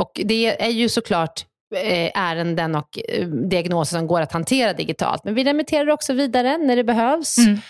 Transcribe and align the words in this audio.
Och 0.00 0.20
det 0.24 0.62
är 0.62 0.70
ju 0.70 0.88
såklart 0.88 1.44
Eh, 1.76 2.10
ärenden 2.14 2.74
och 2.74 2.98
eh, 3.08 3.26
diagnoser 3.26 3.98
som 3.98 4.06
går 4.06 4.20
att 4.20 4.32
hantera 4.32 4.72
digitalt. 4.72 5.24
Men 5.24 5.34
vi 5.34 5.44
remitterar 5.44 5.90
också 5.90 6.12
vidare 6.12 6.58
när 6.58 6.76
det 6.76 6.84
behövs 6.84 7.38
mm. 7.38 7.60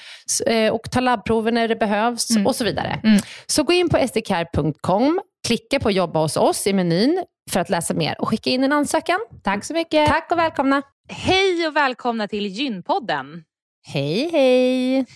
Eh, 0.47 0.73
och 0.73 0.91
tar 0.91 1.01
labbprover 1.01 1.53
när 1.53 1.69
det 1.69 1.77
behövs 1.77 2.31
mm. 2.31 2.47
och 2.47 2.57
så 2.57 2.65
vidare. 2.65 3.01
Mm. 3.05 3.21
Så 3.47 3.63
gå 3.63 3.73
in 3.73 3.89
på 3.89 4.09
sdcare.com, 4.09 5.21
klicka 5.47 5.81
på 5.81 5.91
jobba 5.91 6.21
hos 6.21 6.37
oss 6.37 6.67
i 6.67 6.73
menyn 6.73 7.25
för 7.51 7.61
att 7.61 7.71
läsa 7.71 7.95
mer 7.95 8.21
och 8.21 8.29
skicka 8.29 8.51
in 8.51 8.65
en 8.65 8.73
ansökan. 8.73 9.19
Tack 9.45 9.65
så 9.65 9.75
mycket. 9.75 10.09
Tack 10.09 10.33
och 10.33 10.39
välkomna. 10.39 10.83
Hej 11.09 11.67
och 11.67 11.77
välkomna 11.77 12.29
till 12.29 12.47
Gynpodden. 12.47 13.45
Hej, 13.87 14.31
hej. 14.33 15.07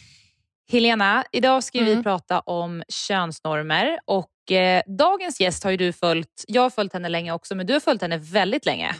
Helena, 0.72 1.24
idag 1.32 1.64
ska 1.64 1.78
mm. 1.78 1.96
vi 1.96 2.02
prata 2.02 2.40
om 2.40 2.82
könsnormer 2.88 3.98
och 4.04 4.28
eh, 4.52 4.82
dagens 4.86 5.40
gäst 5.40 5.64
har 5.64 5.70
ju 5.70 5.76
du 5.76 5.92
följt, 5.92 6.44
jag 6.48 6.62
har 6.62 6.70
följt 6.70 6.92
henne 6.92 7.08
länge 7.08 7.32
också, 7.32 7.54
men 7.54 7.66
du 7.66 7.72
har 7.72 7.80
följt 7.80 8.02
henne 8.02 8.16
väldigt 8.18 8.66
länge. 8.66 8.94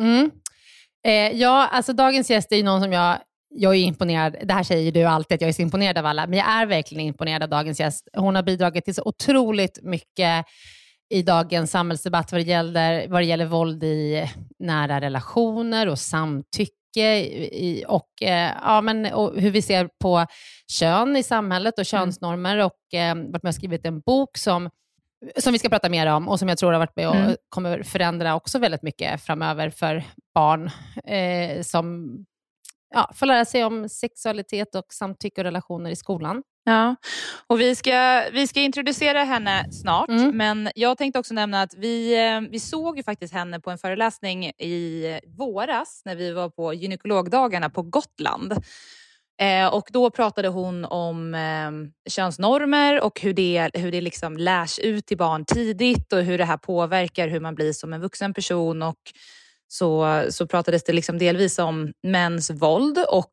Mm. 0.00 0.30
Eh, 1.06 1.40
ja, 1.40 1.68
alltså 1.72 1.92
dagens 1.92 2.30
gäst 2.30 2.52
är 2.52 2.56
ju 2.56 2.62
någon 2.62 2.82
som 2.82 2.92
jag 2.92 3.18
jag 3.54 3.74
är 3.74 3.78
imponerad, 3.78 4.36
det 4.44 4.54
här 4.54 4.62
säger 4.62 4.92
du 4.92 5.04
alltid 5.04 5.34
att 5.34 5.40
jag 5.40 5.48
är 5.48 5.52
så 5.52 5.62
imponerad 5.62 5.98
av 5.98 6.06
alla, 6.06 6.26
men 6.26 6.38
jag 6.38 6.48
är 6.48 6.66
verkligen 6.66 7.06
imponerad 7.06 7.42
av 7.42 7.48
dagens 7.48 7.80
gäst. 7.80 8.08
Hon 8.16 8.34
har 8.34 8.42
bidragit 8.42 8.84
till 8.84 8.94
så 8.94 9.02
otroligt 9.04 9.78
mycket 9.82 10.46
i 11.14 11.22
dagens 11.22 11.70
samhällsdebatt 11.70 12.32
vad 12.32 12.40
det 12.40 12.44
gäller, 12.44 13.08
vad 13.08 13.20
det 13.20 13.26
gäller 13.26 13.46
våld 13.46 13.84
i 13.84 14.30
nära 14.58 15.00
relationer 15.00 15.88
och 15.88 15.98
samtycke 15.98 17.18
i, 17.52 17.84
och, 17.88 18.22
eh, 18.22 18.50
ja, 18.62 18.80
men, 18.80 19.12
och 19.12 19.40
hur 19.40 19.50
vi 19.50 19.62
ser 19.62 19.88
på 20.00 20.26
kön 20.72 21.16
i 21.16 21.22
samhället 21.22 21.74
och 21.74 21.78
mm. 21.78 21.84
könsnormer 21.84 22.58
och 22.58 22.94
eh, 22.94 23.14
varit 23.14 23.42
med 23.42 23.50
och 23.50 23.54
skrivit 23.54 23.86
en 23.86 24.00
bok 24.00 24.38
som 24.38 24.70
som 25.36 25.52
vi 25.52 25.58
ska 25.58 25.68
prata 25.68 25.88
mer 25.88 26.06
om 26.06 26.28
och 26.28 26.38
som 26.38 26.48
jag 26.48 26.58
tror 26.58 26.72
har 26.72 26.78
varit 26.78 26.96
med 26.96 27.08
och 27.08 27.16
mm. 27.16 27.36
kommer 27.48 27.82
förändra 27.82 28.34
också 28.34 28.58
väldigt 28.58 28.82
mycket 28.82 29.22
framöver 29.22 29.70
för 29.70 30.04
barn 30.34 30.70
eh, 31.04 31.62
som 31.62 32.16
ja, 32.94 33.10
får 33.14 33.26
lära 33.26 33.44
sig 33.44 33.64
om 33.64 33.88
sexualitet 33.88 34.74
och 34.74 34.86
samtycke 34.92 35.40
och 35.40 35.44
relationer 35.44 35.90
i 35.90 35.96
skolan. 35.96 36.42
Ja, 36.64 36.96
och 37.46 37.60
vi 37.60 37.74
ska, 37.74 38.24
vi 38.32 38.46
ska 38.46 38.60
introducera 38.60 39.24
henne 39.24 39.72
snart, 39.72 40.08
mm. 40.08 40.36
men 40.36 40.70
jag 40.74 40.98
tänkte 40.98 41.18
också 41.18 41.34
nämna 41.34 41.62
att 41.62 41.74
vi, 41.74 42.26
eh, 42.26 42.40
vi 42.50 42.60
såg 42.60 42.96
ju 42.96 43.02
faktiskt 43.02 43.34
henne 43.34 43.60
på 43.60 43.70
en 43.70 43.78
föreläsning 43.78 44.46
i 44.46 45.04
våras 45.26 46.02
när 46.04 46.16
vi 46.16 46.32
var 46.32 46.48
på 46.48 46.74
gynekologdagarna 46.74 47.70
på 47.70 47.82
Gotland. 47.82 48.54
Eh, 49.42 49.66
och 49.66 49.88
Då 49.92 50.10
pratade 50.10 50.48
hon 50.48 50.84
om 50.84 51.34
eh, 51.34 52.10
könsnormer 52.10 53.00
och 53.00 53.20
hur 53.20 53.34
det, 53.34 53.70
hur 53.74 53.92
det 53.92 54.00
liksom 54.00 54.36
lärs 54.36 54.78
ut 54.78 55.06
till 55.06 55.16
barn 55.16 55.44
tidigt 55.44 56.12
och 56.12 56.22
hur 56.22 56.38
det 56.38 56.44
här 56.44 56.56
påverkar 56.56 57.28
hur 57.28 57.40
man 57.40 57.54
blir 57.54 57.72
som 57.72 57.92
en 57.92 58.00
vuxen 58.00 58.34
person. 58.34 58.82
Och 58.82 58.98
så, 59.68 60.22
så 60.30 60.46
pratades 60.46 60.84
det 60.84 60.92
liksom 60.92 61.18
delvis 61.18 61.58
om 61.58 61.92
mäns 62.02 62.50
våld 62.50 62.98
och 63.08 63.32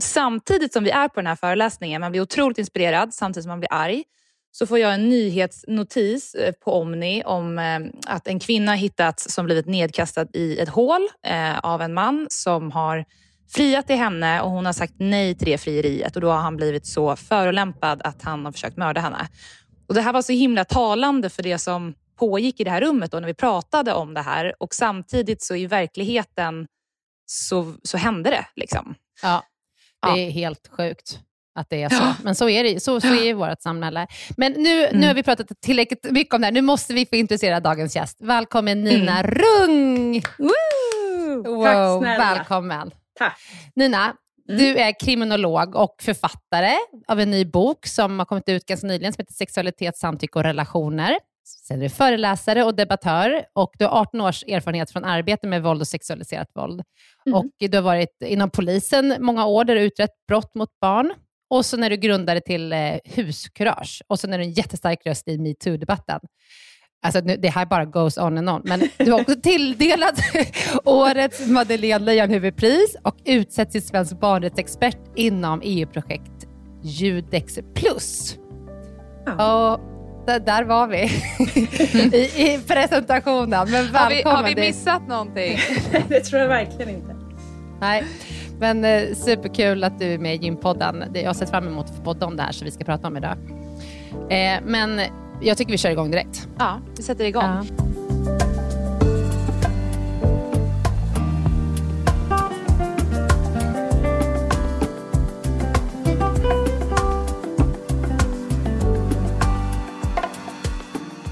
samtidigt 0.00 0.72
som 0.72 0.84
vi 0.84 0.90
är 0.90 1.08
på 1.08 1.20
den 1.20 1.26
här 1.26 1.36
föreläsningen, 1.36 2.00
man 2.00 2.10
blir 2.10 2.22
otroligt 2.22 2.58
inspirerad 2.58 3.14
samtidigt 3.14 3.44
som 3.44 3.50
man 3.50 3.60
blir 3.60 3.72
arg, 3.72 4.04
så 4.52 4.66
får 4.66 4.78
jag 4.78 4.94
en 4.94 5.08
nyhetsnotis 5.08 6.34
eh, 6.34 6.52
på 6.52 6.72
Omni 6.72 7.22
om 7.26 7.58
eh, 7.58 7.80
att 8.06 8.28
en 8.28 8.40
kvinna 8.40 8.74
hittats 8.74 9.30
som 9.30 9.46
blivit 9.46 9.66
nedkastad 9.66 10.26
i 10.32 10.58
ett 10.58 10.68
hål 10.68 11.08
eh, 11.26 11.58
av 11.58 11.82
en 11.82 11.94
man 11.94 12.26
som 12.30 12.72
har 12.72 13.04
friat 13.50 13.86
till 13.86 13.96
henne 13.96 14.40
och 14.40 14.50
hon 14.50 14.66
har 14.66 14.72
sagt 14.72 14.94
nej 14.96 15.34
till 15.34 15.46
det 15.46 15.58
frieriet 15.58 16.16
och 16.16 16.22
då 16.22 16.30
har 16.30 16.38
han 16.38 16.56
blivit 16.56 16.86
så 16.86 17.16
förolämpad 17.16 18.02
att 18.04 18.22
han 18.22 18.44
har 18.44 18.52
försökt 18.52 18.76
mörda 18.76 19.00
henne. 19.00 19.28
Och 19.88 19.94
Det 19.94 20.00
här 20.00 20.12
var 20.12 20.22
så 20.22 20.32
himla 20.32 20.64
talande 20.64 21.30
för 21.30 21.42
det 21.42 21.58
som 21.58 21.94
pågick 22.18 22.60
i 22.60 22.64
det 22.64 22.70
här 22.70 22.80
rummet 22.80 23.10
då 23.10 23.20
när 23.20 23.26
vi 23.26 23.34
pratade 23.34 23.92
om 23.92 24.14
det 24.14 24.22
här 24.22 24.54
och 24.58 24.74
samtidigt 24.74 25.42
så 25.42 25.54
i 25.54 25.66
verkligheten 25.66 26.66
så, 27.26 27.74
så 27.82 27.98
hände 27.98 28.30
det. 28.30 28.46
Liksom. 28.56 28.94
Ja, 29.22 29.42
det 30.02 30.26
är 30.26 30.30
helt 30.30 30.70
sjukt. 30.76 31.18
att 31.54 31.70
det 31.70 31.82
är 31.82 31.88
så. 31.88 32.14
Men 32.22 32.34
så 32.34 32.48
är 32.48 32.64
det 32.64 32.80
så, 32.80 33.00
så 33.00 33.06
är 33.06 33.24
ju 33.24 33.32
vårt 33.32 33.62
samhälle. 33.62 34.06
Men 34.36 34.52
nu, 34.52 34.86
mm. 34.86 35.00
nu 35.00 35.06
har 35.06 35.14
vi 35.14 35.22
pratat 35.22 35.46
tillräckligt 35.60 36.10
mycket 36.10 36.34
om 36.34 36.40
det 36.40 36.46
här. 36.46 36.52
Nu 36.52 36.62
måste 36.62 36.94
vi 36.94 37.06
få 37.06 37.16
introducera 37.16 37.60
dagens 37.60 37.96
gäst. 37.96 38.16
Välkommen 38.20 38.84
Nina 38.84 39.18
mm. 39.18 39.30
Rung! 39.30 40.22
Woo! 40.38 40.48
Wow, 41.44 41.64
Tack 41.64 42.00
snälla. 42.00 42.34
Välkommen. 42.34 42.90
Tack. 43.18 43.38
Nina, 43.74 44.16
Mm. 44.48 44.58
Du 44.58 44.78
är 44.78 45.00
kriminolog 45.00 45.76
och 45.76 45.96
författare 46.02 46.72
av 47.08 47.20
en 47.20 47.30
ny 47.30 47.44
bok 47.44 47.86
som 47.86 48.18
har 48.18 48.26
kommit 48.26 48.48
ut 48.48 48.66
ganska 48.66 48.86
nyligen 48.86 49.12
som 49.12 49.22
heter 49.22 49.34
Sexualitet, 49.34 49.96
samtycke 49.96 50.38
och 50.38 50.44
relationer. 50.44 51.18
Sen 51.44 51.78
är 51.78 51.82
du 51.82 51.88
föreläsare 51.88 52.64
och 52.64 52.74
debattör 52.74 53.44
och 53.54 53.70
du 53.78 53.84
har 53.84 54.00
18 54.00 54.20
års 54.20 54.42
erfarenhet 54.42 54.90
från 54.90 55.04
arbete 55.04 55.46
med 55.46 55.62
våld 55.62 55.80
och 55.80 55.88
sexualiserat 55.88 56.48
våld. 56.54 56.82
Mm. 57.26 57.38
Och 57.38 57.52
du 57.58 57.76
har 57.76 57.82
varit 57.82 58.22
inom 58.22 58.50
polisen 58.50 59.16
många 59.20 59.46
år 59.46 59.64
där 59.64 59.74
du 59.74 59.80
utrett 59.80 60.10
brott 60.28 60.54
mot 60.54 60.80
barn. 60.80 61.14
Och 61.50 61.66
så 61.66 61.76
när 61.76 61.90
du 61.90 61.96
grundade 61.96 62.40
till 62.40 62.72
eh, 62.72 62.96
Huskurage 63.04 64.02
och 64.06 64.20
så 64.20 64.30
är 64.30 64.38
du 64.38 64.44
en 64.44 64.52
jättestark 64.52 65.06
röst 65.06 65.28
i 65.28 65.38
metoo-debatten. 65.38 66.20
Alltså 67.02 67.20
nu, 67.20 67.36
det 67.36 67.48
här 67.48 67.66
bara 67.66 67.84
goes 67.84 68.18
on 68.18 68.38
and 68.38 68.50
on. 68.50 68.62
Men 68.64 68.88
du 68.98 69.12
har 69.12 69.20
också 69.20 69.34
tilldelat 69.42 70.20
årets 70.84 71.46
Madeleine 71.46 72.04
Leijonhufvudpris 72.04 72.96
och 73.02 73.16
utsetts 73.24 73.72
till 73.72 73.82
svensk 73.82 74.20
barnrättsexpert 74.20 74.98
inom 75.16 75.60
EU-projekt 75.64 76.46
Judex 76.82 77.58
plus. 77.74 78.38
Ja. 79.26 79.74
Och 79.74 79.80
där 80.26 80.64
var 80.64 80.86
vi 80.86 81.02
I, 82.16 82.52
i 82.54 82.60
presentationen. 82.66 83.70
Men 83.70 83.86
har, 83.94 84.10
vi, 84.10 84.22
har 84.22 84.44
vi 84.44 84.54
missat 84.54 85.08
någonting? 85.08 85.58
det 86.08 86.20
tror 86.20 86.40
jag 86.40 86.48
verkligen 86.48 86.88
inte. 86.88 87.16
Nej, 87.80 88.04
men 88.60 88.84
eh, 88.84 89.14
superkul 89.14 89.84
att 89.84 89.98
du 89.98 90.14
är 90.14 90.18
med 90.18 90.34
i 90.34 90.38
Gympodden. 90.38 91.04
Jag 91.14 91.26
har 91.26 91.34
sett 91.34 91.50
fram 91.50 91.66
emot 91.66 91.86
att 91.90 91.96
få 91.96 92.02
podda 92.02 92.26
om 92.26 92.36
det 92.36 92.42
här 92.42 92.52
som 92.52 92.64
vi 92.64 92.70
ska 92.70 92.84
prata 92.84 93.08
om 93.08 93.16
idag. 93.16 93.36
Eh, 94.30 94.60
men 94.64 95.00
jag 95.40 95.56
tycker 95.58 95.72
vi 95.72 95.78
kör 95.78 95.90
igång 95.90 96.10
direkt. 96.10 96.48
Ja, 96.58 96.80
vi 96.96 97.02
sätter 97.02 97.24
igång. 97.24 97.42
Ja. 97.42 97.64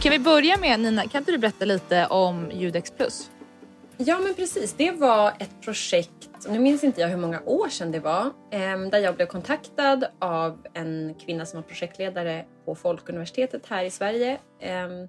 Kan 0.01 0.13
vi 0.13 0.19
börja 0.19 0.57
med 0.57 0.81
Nina, 0.81 1.03
kan 1.03 1.19
inte 1.19 1.33
du 1.33 1.39
berätta 1.39 1.65
lite 1.65 2.07
om 2.07 2.51
Judex 2.51 2.91
Plus? 2.91 3.31
Ja 3.99 4.19
men 4.19 4.35
precis, 4.35 4.73
det 4.73 4.91
var 4.91 5.33
ett 5.39 5.61
projekt, 5.61 6.29
nu 6.49 6.59
minns 6.59 6.85
inte 6.85 7.01
jag 7.01 7.09
hur 7.09 7.17
många 7.17 7.41
år 7.41 7.69
sedan 7.69 7.93
det 7.93 8.01
var, 8.01 8.33
ehm, 8.51 8.91
där 8.91 8.99
jag 8.99 9.17
blev 9.17 9.27
kontaktad 9.27 10.05
av 10.19 10.67
en 10.75 11.15
kvinna 11.15 11.47
som 11.47 11.61
var 11.61 11.69
projektledare 11.69 12.45
på 12.65 12.75
Folkuniversitetet 12.75 13.67
här 13.67 13.85
i 13.85 13.91
Sverige. 13.91 14.39
Ehm, 14.61 15.09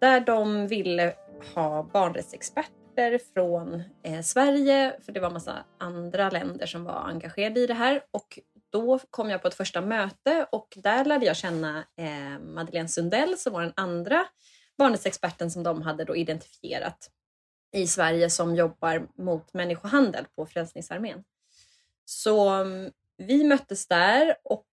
där 0.00 0.20
de 0.20 0.66
ville 0.66 1.14
ha 1.54 1.82
barnrättsexperter 1.92 3.20
från 3.34 3.82
eh, 4.02 4.20
Sverige, 4.20 4.96
för 5.04 5.12
det 5.12 5.20
var 5.20 5.30
massa 5.30 5.64
andra 5.78 6.30
länder 6.30 6.66
som 6.66 6.84
var 6.84 7.08
engagerade 7.08 7.60
i 7.60 7.66
det 7.66 7.74
här. 7.74 8.02
Och 8.10 8.38
då 8.72 8.98
kom 9.10 9.30
jag 9.30 9.42
på 9.42 9.48
ett 9.48 9.54
första 9.54 9.80
möte 9.80 10.46
och 10.52 10.68
där 10.76 11.04
lärde 11.04 11.26
jag 11.26 11.36
känna 11.36 11.78
eh, 11.78 12.38
Madeleine 12.40 12.88
Sundell 12.88 13.38
som 13.38 13.52
var 13.52 13.62
den 13.62 13.72
andra 13.76 14.26
barnrättsexperten 14.78 15.50
som 15.50 15.62
de 15.62 15.82
hade 15.82 16.04
då 16.04 16.16
identifierat 16.16 17.10
i 17.76 17.86
Sverige 17.86 18.30
som 18.30 18.56
jobbar 18.56 19.08
mot 19.22 19.54
människohandel 19.54 20.24
på 20.36 20.46
Frälsningsarmén. 20.46 21.24
Så 22.04 22.48
mm, 22.48 22.92
vi 23.16 23.44
möttes 23.44 23.88
där 23.88 24.36
och 24.44 24.66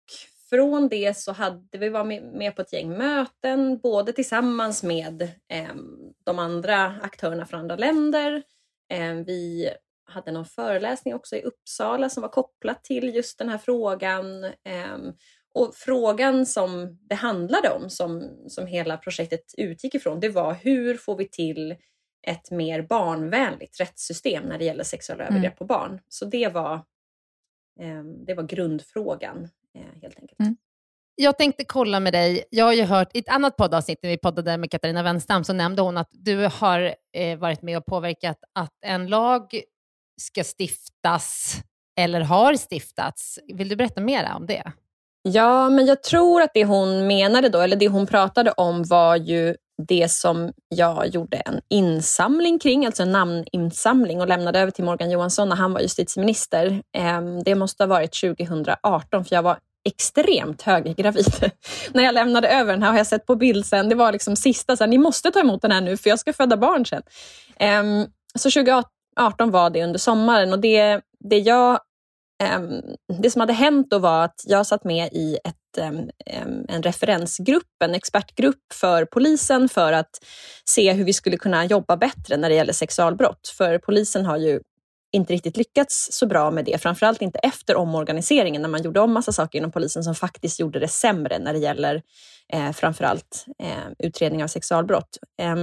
från 0.50 0.90
det 0.90 1.18
så 1.18 1.32
hade 1.32 1.78
vi 1.78 1.90
varit 1.90 2.24
med 2.24 2.56
på 2.56 2.62
ett 2.62 2.74
gäng 2.74 2.98
möten, 2.98 3.80
både 3.80 4.14
tillsammans 4.14 4.84
med 4.84 5.22
eh, 5.50 5.76
de 6.24 6.40
andra 6.40 6.86
aktörerna 7.02 7.46
från 7.46 7.60
andra 7.60 7.76
länder. 7.76 8.44
Eh, 8.90 9.14
vi 9.14 9.70
hade 10.06 10.32
någon 10.32 10.46
föreläsning 10.46 11.14
också 11.14 11.36
i 11.36 11.42
Uppsala 11.42 12.10
som 12.10 12.22
var 12.22 12.30
kopplat 12.30 12.84
till 12.84 13.16
just 13.16 13.38
den 13.38 13.50
här 13.50 13.58
frågan. 13.58 14.44
Eh, 14.44 14.98
och 15.54 15.76
frågan 15.76 16.46
som 16.46 17.00
det 17.02 17.16
handlade 17.16 17.70
om, 17.70 17.90
som, 17.90 18.40
som 18.48 18.68
hela 18.68 18.98
projektet 18.98 19.54
utgick 19.58 19.96
ifrån, 19.96 20.20
det 20.20 20.30
var 20.30 20.54
hur 20.54 20.98
får 20.98 21.18
vi 21.18 21.30
till 21.30 21.76
ett 22.24 22.52
mer 22.52 22.81
barnvänligt 22.81 23.80
rättssystem 23.80 24.44
när 24.44 24.58
det 24.58 24.66
gäller 24.66 24.84
sexuella 24.84 25.24
mm. 25.24 25.34
övergrepp 25.34 25.58
på 25.58 25.66
barn. 25.66 26.00
Så 26.08 26.25
det 26.25 26.54
var, 26.54 26.74
eh, 27.80 28.04
det 28.28 28.34
var 28.34 28.44
grundfrågan 28.44 29.50
eh, 29.75 30.02
helt 30.02 30.20
enkelt. 30.20 30.40
Mm. 30.40 30.58
Jag 31.16 31.38
tänkte 31.38 31.66
kolla 31.66 32.00
med 32.00 32.14
dig, 32.14 32.44
jag 32.50 32.66
har 32.66 32.74
ju 32.74 32.84
hört 32.84 33.10
i 33.14 33.20
ett 33.20 33.30
annat 33.30 33.58
poddavsnitt 33.58 34.00
när 34.04 34.10
vi 34.10 34.18
poddade 34.18 34.58
med 34.58 34.72
Katarina 34.72 35.04
Wenstam 35.04 35.44
så 35.44 35.54
nämnde 35.54 35.81
hon 35.81 35.98
att 35.98 36.10
du 36.12 36.50
har 36.54 36.96
eh, 37.14 37.38
varit 37.38 37.62
med 37.62 37.78
och 37.78 37.86
påverkat 37.86 38.38
att 38.54 38.74
en 38.86 39.08
lag 39.08 39.62
ska 40.22 40.44
stiftas 40.44 41.58
eller 42.00 42.22
har 42.22 42.56
stiftats. 42.56 43.40
Vill 43.54 43.70
du 43.70 43.75
berätta 43.75 44.02
mer 44.02 44.34
om 44.36 44.46
det? 44.46 44.72
Ja, 45.22 45.70
men 45.70 45.86
jag 45.86 46.04
tror 46.04 46.42
att 46.42 46.54
det 46.54 46.66
hon 46.66 47.08
menade 47.08 47.50
då, 47.50 47.60
eller 47.60 47.75
det 47.75 47.88
hon 47.88 48.08
pratade 48.08 48.52
om 48.52 48.84
var 48.84 49.16
ju 49.16 49.56
det 49.88 50.12
som 50.12 50.54
jag 50.70 51.08
gjorde 51.08 51.38
en 51.38 51.62
insamling 51.70 52.60
kring, 52.60 52.86
alltså 52.86 53.04
en 53.04 53.12
namninsamling 53.12 54.22
och 54.22 54.28
lämnade 54.28 54.60
över 54.60 54.72
till 54.72 54.84
Morgan 54.84 55.12
Johansson 55.12 55.50
när 55.50 55.56
han 55.56 55.74
var 55.74 55.81
justitieminister. 55.81 56.81
Ehm, 56.98 57.44
det 57.44 57.56
måste 57.56 57.84
ha 57.84 57.88
varit 57.88 58.14
2018 58.22 59.25
för 59.25 59.36
jag 59.36 59.44
var 59.44 59.58
extremt 59.86 60.62
höggravid 60.62 61.52
när 61.94 62.04
jag 62.04 62.14
lämnade 62.14 62.48
över 62.48 62.74
den 62.74 62.84
här 62.84 62.90
har 62.90 62.98
jag 62.98 63.08
sett 63.08 63.25
på 63.25 63.36
bild 63.36 63.66
sen. 63.66 63.90
Det 63.90 63.96
var 63.96 64.12
liksom 64.12 64.36
sista, 64.36 64.78
så 64.78 64.84
här, 64.84 64.90
ni 64.90 64.98
måste 64.98 65.31
ta 65.31 65.40
emot 65.40 65.62
den 65.62 65.72
här 65.72 65.81
nu 65.81 65.98
för 65.98 66.10
jag 66.10 66.20
ska 66.20 66.34
föda 66.34 66.58
barn 66.58 66.86
sen. 66.86 67.04
Ehm, 67.58 68.06
så 68.36 68.52
2018 68.52 69.52
var 69.52 69.70
det 69.70 69.84
under 69.84 70.00
sommaren 70.00 70.54
och 70.54 70.60
det, 70.60 71.02
det 71.20 71.38
jag 71.40 71.80
Ehm, 72.44 72.82
det 73.22 73.32
som 73.32 73.40
hade 73.40 73.54
hänt 73.54 73.88
då 73.90 74.00
var 74.00 74.24
att 74.24 74.42
jag 74.46 74.66
satt 74.66 74.84
med 74.84 75.14
i 75.14 75.38
ett, 75.44 75.78
ehm, 75.78 76.10
ehm, 76.26 76.66
en 76.70 76.84
referensgrupp, 76.84 77.84
en 77.84 77.96
expertgrupp 77.96 78.74
för 78.74 79.06
polisen 79.06 79.70
för 79.70 79.94
att 79.94 80.10
se 80.70 80.94
hur 80.94 81.06
vi 81.06 81.14
skulle 81.14 81.38
kunna 81.38 81.66
jobba 81.66 81.98
bättre 81.98 82.38
när 82.38 82.50
det 82.50 82.56
gäller 82.56 82.74
sexualbrott. 82.74 83.48
För 83.58 83.78
polisen 83.78 84.26
har 84.26 84.38
ju 84.38 84.60
inte 85.12 85.34
riktigt 85.34 85.58
lyckats 85.58 86.10
så 86.12 86.26
bra 86.28 86.52
med 86.52 86.66
det, 86.66 86.82
framförallt 86.82 87.22
inte 87.22 87.40
efter 87.40 87.76
omorganiseringen 87.76 88.62
när 88.62 88.70
man 88.70 88.82
gjorde 88.82 89.00
om 89.00 89.14
massa 89.14 89.32
saker 89.32 89.60
inom 89.60 89.72
polisen 89.72 90.04
som 90.04 90.16
faktiskt 90.16 90.60
gjorde 90.60 90.80
det 90.80 90.88
sämre 90.88 91.40
när 91.40 91.54
det 91.54 91.60
gäller 91.60 92.02
eh, 92.54 92.72
framförallt 92.72 93.46
eh, 93.60 93.92
utredning 94.00 94.44
av 94.44 94.48
sexualbrott. 94.48 95.18
Eh, 95.42 95.56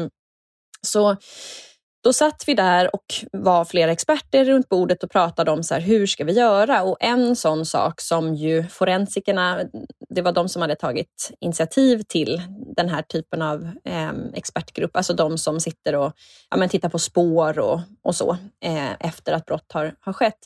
så 0.83 1.17
då 2.02 2.12
satt 2.12 2.45
vi 2.47 2.54
där 2.54 2.95
och 2.95 3.04
var 3.33 3.64
flera 3.64 3.92
experter 3.92 4.45
runt 4.45 4.69
bordet 4.69 5.02
och 5.02 5.11
pratade 5.11 5.50
om 5.50 5.62
så 5.62 5.75
här, 5.75 5.80
hur 5.80 6.07
ska 6.07 6.25
vi 6.25 6.33
göra? 6.33 6.83
Och 6.83 6.97
en 7.00 7.37
sån 7.37 7.66
sak 7.66 8.00
som 8.00 8.35
ju 8.35 8.69
forensikerna, 8.69 9.64
det 10.09 10.23
var 10.23 10.33
de 10.33 10.49
som 10.49 10.62
hade 10.62 10.76
tagit 10.76 11.30
initiativ 11.40 12.02
till 12.09 12.42
den 12.76 12.88
här 12.88 13.02
typen 13.02 13.42
av 13.42 13.71
eh, 13.85 14.12
expertgrupp, 14.35 14.97
alltså 14.97 15.12
de 15.12 15.38
som 15.38 15.61
sitter 15.61 15.95
och 15.95 16.12
ja, 16.50 16.57
men 16.57 16.69
tittar 16.69 16.88
på 16.88 16.99
spår 16.99 17.59
och, 17.59 17.80
och 18.02 18.14
så 18.14 18.37
eh, 18.64 18.92
efter 19.00 19.33
att 19.33 19.47
brott 19.47 19.73
har, 19.73 19.95
har 20.00 20.12
skett, 20.12 20.38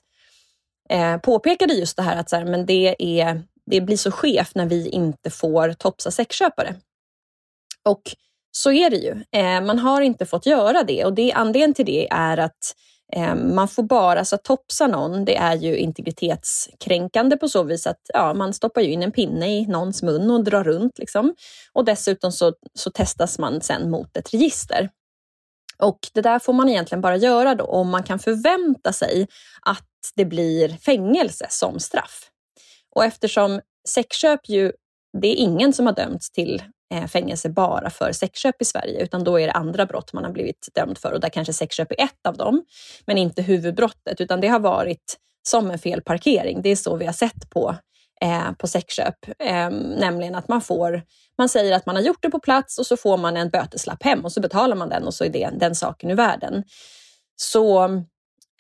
eh, 0.91 1.17
påpekade 1.17 1.75
just 1.75 1.97
det 1.97 2.03
här 2.03 2.17
att 2.17 2.31
så 2.31 2.37
här, 2.37 2.45
men 2.45 2.67
det, 2.67 2.97
är, 2.99 3.43
det 3.67 3.81
blir 3.81 3.97
så 3.97 4.11
skevt 4.11 4.55
när 4.55 4.67
vi 4.67 4.89
inte 4.89 5.31
får 5.31 5.73
topsa 5.73 6.11
sexköpare. 6.11 6.75
Och 7.85 8.03
så 8.57 8.73
är 8.73 8.91
det 8.91 8.97
ju. 8.97 9.25
Eh, 9.33 9.61
man 9.61 9.79
har 9.79 10.01
inte 10.01 10.27
fått 10.27 10.47
göra 10.47 10.83
det 10.83 11.05
och 11.05 11.15
det, 11.15 11.33
anledningen 11.33 11.75
till 11.75 11.87
det 11.87 12.09
är 12.11 12.37
att 12.39 12.75
eh, 13.13 13.35
man 13.35 13.69
får 13.69 13.83
bara, 13.83 14.25
så 14.25 14.35
att 14.35 14.45
topsa 14.45 14.87
någon, 14.87 15.25
det 15.25 15.37
är 15.37 15.55
ju 15.55 15.77
integritetskränkande 15.77 17.37
på 17.37 17.49
så 17.49 17.63
vis 17.63 17.87
att 17.87 18.01
ja, 18.15 18.35
man 18.35 18.55
stoppar 18.55 18.81
ju 18.81 18.93
in 18.93 19.03
en 19.03 19.13
pinne 19.13 19.59
i 19.59 19.67
någons 19.67 20.03
mun 20.03 20.31
och 20.31 20.45
drar 20.45 20.65
runt. 20.65 20.99
Liksom. 20.99 21.35
Och 21.73 21.85
dessutom 21.85 22.33
så, 22.33 22.53
så 22.75 22.91
testas 22.91 23.39
man 23.39 23.61
sen 23.61 23.91
mot 23.91 24.17
ett 24.17 24.35
register. 24.35 24.91
Och 25.79 25.99
det 26.15 26.21
där 26.21 26.39
får 26.39 26.53
man 26.53 26.69
egentligen 26.69 27.03
bara 27.03 27.17
göra 27.17 27.55
då 27.55 27.65
om 27.65 27.91
man 27.91 28.03
kan 28.03 28.19
förvänta 28.19 28.93
sig 28.93 29.27
att 29.63 29.89
det 30.15 30.25
blir 30.25 30.69
fängelse 30.69 31.47
som 31.51 31.81
straff. 31.81 32.31
Och 32.95 33.05
eftersom 33.05 33.61
sexköp 33.89 34.49
ju, 34.49 34.73
det 35.21 35.29
är 35.29 35.37
ingen 35.37 35.73
som 35.73 35.87
har 35.87 35.93
dömts 35.93 36.31
till 36.31 36.63
Eh, 36.95 37.07
fängelse 37.07 37.49
bara 37.49 37.91
för 37.91 38.13
sexköp 38.13 38.63
i 38.63 38.65
Sverige, 38.65 39.03
utan 39.03 39.25
då 39.25 39.41
är 39.41 39.47
det 39.47 39.53
andra 39.53 39.87
brott 39.87 40.13
man 40.13 40.25
har 40.25 40.31
blivit 40.31 40.69
dömd 40.75 40.99
för 40.99 41.13
och 41.13 41.21
där 41.21 41.29
kanske 41.29 41.53
sexköp 41.53 41.93
är 41.93 42.05
ett 42.05 42.27
av 42.29 42.37
dem, 42.37 42.65
men 43.07 43.19
inte 43.19 43.43
huvudbrottet, 43.43 44.21
utan 44.21 44.41
det 44.41 44.49
har 44.49 44.61
varit 44.61 45.17
som 45.49 45.71
en 45.71 45.79
felparkering. 45.79 46.63
Det 46.63 46.69
är 46.69 46.77
så 46.77 46.97
vi 46.97 47.07
har 47.07 47.13
sett 47.13 47.51
på, 47.51 47.77
eh, 48.21 48.53
på 48.53 48.67
sexköp, 48.67 49.15
eh, 49.39 49.71
nämligen 49.71 50.35
att 50.35 50.49
man 50.49 50.61
får, 50.61 51.03
man 51.39 51.49
säger 51.49 51.73
att 51.73 51.87
man 51.87 51.97
har 51.97 52.03
gjort 52.03 52.23
det 52.23 52.31
på 52.31 52.41
plats 52.41 52.79
och 52.79 52.87
så 52.87 52.97
får 52.97 53.17
man 53.17 53.37
en 53.37 53.51
böteslapp 53.51 54.03
hem 54.03 54.25
och 54.25 54.33
så 54.33 54.41
betalar 54.41 54.77
man 54.77 54.89
den 54.89 55.05
och 55.05 55.15
så 55.15 55.25
är 55.25 55.29
det 55.29 55.51
den 55.53 55.75
saken 55.75 56.11
ur 56.11 56.15
världen. 56.15 56.65
Så 57.37 57.85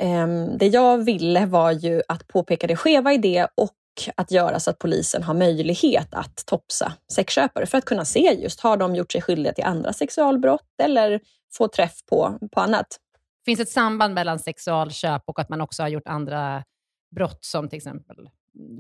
eh, 0.02 0.26
det 0.58 0.66
jag 0.66 1.04
ville 1.04 1.46
var 1.46 1.72
ju 1.72 2.02
att 2.08 2.28
påpeka 2.28 2.66
det 2.66 2.76
skeva 2.76 3.12
i 3.12 3.18
det 3.18 3.48
och 3.54 3.70
att 4.16 4.30
göra 4.30 4.60
så 4.60 4.70
att 4.70 4.78
polisen 4.78 5.22
har 5.22 5.34
möjlighet 5.34 6.14
att 6.14 6.46
topsa 6.46 6.92
sexköpare 7.12 7.66
för 7.66 7.78
att 7.78 7.84
kunna 7.84 8.04
se 8.04 8.38
just, 8.42 8.60
har 8.60 8.76
de 8.76 8.94
gjort 8.94 9.12
sig 9.12 9.22
skyldiga 9.22 9.52
till 9.52 9.64
andra 9.64 9.92
sexualbrott 9.92 10.80
eller 10.82 11.20
få 11.56 11.68
träff 11.68 12.04
på, 12.10 12.38
på 12.52 12.60
annat. 12.60 12.86
Finns 13.44 13.60
ett 13.60 13.70
samband 13.70 14.14
mellan 14.14 14.38
sexualköp 14.38 15.22
och 15.26 15.38
att 15.38 15.48
man 15.48 15.60
också 15.60 15.82
har 15.82 15.88
gjort 15.88 16.08
andra 16.08 16.64
brott 17.16 17.44
som 17.44 17.68
till 17.68 17.76
exempel 17.76 18.28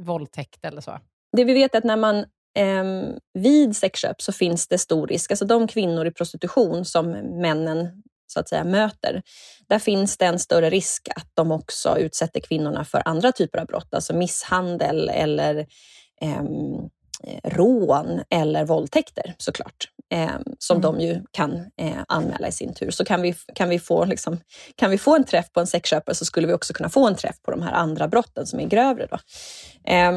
våldtäkt 0.06 0.64
eller 0.64 0.80
så? 0.80 0.98
Det 1.36 1.44
vi 1.44 1.54
vet 1.54 1.74
är 1.74 1.78
att 1.78 1.84
när 1.84 1.96
man 1.96 2.16
eh, 2.58 3.14
vid 3.34 3.76
sexköp 3.76 4.22
så 4.22 4.32
finns 4.32 4.68
det 4.68 4.78
stor 4.78 5.06
risk, 5.06 5.30
alltså 5.30 5.44
de 5.44 5.66
kvinnor 5.66 6.06
i 6.06 6.10
prostitution 6.10 6.84
som 6.84 7.10
männen 7.40 8.02
så 8.34 8.40
att 8.40 8.48
säga 8.48 8.64
möter, 8.64 9.22
där 9.68 9.78
finns 9.78 10.16
det 10.16 10.24
en 10.24 10.38
större 10.38 10.70
risk 10.70 11.08
att 11.16 11.30
de 11.34 11.52
också 11.52 11.98
utsätter 11.98 12.40
kvinnorna 12.40 12.84
för 12.84 13.02
andra 13.04 13.32
typer 13.32 13.58
av 13.58 13.66
brott, 13.66 13.94
alltså 13.94 14.14
misshandel 14.14 15.08
eller 15.08 15.66
eh, 16.20 16.42
rån 17.44 18.22
eller 18.30 18.64
våldtäkter 18.64 19.34
såklart, 19.38 19.88
eh, 20.12 20.38
som 20.58 20.76
mm. 20.76 20.82
de 20.82 21.00
ju 21.00 21.22
kan 21.30 21.56
eh, 21.80 22.02
anmäla 22.08 22.48
i 22.48 22.52
sin 22.52 22.74
tur. 22.74 22.90
Så 22.90 23.04
kan 23.04 23.22
vi, 23.22 23.34
kan, 23.54 23.68
vi 23.68 23.78
få, 23.78 24.04
liksom, 24.04 24.40
kan 24.76 24.90
vi 24.90 24.98
få 24.98 25.16
en 25.16 25.24
träff 25.24 25.52
på 25.52 25.60
en 25.60 25.66
sexköpare 25.66 26.14
så 26.14 26.24
skulle 26.24 26.46
vi 26.46 26.52
också 26.52 26.72
kunna 26.72 26.88
få 26.88 27.06
en 27.06 27.16
träff 27.16 27.42
på 27.42 27.50
de 27.50 27.62
här 27.62 27.72
andra 27.72 28.08
brotten 28.08 28.46
som 28.46 28.60
är 28.60 28.66
grövre. 28.66 29.06
Då. 29.10 29.18
Eh, 29.92 30.12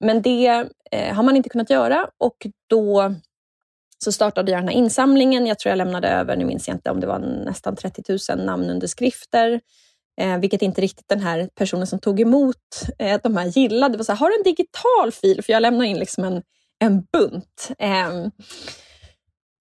men 0.00 0.22
det 0.22 0.68
eh, 0.90 1.14
har 1.14 1.22
man 1.22 1.36
inte 1.36 1.48
kunnat 1.48 1.70
göra 1.70 2.08
och 2.18 2.46
då 2.68 3.14
så 4.04 4.12
startade 4.12 4.52
jag 4.52 4.60
den 4.60 4.68
här 4.68 4.76
insamlingen. 4.76 5.46
Jag 5.46 5.58
tror 5.58 5.70
jag 5.70 5.76
lämnade 5.76 6.08
över, 6.08 6.36
nu 6.36 6.44
minns 6.44 6.68
jag 6.68 6.76
inte 6.76 6.90
om 6.90 7.00
det 7.00 7.06
var 7.06 7.18
nästan 7.18 7.76
30 7.76 8.02
000 8.36 8.46
namnunderskrifter. 8.46 9.60
Eh, 10.20 10.38
vilket 10.38 10.62
inte 10.62 10.80
riktigt 10.80 11.08
den 11.08 11.20
här 11.20 11.48
personen 11.54 11.86
som 11.86 11.98
tog 11.98 12.20
emot 12.20 12.56
eh, 12.98 13.20
de 13.22 13.36
här 13.36 13.46
gillade. 13.46 13.94
Det 13.94 13.98
var 13.98 14.04
så 14.04 14.12
här, 14.12 14.18
har 14.18 14.30
du 14.30 14.36
en 14.36 14.42
digital 14.42 15.12
fil? 15.12 15.42
För 15.42 15.52
jag 15.52 15.62
lämnade 15.62 15.86
in 15.86 15.98
liksom 15.98 16.24
en, 16.24 16.42
en 16.78 17.02
bunt. 17.12 17.70
Eh, 17.78 18.28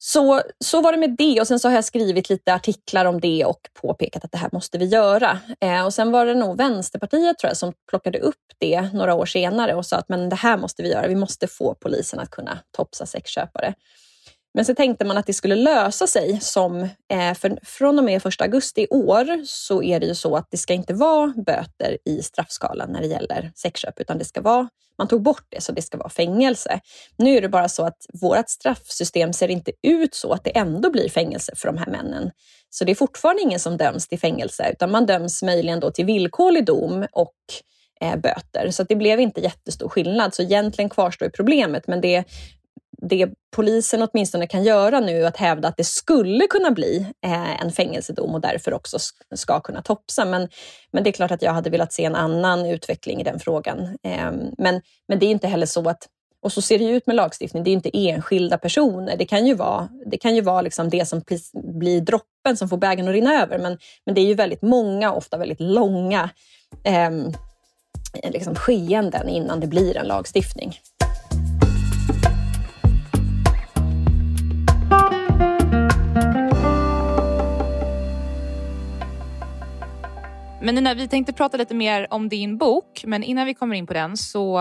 så, 0.07 0.41
så 0.65 0.81
var 0.81 0.91
det 0.91 0.97
med 0.97 1.15
det 1.17 1.41
och 1.41 1.47
sen 1.47 1.59
så 1.59 1.67
har 1.67 1.75
jag 1.75 1.85
skrivit 1.85 2.29
lite 2.29 2.53
artiklar 2.53 3.05
om 3.05 3.21
det 3.21 3.45
och 3.45 3.59
påpekat 3.81 4.25
att 4.25 4.31
det 4.31 4.37
här 4.37 4.49
måste 4.53 4.77
vi 4.77 4.85
göra. 4.85 5.39
Eh, 5.61 5.85
och 5.85 5.93
sen 5.93 6.11
var 6.11 6.25
det 6.25 6.35
nog 6.35 6.57
Vänsterpartiet 6.57 7.39
tror 7.39 7.49
jag 7.49 7.57
som 7.57 7.73
plockade 7.89 8.19
upp 8.19 8.35
det 8.57 8.81
några 8.93 9.13
år 9.13 9.25
senare 9.25 9.75
och 9.75 9.85
sa 9.85 9.97
att 9.97 10.09
men 10.09 10.29
det 10.29 10.35
här 10.35 10.57
måste 10.57 10.83
vi 10.83 10.91
göra. 10.91 11.07
Vi 11.07 11.15
måste 11.15 11.47
få 11.47 11.75
polisen 11.79 12.19
att 12.19 12.29
kunna 12.29 12.59
topsa 12.77 13.05
sexköpare. 13.05 13.73
Men 14.55 14.65
så 14.65 14.75
tänkte 14.75 15.05
man 15.05 15.17
att 15.17 15.25
det 15.25 15.33
skulle 15.33 15.55
lösa 15.55 16.07
sig 16.07 16.39
som, 16.41 16.81
eh, 17.11 17.33
för 17.35 17.59
från 17.63 17.97
och 17.97 18.05
med 18.05 18.21
1 18.25 18.41
augusti 18.41 18.81
i 18.81 18.87
år 18.87 19.45
så 19.45 19.83
är 19.83 19.99
det 19.99 20.05
ju 20.05 20.15
så 20.15 20.35
att 20.35 20.47
det 20.51 20.57
ska 20.57 20.73
inte 20.73 20.93
vara 20.93 21.33
böter 21.45 21.97
i 22.05 22.21
straffskalan 22.21 22.91
när 22.91 23.01
det 23.01 23.07
gäller 23.07 23.51
sexköp, 23.55 23.99
utan 23.99 24.17
det 24.17 24.25
ska 24.25 24.41
vara, 24.41 24.69
man 24.97 25.07
tog 25.07 25.21
bort 25.21 25.45
det 25.49 25.61
så 25.61 25.71
det 25.71 25.81
ska 25.81 25.97
vara 25.97 26.09
fängelse. 26.09 26.79
Nu 27.17 27.37
är 27.37 27.41
det 27.41 27.49
bara 27.49 27.69
så 27.69 27.85
att 27.85 27.97
vårt 28.21 28.49
straffsystem 28.49 29.33
ser 29.33 29.47
inte 29.47 29.71
ut 29.87 30.15
så 30.15 30.33
att 30.33 30.43
det 30.43 30.57
ändå 30.57 30.91
blir 30.91 31.09
fängelse 31.09 31.53
för 31.55 31.67
de 31.67 31.77
här 31.77 31.87
männen. 31.87 32.31
Så 32.69 32.85
det 32.85 32.91
är 32.91 32.95
fortfarande 32.95 33.41
ingen 33.41 33.59
som 33.59 33.77
döms 33.77 34.07
till 34.07 34.19
fängelse, 34.19 34.69
utan 34.71 34.91
man 34.91 35.05
döms 35.05 35.43
möjligen 35.43 35.79
då 35.79 35.91
till 35.91 36.05
villkorlig 36.05 36.65
dom 36.65 37.05
och 37.11 37.35
eh, 38.01 38.15
böter. 38.15 38.71
Så 38.71 38.83
det 38.83 38.95
blev 38.95 39.19
inte 39.19 39.41
jättestor 39.41 39.89
skillnad. 39.89 40.33
Så 40.33 40.41
egentligen 40.41 40.89
kvarstår 40.89 41.29
problemet, 41.29 41.87
men 41.87 42.01
det 42.01 42.25
det 42.97 43.29
polisen 43.55 44.01
åtminstone 44.01 44.47
kan 44.47 44.63
göra 44.63 44.99
nu 44.99 45.21
är 45.21 45.27
att 45.27 45.37
hävda 45.37 45.67
att 45.67 45.77
det 45.77 45.83
skulle 45.83 46.47
kunna 46.47 46.71
bli 46.71 47.05
eh, 47.25 47.61
en 47.61 47.71
fängelsedom 47.71 48.35
och 48.35 48.41
därför 48.41 48.73
också 48.73 48.97
ska 49.35 49.59
kunna 49.59 49.81
topsa. 49.81 50.25
Men, 50.25 50.49
men 50.91 51.03
det 51.03 51.09
är 51.09 51.11
klart 51.11 51.31
att 51.31 51.41
jag 51.41 51.53
hade 51.53 51.69
velat 51.69 51.93
se 51.93 52.05
en 52.05 52.15
annan 52.15 52.65
utveckling 52.65 53.21
i 53.21 53.23
den 53.23 53.39
frågan. 53.39 53.97
Ehm, 54.03 54.37
men, 54.57 54.81
men 55.07 55.19
det 55.19 55.25
är 55.25 55.31
inte 55.31 55.47
heller 55.47 55.65
så 55.65 55.89
att 55.89 56.07
och 56.41 56.53
så 56.53 56.61
ser 56.61 56.79
det 56.79 56.85
ut 56.85 57.07
med 57.07 57.15
lagstiftning. 57.15 57.63
Det 57.63 57.69
är 57.69 57.73
inte 57.73 57.97
enskilda 57.97 58.57
personer. 58.57 59.17
Det 59.17 59.25
kan 59.25 59.47
ju 59.47 59.53
vara 59.53 59.89
det, 60.05 60.17
kan 60.17 60.35
ju 60.35 60.41
vara 60.41 60.61
liksom 60.61 60.89
det 60.89 61.05
som 61.05 61.21
blir 61.53 62.01
droppen 62.01 62.57
som 62.57 62.69
får 62.69 62.77
bägaren 62.77 63.07
att 63.07 63.13
rinna 63.13 63.41
över. 63.41 63.59
Men, 63.59 63.77
men 64.05 64.15
det 64.15 64.21
är 64.21 64.25
ju 64.25 64.33
väldigt 64.33 64.61
många, 64.61 65.13
ofta 65.13 65.37
väldigt 65.37 65.59
långa 65.59 66.29
eh, 66.83 67.11
liksom 68.31 68.55
skeenden 68.55 69.29
innan 69.29 69.59
det 69.59 69.67
blir 69.67 69.97
en 69.97 70.07
lagstiftning. 70.07 70.79
Men 80.65 80.75
Nina, 80.75 80.93
vi 80.93 81.07
tänkte 81.07 81.33
prata 81.33 81.57
lite 81.57 81.73
mer 81.75 82.07
om 82.09 82.29
din 82.29 82.57
bok, 82.57 83.03
men 83.05 83.23
innan 83.23 83.45
vi 83.45 83.53
kommer 83.53 83.75
in 83.75 83.87
på 83.87 83.93
den 83.93 84.17
så 84.17 84.59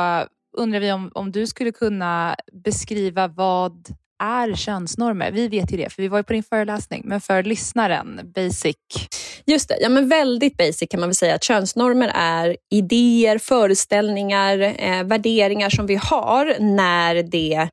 undrar 0.56 0.80
vi 0.80 0.92
om, 0.92 1.10
om 1.14 1.32
du 1.32 1.46
skulle 1.46 1.72
kunna 1.72 2.36
beskriva 2.64 3.28
vad 3.28 3.88
är 4.22 4.54
könsnormer? 4.54 5.32
Vi 5.32 5.48
vet 5.48 5.72
ju 5.72 5.76
det, 5.76 5.92
för 5.92 6.02
vi 6.02 6.08
var 6.08 6.18
ju 6.18 6.22
på 6.22 6.32
din 6.32 6.42
föreläsning, 6.42 7.02
men 7.04 7.20
för 7.20 7.42
lyssnaren, 7.42 8.20
basic. 8.34 8.76
Just 9.46 9.68
det, 9.68 9.76
ja, 9.80 9.88
men 9.88 10.08
väldigt 10.08 10.56
basic 10.56 10.88
kan 10.90 11.00
man 11.00 11.08
väl 11.08 11.14
säga 11.14 11.34
att 11.34 11.44
könsnormer 11.44 12.12
är 12.14 12.56
idéer, 12.70 13.38
föreställningar, 13.38 14.58
eh, 14.78 15.04
värderingar 15.04 15.70
som 15.70 15.86
vi 15.86 15.94
har 15.94 16.56
när 16.60 17.22
det 17.22 17.68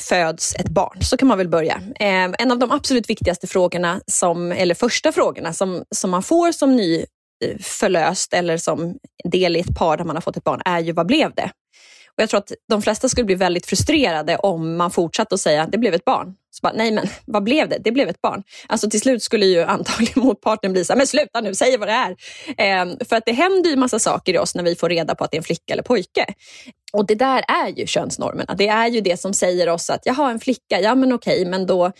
föds 0.00 0.54
ett 0.54 0.68
barn. 0.68 1.02
Så 1.02 1.16
kan 1.16 1.28
man 1.28 1.38
väl 1.38 1.48
börja. 1.48 1.80
Eh, 2.00 2.30
en 2.38 2.50
av 2.50 2.58
de 2.58 2.70
absolut 2.70 3.10
viktigaste 3.10 3.46
frågorna, 3.46 4.00
som, 4.06 4.52
eller 4.52 4.74
första 4.74 5.12
frågorna 5.12 5.52
som, 5.52 5.84
som 5.90 6.10
man 6.10 6.22
får 6.22 6.52
som 6.52 6.76
ny 6.76 7.04
förlöst 7.60 8.34
eller 8.34 8.56
som 8.56 8.98
del 9.24 9.56
i 9.56 9.60
ett 9.60 9.74
par 9.78 9.96
där 9.96 10.04
man 10.04 10.16
har 10.16 10.20
fått 10.20 10.36
ett 10.36 10.44
barn 10.44 10.62
är 10.64 10.80
ju 10.80 10.92
vad 10.92 11.06
blev 11.06 11.34
det? 11.34 11.50
Och 12.16 12.22
Jag 12.22 12.28
tror 12.28 12.38
att 12.38 12.52
de 12.68 12.82
flesta 12.82 13.08
skulle 13.08 13.24
bli 13.24 13.34
väldigt 13.34 13.66
frustrerade 13.66 14.36
om 14.36 14.76
man 14.76 14.90
fortsatte 14.90 15.34
att 15.34 15.40
säga 15.40 15.68
det 15.72 15.78
blev 15.78 15.94
ett 15.94 16.04
barn. 16.04 16.34
Så 16.56 16.60
bara, 16.62 16.72
nej 16.72 16.92
men 16.92 17.08
vad 17.24 17.42
blev 17.42 17.68
det? 17.68 17.78
Det 17.84 17.92
blev 17.92 18.08
ett 18.08 18.20
barn. 18.20 18.42
Alltså 18.66 18.90
till 18.90 19.00
slut 19.00 19.22
skulle 19.22 19.46
ju 19.46 19.62
antagligen 19.62 20.22
motparten 20.24 20.72
bli 20.72 20.84
så 20.84 20.92
här, 20.92 20.98
men 20.98 21.06
sluta 21.06 21.40
nu, 21.40 21.54
säg 21.54 21.76
vad 21.76 21.88
det 21.88 21.92
är. 21.92 22.16
Ehm, 22.56 22.96
för 23.08 23.16
att 23.16 23.24
det 23.26 23.32
händer 23.32 23.70
ju 23.70 23.76
massa 23.76 23.98
saker 23.98 24.34
i 24.34 24.38
oss 24.38 24.54
när 24.54 24.62
vi 24.62 24.74
får 24.74 24.88
reda 24.88 25.14
på 25.14 25.24
att 25.24 25.30
det 25.30 25.36
är 25.36 25.40
en 25.40 25.44
flicka 25.44 25.72
eller 25.72 25.82
pojke. 25.82 26.26
Och 26.92 27.06
det 27.06 27.14
där 27.14 27.44
är 27.48 27.68
ju 27.68 27.86
könsnormerna. 27.86 28.54
Det 28.54 28.68
är 28.68 28.88
ju 28.88 29.00
det 29.00 29.20
som 29.20 29.34
säger 29.34 29.68
oss 29.68 29.90
att 29.90 30.00
jaha, 30.04 30.30
en 30.30 30.40
flicka, 30.40 30.80
ja 30.80 30.94
men 30.94 31.12
okej, 31.12 31.44
men 31.44 31.66
då 31.66 31.92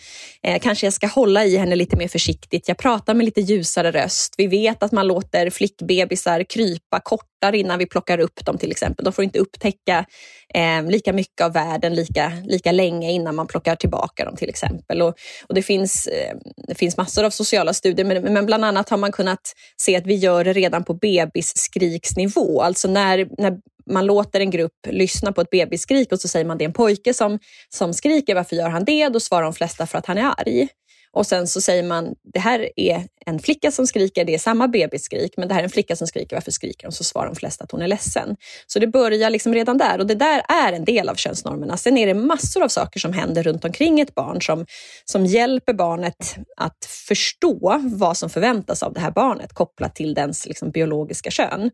eh, 0.43 0.59
kanske 0.59 0.85
jag 0.85 0.93
ska 0.93 1.07
hålla 1.07 1.45
i 1.45 1.57
henne 1.57 1.75
lite 1.75 1.97
mer 1.97 2.07
försiktigt. 2.07 2.67
Jag 2.67 2.77
pratar 2.77 3.13
med 3.13 3.25
lite 3.25 3.41
ljusare 3.41 3.91
röst. 3.91 4.33
Vi 4.37 4.47
vet 4.47 4.83
att 4.83 4.91
man 4.91 5.07
låter 5.07 5.49
flickbebisar 5.49 6.43
krypa 6.43 6.99
kortare 6.99 7.57
innan 7.57 7.79
vi 7.79 7.85
plockar 7.85 8.19
upp 8.19 8.45
dem 8.45 8.57
till 8.57 8.71
exempel. 8.71 9.05
De 9.05 9.13
får 9.13 9.23
inte 9.23 9.39
upptäcka 9.39 10.05
eh, 10.53 10.83
lika 10.83 11.13
mycket 11.13 11.41
av 11.41 11.53
världen 11.53 11.95
lika, 11.95 12.31
lika 12.45 12.71
länge 12.71 13.11
innan 13.11 13.35
man 13.35 13.47
plockar 13.47 13.75
tillbaka 13.75 14.25
dem 14.25 14.35
till 14.35 14.46
till 14.47 14.67
exempel. 14.67 15.01
Och, 15.01 15.15
och 15.47 15.55
det, 15.55 15.61
finns, 15.61 16.07
eh, 16.07 16.35
det 16.67 16.75
finns 16.75 16.97
massor 16.97 17.23
av 17.23 17.29
sociala 17.29 17.73
studier, 17.73 18.05
men, 18.05 18.33
men 18.33 18.45
bland 18.45 18.65
annat 18.65 18.89
har 18.89 18.97
man 18.97 19.11
kunnat 19.11 19.53
se 19.81 19.95
att 19.95 20.05
vi 20.05 20.15
gör 20.15 20.43
det 20.43 20.53
redan 20.53 20.83
på 20.83 20.93
bebisskriksnivå. 20.93 22.61
Alltså 22.61 22.87
när, 22.87 23.27
när 23.37 23.57
man 23.91 24.05
låter 24.05 24.39
en 24.39 24.51
grupp 24.51 24.87
lyssna 24.89 25.31
på 25.31 25.41
ett 25.41 25.49
bebisskrik 25.49 26.11
och 26.11 26.19
så 26.19 26.27
säger 26.27 26.45
man 26.45 26.57
det 26.57 26.63
är 26.63 26.67
en 26.67 26.73
pojke 26.73 27.13
som, 27.13 27.39
som 27.69 27.93
skriker, 27.93 28.35
varför 28.35 28.55
gör 28.55 28.69
han 28.69 28.85
det? 28.85 29.09
Då 29.09 29.19
svarar 29.19 29.43
de 29.43 29.53
flesta 29.53 29.85
för 29.85 29.97
att 29.97 30.05
han 30.05 30.17
är 30.17 30.33
arg. 30.37 30.67
Och 31.11 31.25
sen 31.25 31.47
så 31.47 31.61
säger 31.61 31.83
man, 31.83 32.15
det 32.33 32.39
här 32.39 32.69
är 32.75 33.03
en 33.25 33.39
flicka 33.39 33.71
som 33.71 33.87
skriker, 33.87 34.25
det 34.25 34.33
är 34.33 34.39
samma 34.39 34.67
bebisskrik, 34.67 35.33
men 35.37 35.47
det 35.47 35.53
här 35.53 35.61
är 35.61 35.63
en 35.63 35.69
flicka 35.69 35.95
som 35.95 36.07
skriker, 36.07 36.35
varför 36.35 36.51
skriker 36.51 36.87
hon? 36.87 36.91
Så 36.91 37.03
svarar 37.03 37.27
de 37.27 37.35
flesta 37.35 37.63
att 37.63 37.71
hon 37.71 37.81
är 37.81 37.87
ledsen. 37.87 38.35
Så 38.67 38.79
det 38.79 38.87
börjar 38.87 39.29
liksom 39.29 39.53
redan 39.53 39.77
där 39.77 39.99
och 39.99 40.07
det 40.07 40.15
där 40.15 40.41
är 40.47 40.73
en 40.73 40.85
del 40.85 41.09
av 41.09 41.15
könsnormerna. 41.15 41.77
Sen 41.77 41.97
är 41.97 42.07
det 42.07 42.13
massor 42.13 42.63
av 42.63 42.67
saker 42.67 42.99
som 42.99 43.13
händer 43.13 43.43
runt 43.43 43.65
omkring 43.65 43.99
ett 43.99 44.15
barn 44.15 44.41
som, 44.41 44.65
som 45.05 45.25
hjälper 45.25 45.73
barnet 45.73 46.35
att 46.57 46.85
förstå 47.07 47.81
vad 47.83 48.17
som 48.17 48.29
förväntas 48.29 48.83
av 48.83 48.93
det 48.93 48.99
här 48.99 49.11
barnet 49.11 49.53
kopplat 49.53 49.95
till 49.95 50.13
dens 50.13 50.45
liksom 50.45 50.71
biologiska 50.71 51.31
kön. 51.31 51.71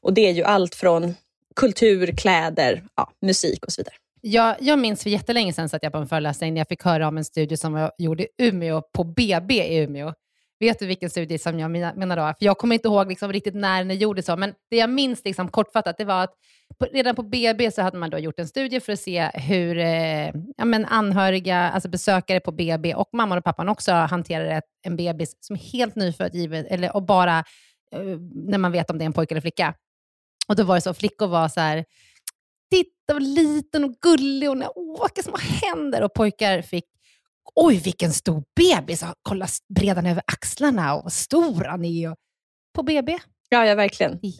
Och 0.00 0.14
det 0.14 0.28
är 0.28 0.32
ju 0.32 0.42
allt 0.42 0.74
från 0.74 1.14
kultur, 1.56 2.16
kläder, 2.16 2.84
ja, 2.96 3.10
musik 3.22 3.64
och 3.66 3.72
så 3.72 3.80
vidare. 3.80 3.94
Jag, 4.24 4.56
jag 4.60 4.78
minns 4.78 5.02
för 5.02 5.10
jättelänge 5.10 5.52
sedan 5.52 5.68
att 5.72 5.82
jag 5.82 5.92
på 5.92 5.98
en 5.98 6.06
föreläsning 6.06 6.54
när 6.54 6.60
jag 6.60 6.68
fick 6.68 6.82
höra 6.82 7.08
om 7.08 7.16
en 7.18 7.24
studie 7.24 7.56
som 7.56 7.74
jag 7.74 7.90
gjorde 7.98 8.22
i 8.22 8.28
Umeå, 8.38 8.82
på 8.94 9.04
BB 9.04 9.54
i 9.64 9.78
Umeå. 9.78 10.14
Vet 10.60 10.78
du 10.78 10.86
vilken 10.86 11.10
studie 11.10 11.38
som 11.38 11.58
jag 11.58 11.70
menar 11.70 12.16
då? 12.16 12.22
För 12.22 12.44
jag 12.44 12.58
kommer 12.58 12.74
inte 12.74 12.88
ihåg 12.88 13.08
liksom 13.08 13.32
riktigt 13.32 13.54
när 13.54 13.84
ni 13.84 13.94
gjorde 13.94 14.22
så. 14.22 14.36
men 14.36 14.54
det 14.70 14.76
jag 14.76 14.90
minns 14.90 15.24
liksom 15.24 15.48
kortfattat 15.48 15.98
det 15.98 16.04
var 16.04 16.24
att 16.24 16.34
på, 16.78 16.84
redan 16.84 17.14
på 17.14 17.22
BB 17.22 17.70
så 17.70 17.82
hade 17.82 17.98
man 17.98 18.10
då 18.10 18.18
gjort 18.18 18.38
en 18.38 18.48
studie 18.48 18.80
för 18.80 18.92
att 18.92 19.00
se 19.00 19.30
hur 19.34 19.78
eh, 19.78 20.30
ja, 20.56 20.64
men 20.64 20.84
anhöriga, 20.84 21.70
alltså 21.70 21.88
besökare 21.88 22.40
på 22.40 22.52
BB 22.52 22.94
och 22.94 23.08
mamman 23.12 23.38
och 23.38 23.44
pappan 23.44 23.68
också 23.68 23.92
hanterade 23.92 24.62
en 24.82 24.96
bebis 24.96 25.36
som 25.40 25.56
är 25.56 25.60
helt 25.60 25.96
nyfödd, 25.96 26.34
givet, 26.34 26.66
eller, 26.66 26.96
och 26.96 27.02
bara 27.02 27.38
eh, 27.92 28.00
när 28.34 28.58
man 28.58 28.72
vet 28.72 28.90
om 28.90 28.98
det 28.98 29.04
är 29.04 29.06
en 29.06 29.12
pojke 29.12 29.34
eller 29.34 29.40
flicka. 29.40 29.74
Och 30.48 30.56
då 30.56 30.64
var 30.64 30.74
det 30.74 30.80
så, 30.80 30.94
flickor 30.94 31.26
var 31.26 31.48
så 31.48 31.60
här, 31.60 31.84
titta 32.72 33.14
vad 33.14 33.22
liten 33.22 33.84
och 33.84 33.94
gullig 34.00 34.50
och 34.50 34.56
åh, 34.74 35.06
vilka 35.06 35.22
små 35.22 35.36
händer. 35.36 36.02
Och 36.02 36.14
pojkar 36.14 36.62
fick, 36.62 36.84
oj 37.54 37.76
vilken 37.76 38.12
stor 38.12 38.44
bebis, 38.56 39.04
kolla 39.22 39.46
bredan 39.74 40.06
över 40.06 40.22
axlarna 40.26 40.94
och 40.94 41.02
vad 41.02 41.12
stor 41.12 41.64
han 41.64 41.84
är. 41.84 42.16
På 42.74 42.82
BB. 42.82 43.18
Ja, 43.48 43.66
ja 43.66 43.74
verkligen. 43.74 44.18
Ja, 44.22 44.30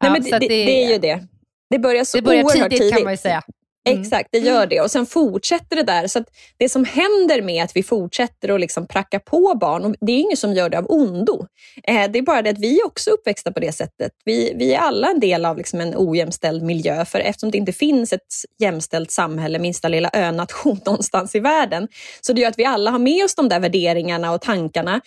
Nej, 0.00 0.10
men 0.10 0.22
det, 0.22 0.38
det, 0.38 0.48
det, 0.48 0.84
är 0.84 0.92
ju 0.92 0.98
det. 0.98 1.26
Det 1.70 1.78
börjar 1.78 2.04
så 2.04 2.16
det 2.16 2.22
börjar 2.22 2.44
oerhört 2.44 2.70
tidigt, 2.70 2.78
tidigt. 2.78 2.94
kan 2.94 3.04
man 3.04 3.12
ju 3.12 3.16
säga. 3.16 3.42
Mm. 3.88 4.00
Exakt, 4.00 4.28
det 4.32 4.38
gör 4.38 4.66
det. 4.66 4.80
Och 4.80 4.90
sen 4.90 5.06
fortsätter 5.06 5.76
det 5.76 5.82
där. 5.82 6.06
Så 6.06 6.24
Det 6.58 6.68
som 6.68 6.84
händer 6.84 7.42
med 7.42 7.64
att 7.64 7.76
vi 7.76 7.82
fortsätter 7.82 8.48
att 8.48 8.60
liksom 8.60 8.86
pracka 8.86 9.20
på 9.20 9.54
barn, 9.60 9.84
och 9.84 9.94
det 10.00 10.12
är 10.12 10.18
ingen 10.18 10.36
som 10.36 10.52
gör 10.52 10.68
det 10.68 10.78
av 10.78 10.86
ondo. 10.88 11.46
Eh, 11.84 12.10
det 12.10 12.18
är 12.18 12.22
bara 12.22 12.42
det 12.42 12.50
att 12.50 12.58
vi 12.58 12.80
är 12.80 12.86
också 12.86 13.10
uppväxta 13.10 13.52
på 13.52 13.60
det 13.60 13.72
sättet. 13.72 14.12
Vi, 14.24 14.54
vi 14.56 14.74
är 14.74 14.78
alla 14.78 15.10
en 15.10 15.20
del 15.20 15.44
av 15.44 15.56
liksom 15.56 15.80
en 15.80 15.94
ojämställd 15.96 16.62
miljö, 16.62 17.04
för 17.04 17.20
eftersom 17.20 17.50
det 17.50 17.58
inte 17.58 17.72
finns 17.72 18.12
ett 18.12 18.20
jämställt 18.58 19.10
samhälle, 19.10 19.58
minsta 19.58 19.88
lilla 19.88 20.10
önation 20.12 20.80
någonstans 20.86 21.34
i 21.34 21.40
världen, 21.40 21.88
så 22.20 22.32
det 22.32 22.40
gör 22.40 22.48
att 22.48 22.58
vi 22.58 22.64
alla 22.64 22.90
har 22.90 22.98
med 22.98 23.24
oss 23.24 23.34
de 23.34 23.48
där 23.48 23.60
värderingarna 23.60 24.32
och 24.32 24.40
tankarna. 24.40 25.00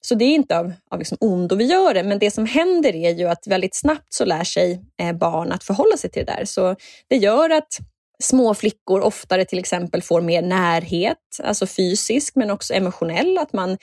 Så 0.00 0.14
det 0.14 0.24
är 0.24 0.34
inte 0.34 0.58
av, 0.58 0.72
av 0.90 0.98
liksom 0.98 1.18
ondo 1.20 1.56
vi 1.56 1.64
gör 1.64 1.94
det, 1.94 2.02
men 2.02 2.18
det 2.18 2.30
som 2.30 2.46
händer 2.46 2.96
är 2.96 3.10
ju 3.10 3.28
att 3.28 3.46
väldigt 3.46 3.74
snabbt 3.74 4.14
så 4.14 4.24
lär 4.24 4.44
sig 4.44 4.80
eh, 5.02 5.12
barn 5.12 5.52
att 5.52 5.64
förhålla 5.64 5.96
sig 5.96 6.10
till 6.10 6.24
det 6.26 6.32
där. 6.32 6.44
Så 6.44 6.76
det 7.08 7.16
gör 7.16 7.50
att 7.50 7.78
små 8.20 8.54
flickor 8.54 9.00
oftare 9.00 9.44
till 9.44 9.58
exempel 9.58 10.02
får 10.02 10.20
mer 10.20 10.42
närhet, 10.42 11.16
alltså 11.42 11.66
fysisk 11.66 12.36
men 12.36 12.50
också 12.50 12.74
emotionell. 12.74 13.38
Att 13.38 13.52
man 13.52 13.78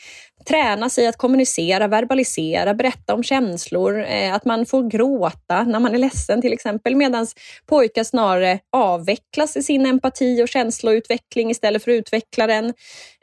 tränar 0.45 0.89
sig 0.89 1.07
att 1.07 1.17
kommunicera, 1.17 1.87
verbalisera, 1.87 2.73
berätta 2.73 3.13
om 3.13 3.23
känslor, 3.23 4.05
eh, 4.05 4.33
att 4.33 4.45
man 4.45 4.65
får 4.65 4.89
gråta 4.89 5.63
när 5.63 5.79
man 5.79 5.93
är 5.95 5.97
ledsen 5.97 6.41
till 6.41 6.53
exempel. 6.53 6.95
Medan 6.95 7.27
pojkar 7.65 8.03
snarare 8.03 8.59
avvecklas 8.71 9.57
i 9.57 9.63
sin 9.63 9.85
empati 9.85 10.43
och 10.43 10.47
känsloutveckling 10.49 11.51
istället 11.51 11.83
för 11.83 11.91
att 11.91 11.95
utveckla 11.95 12.47
den. 12.47 12.73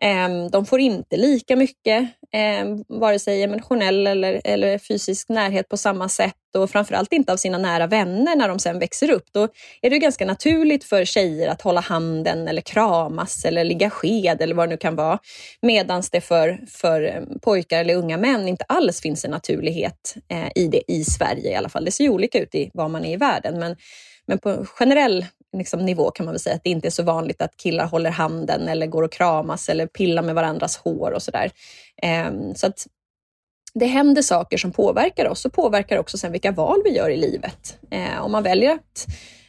Ehm, 0.00 0.50
de 0.50 0.66
får 0.66 0.80
inte 0.80 1.16
lika 1.16 1.56
mycket, 1.56 2.08
ehm, 2.32 2.84
vare 2.88 3.18
sig 3.18 3.42
emotionell 3.42 4.06
eller, 4.06 4.40
eller 4.44 4.78
fysisk 4.78 5.28
närhet 5.28 5.68
på 5.68 5.76
samma 5.76 6.08
sätt 6.08 6.34
och 6.54 6.70
framförallt 6.70 7.12
inte 7.12 7.32
av 7.32 7.36
sina 7.36 7.58
nära 7.58 7.86
vänner 7.86 8.36
när 8.36 8.48
de 8.48 8.58
sen 8.58 8.78
växer 8.78 9.10
upp. 9.10 9.24
Då 9.32 9.48
är 9.82 9.90
det 9.90 9.98
ganska 9.98 10.26
naturligt 10.26 10.84
för 10.84 11.04
tjejer 11.04 11.48
att 11.48 11.62
hålla 11.62 11.80
handen 11.80 12.48
eller 12.48 12.62
kramas 12.62 13.44
eller 13.44 13.64
ligga 13.64 13.90
sked 13.90 14.42
eller 14.42 14.54
vad 14.54 14.68
det 14.68 14.70
nu 14.70 14.76
kan 14.76 14.96
vara. 14.96 15.18
Medan 15.62 16.02
det 16.12 16.20
för, 16.20 16.60
för 16.68 17.02
eh, 17.02 17.38
pojkar 17.42 17.80
eller 17.80 17.94
unga 17.94 18.16
män 18.16 18.48
inte 18.48 18.64
alls 18.68 19.00
finns 19.00 19.24
en 19.24 19.30
naturlighet 19.30 20.14
eh, 20.28 20.48
i 20.54 20.68
det 20.68 20.92
i 20.92 21.04
Sverige 21.04 21.50
i 21.50 21.54
alla 21.54 21.68
fall. 21.68 21.84
Det 21.84 21.90
ser 21.90 22.04
ju 22.04 22.10
olika 22.10 22.38
ut 22.38 22.54
i 22.54 22.70
var 22.74 22.88
man 22.88 23.04
är 23.04 23.12
i 23.12 23.16
världen, 23.16 23.58
men, 23.58 23.76
men 24.26 24.38
på 24.38 24.64
generell 24.66 25.26
liksom, 25.56 25.84
nivå 25.84 26.10
kan 26.10 26.26
man 26.26 26.32
väl 26.32 26.40
säga 26.40 26.56
att 26.56 26.64
det 26.64 26.70
inte 26.70 26.88
är 26.88 26.90
så 26.90 27.02
vanligt 27.02 27.42
att 27.42 27.56
killar 27.56 27.86
håller 27.86 28.10
handen 28.10 28.68
eller 28.68 28.86
går 28.86 29.02
och 29.02 29.12
kramas 29.12 29.68
eller 29.68 29.86
pillar 29.86 30.22
med 30.22 30.34
varandras 30.34 30.76
hår 30.76 31.10
och 31.10 31.22
sådär. 31.22 31.50
Eh, 32.02 32.30
så 32.54 32.66
att 32.66 32.86
det 33.74 33.86
händer 33.86 34.22
saker 34.22 34.56
som 34.58 34.72
påverkar 34.72 35.28
oss 35.28 35.44
och 35.44 35.52
påverkar 35.52 35.98
också 35.98 36.18
sen 36.18 36.32
vilka 36.32 36.52
val 36.52 36.80
vi 36.84 36.96
gör 36.96 37.10
i 37.10 37.16
livet. 37.16 37.78
Eh, 37.90 38.24
om 38.24 38.32
man 38.32 38.42
väljer 38.42 38.74
att 38.74 39.06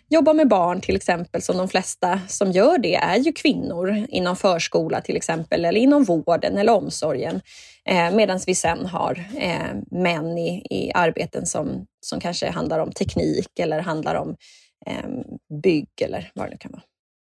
jobba 0.09 0.33
med 0.33 0.47
barn 0.47 0.81
till 0.81 0.95
exempel, 0.95 1.41
som 1.41 1.57
de 1.57 1.67
flesta 1.67 2.19
som 2.27 2.51
gör 2.51 2.77
det 2.77 2.95
är 2.95 3.17
ju 3.17 3.31
kvinnor 3.31 4.05
inom 4.09 4.35
förskola 4.35 5.01
till 5.01 5.17
exempel, 5.17 5.65
eller 5.65 5.79
inom 5.79 6.03
vården 6.03 6.57
eller 6.57 6.73
omsorgen. 6.73 7.41
Eh, 7.89 8.11
Medan 8.11 8.39
vi 8.47 8.55
sen 8.55 8.85
har 8.85 9.25
eh, 9.37 9.75
män 9.91 10.37
i, 10.37 10.65
i 10.69 10.91
arbeten 10.93 11.45
som, 11.45 11.85
som 12.01 12.19
kanske 12.19 12.49
handlar 12.49 12.79
om 12.79 12.91
teknik 12.91 13.59
eller 13.59 13.79
handlar 13.79 14.15
om 14.15 14.35
eh, 14.85 15.09
bygg 15.63 15.89
eller 16.01 16.31
vad 16.33 16.45
det 16.45 16.51
nu 16.51 16.57
kan 16.57 16.71
vara. 16.71 16.83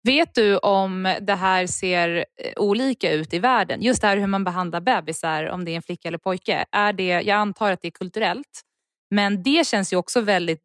Vet 0.09 0.35
du 0.35 0.59
om 0.59 1.15
det 1.21 1.35
här 1.35 1.67
ser 1.67 2.17
eh, 2.17 2.53
olika 2.57 3.13
ut 3.13 3.35
i 3.35 3.39
världen? 3.39 3.83
Just 3.83 4.01
det 4.01 4.07
här 4.07 4.17
hur 4.17 4.27
man 4.27 4.45
behandlar 4.45 4.81
bebisar, 4.81 5.45
om 5.45 5.65
det 5.65 5.71
är 5.71 5.77
en 5.77 5.83
flicka 5.83 6.09
eller 6.09 6.19
pojke. 6.19 6.65
Är 6.73 6.93
det, 6.93 7.05
jag 7.05 7.31
antar 7.31 7.73
att 7.73 7.83
det 7.83 7.89
är 7.89 7.93
kulturellt, 7.93 8.63
men 9.11 9.43
det 9.43 9.67
känns 9.67 9.93
ju 9.93 9.97
också 9.97 10.21
väldigt 10.21 10.61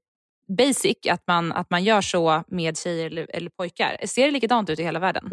basic 0.57 0.97
att 1.09 1.23
man, 1.27 1.51
att 1.51 1.69
man 1.69 1.83
gör 1.83 2.01
så 2.01 2.43
med 2.47 2.77
tjejer 2.77 3.05
eller, 3.05 3.35
eller 3.35 3.49
pojkar. 3.49 3.97
Ser 4.05 4.25
det 4.25 4.31
likadant 4.31 4.69
ut 4.69 4.79
i 4.79 4.83
hela 4.83 4.99
världen? 4.99 5.29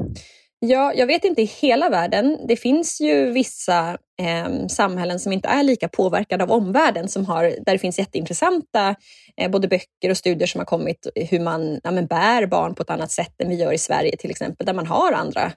Ja, 0.59 0.95
jag 0.95 1.07
vet 1.07 1.25
inte 1.25 1.43
i 1.43 1.45
hela 1.45 1.89
världen. 1.89 2.39
Det 2.49 2.57
finns 2.57 3.01
ju 3.01 3.31
vissa 3.31 3.99
eh, 4.21 4.67
samhällen 4.67 5.21
som 5.21 5.33
inte 5.33 5.49
är 5.49 5.63
lika 5.63 5.89
påverkade 5.89 6.45
av 6.45 6.53
omvärlden, 6.53 7.09
som 7.09 7.27
har, 7.27 7.43
där 7.45 7.73
det 7.73 7.79
finns 7.79 7.99
jätteintressanta 7.99 8.95
eh, 9.37 9.51
både 9.51 9.69
böcker 9.69 10.11
och 10.11 10.17
studier 10.17 10.47
som 10.47 10.59
har 10.59 10.67
kommit 10.67 11.07
hur 11.15 11.41
man 11.41 11.81
ja, 11.85 11.91
men 11.91 12.07
bär 12.07 12.47
barn 12.47 12.75
på 12.75 12.83
ett 12.83 12.91
annat 12.91 13.11
sätt 13.11 13.43
än 13.43 13.49
vi 13.49 13.55
gör 13.55 13.73
i 13.73 13.79
Sverige 13.79 14.17
till 14.17 14.31
exempel, 14.31 14.67
där 14.67 14.75
man 14.75 14.87
har 14.87 15.13
andra 15.13 15.53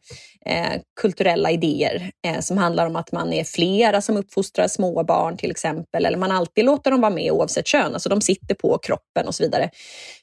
eh, 0.46 0.82
kulturella 1.02 1.52
idéer 1.52 2.12
eh, 2.28 2.40
som 2.40 2.58
handlar 2.58 2.88
om 2.88 2.96
att 2.96 3.12
man 3.12 3.34
är 3.34 3.44
flera 3.44 4.02
som 4.02 4.18
uppfostrar 4.18 4.68
små 4.68 5.04
barn 5.04 5.38
till 5.38 5.52
exempel, 5.52 6.06
eller 6.06 6.18
man 6.18 6.32
alltid 6.32 6.66
låter 6.66 6.92
dem 6.92 7.02
vara 7.02 7.14
med 7.14 7.32
oavsett 7.32 7.68
kön, 7.68 7.94
alltså 7.94 8.10
de 8.10 8.22
sitter 8.22 8.56
på 8.56 8.78
kroppen 8.78 9.28
och 9.28 9.36
så 9.36 9.44
vidare. 9.44 9.70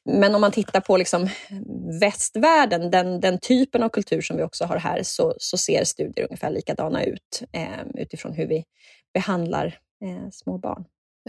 Men 0.05 0.35
om 0.35 0.41
man 0.41 0.53
tittar 0.53 0.81
på 0.81 0.97
liksom 0.97 1.29
västvärlden, 2.01 2.91
den, 2.91 3.21
den 3.21 3.39
typen 3.39 3.83
av 3.83 3.89
kultur 3.89 4.21
som 4.21 4.37
vi 4.37 4.43
också 4.43 4.65
har 4.65 4.77
här, 4.77 5.03
så, 5.03 5.35
så 5.39 5.59
ser 5.59 5.85
studier 5.85 6.25
ungefär 6.25 6.51
likadana 6.51 7.05
ut 7.05 7.43
eh, 7.53 8.03
utifrån 8.31 8.35
hur 8.35 8.47
vi 8.47 8.65
behandlar 9.15 9.67
eh, 10.05 10.31
små 10.31 10.59
barn. 10.59 10.85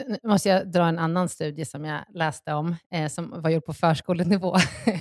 Nu 0.07 0.29
måste 0.29 0.49
jag 0.49 0.71
dra 0.71 0.87
en 0.87 0.99
annan 0.99 1.29
studie 1.29 1.65
som 1.65 1.85
jag 1.85 2.01
läste 2.13 2.53
om, 2.53 2.75
eh, 2.93 3.07
som 3.07 3.41
var 3.41 3.49
gjord 3.49 3.65
på 3.65 3.73
förskolenivå. 3.73 4.55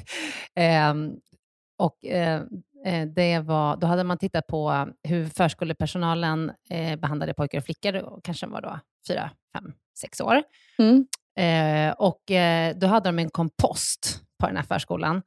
eh, 0.54 0.94
och, 1.78 2.04
eh, 2.04 2.42
det 3.14 3.38
var, 3.38 3.76
då 3.76 3.86
hade 3.86 4.04
man 4.04 4.18
tittat 4.18 4.46
på 4.46 4.88
hur 5.02 5.26
förskolepersonalen 5.28 6.52
eh, 6.70 6.96
behandlade 6.96 7.34
pojkar 7.34 7.58
och 7.58 7.64
flickor, 7.64 7.96
och 7.96 8.24
kanske 8.24 8.46
var 8.46 8.62
då 8.62 8.80
fyra, 9.08 9.30
fem, 9.54 9.72
sex 9.98 10.20
år. 10.20 10.42
Mm. 10.78 11.06
Eh, 11.38 11.92
och 11.92 12.22
då 12.74 12.86
hade 12.86 13.08
de 13.08 13.18
en 13.18 13.30
kompost 13.30 14.22
på 14.38 14.46
den 14.46 14.56
här 14.56 14.64
förskolan. 14.64 15.22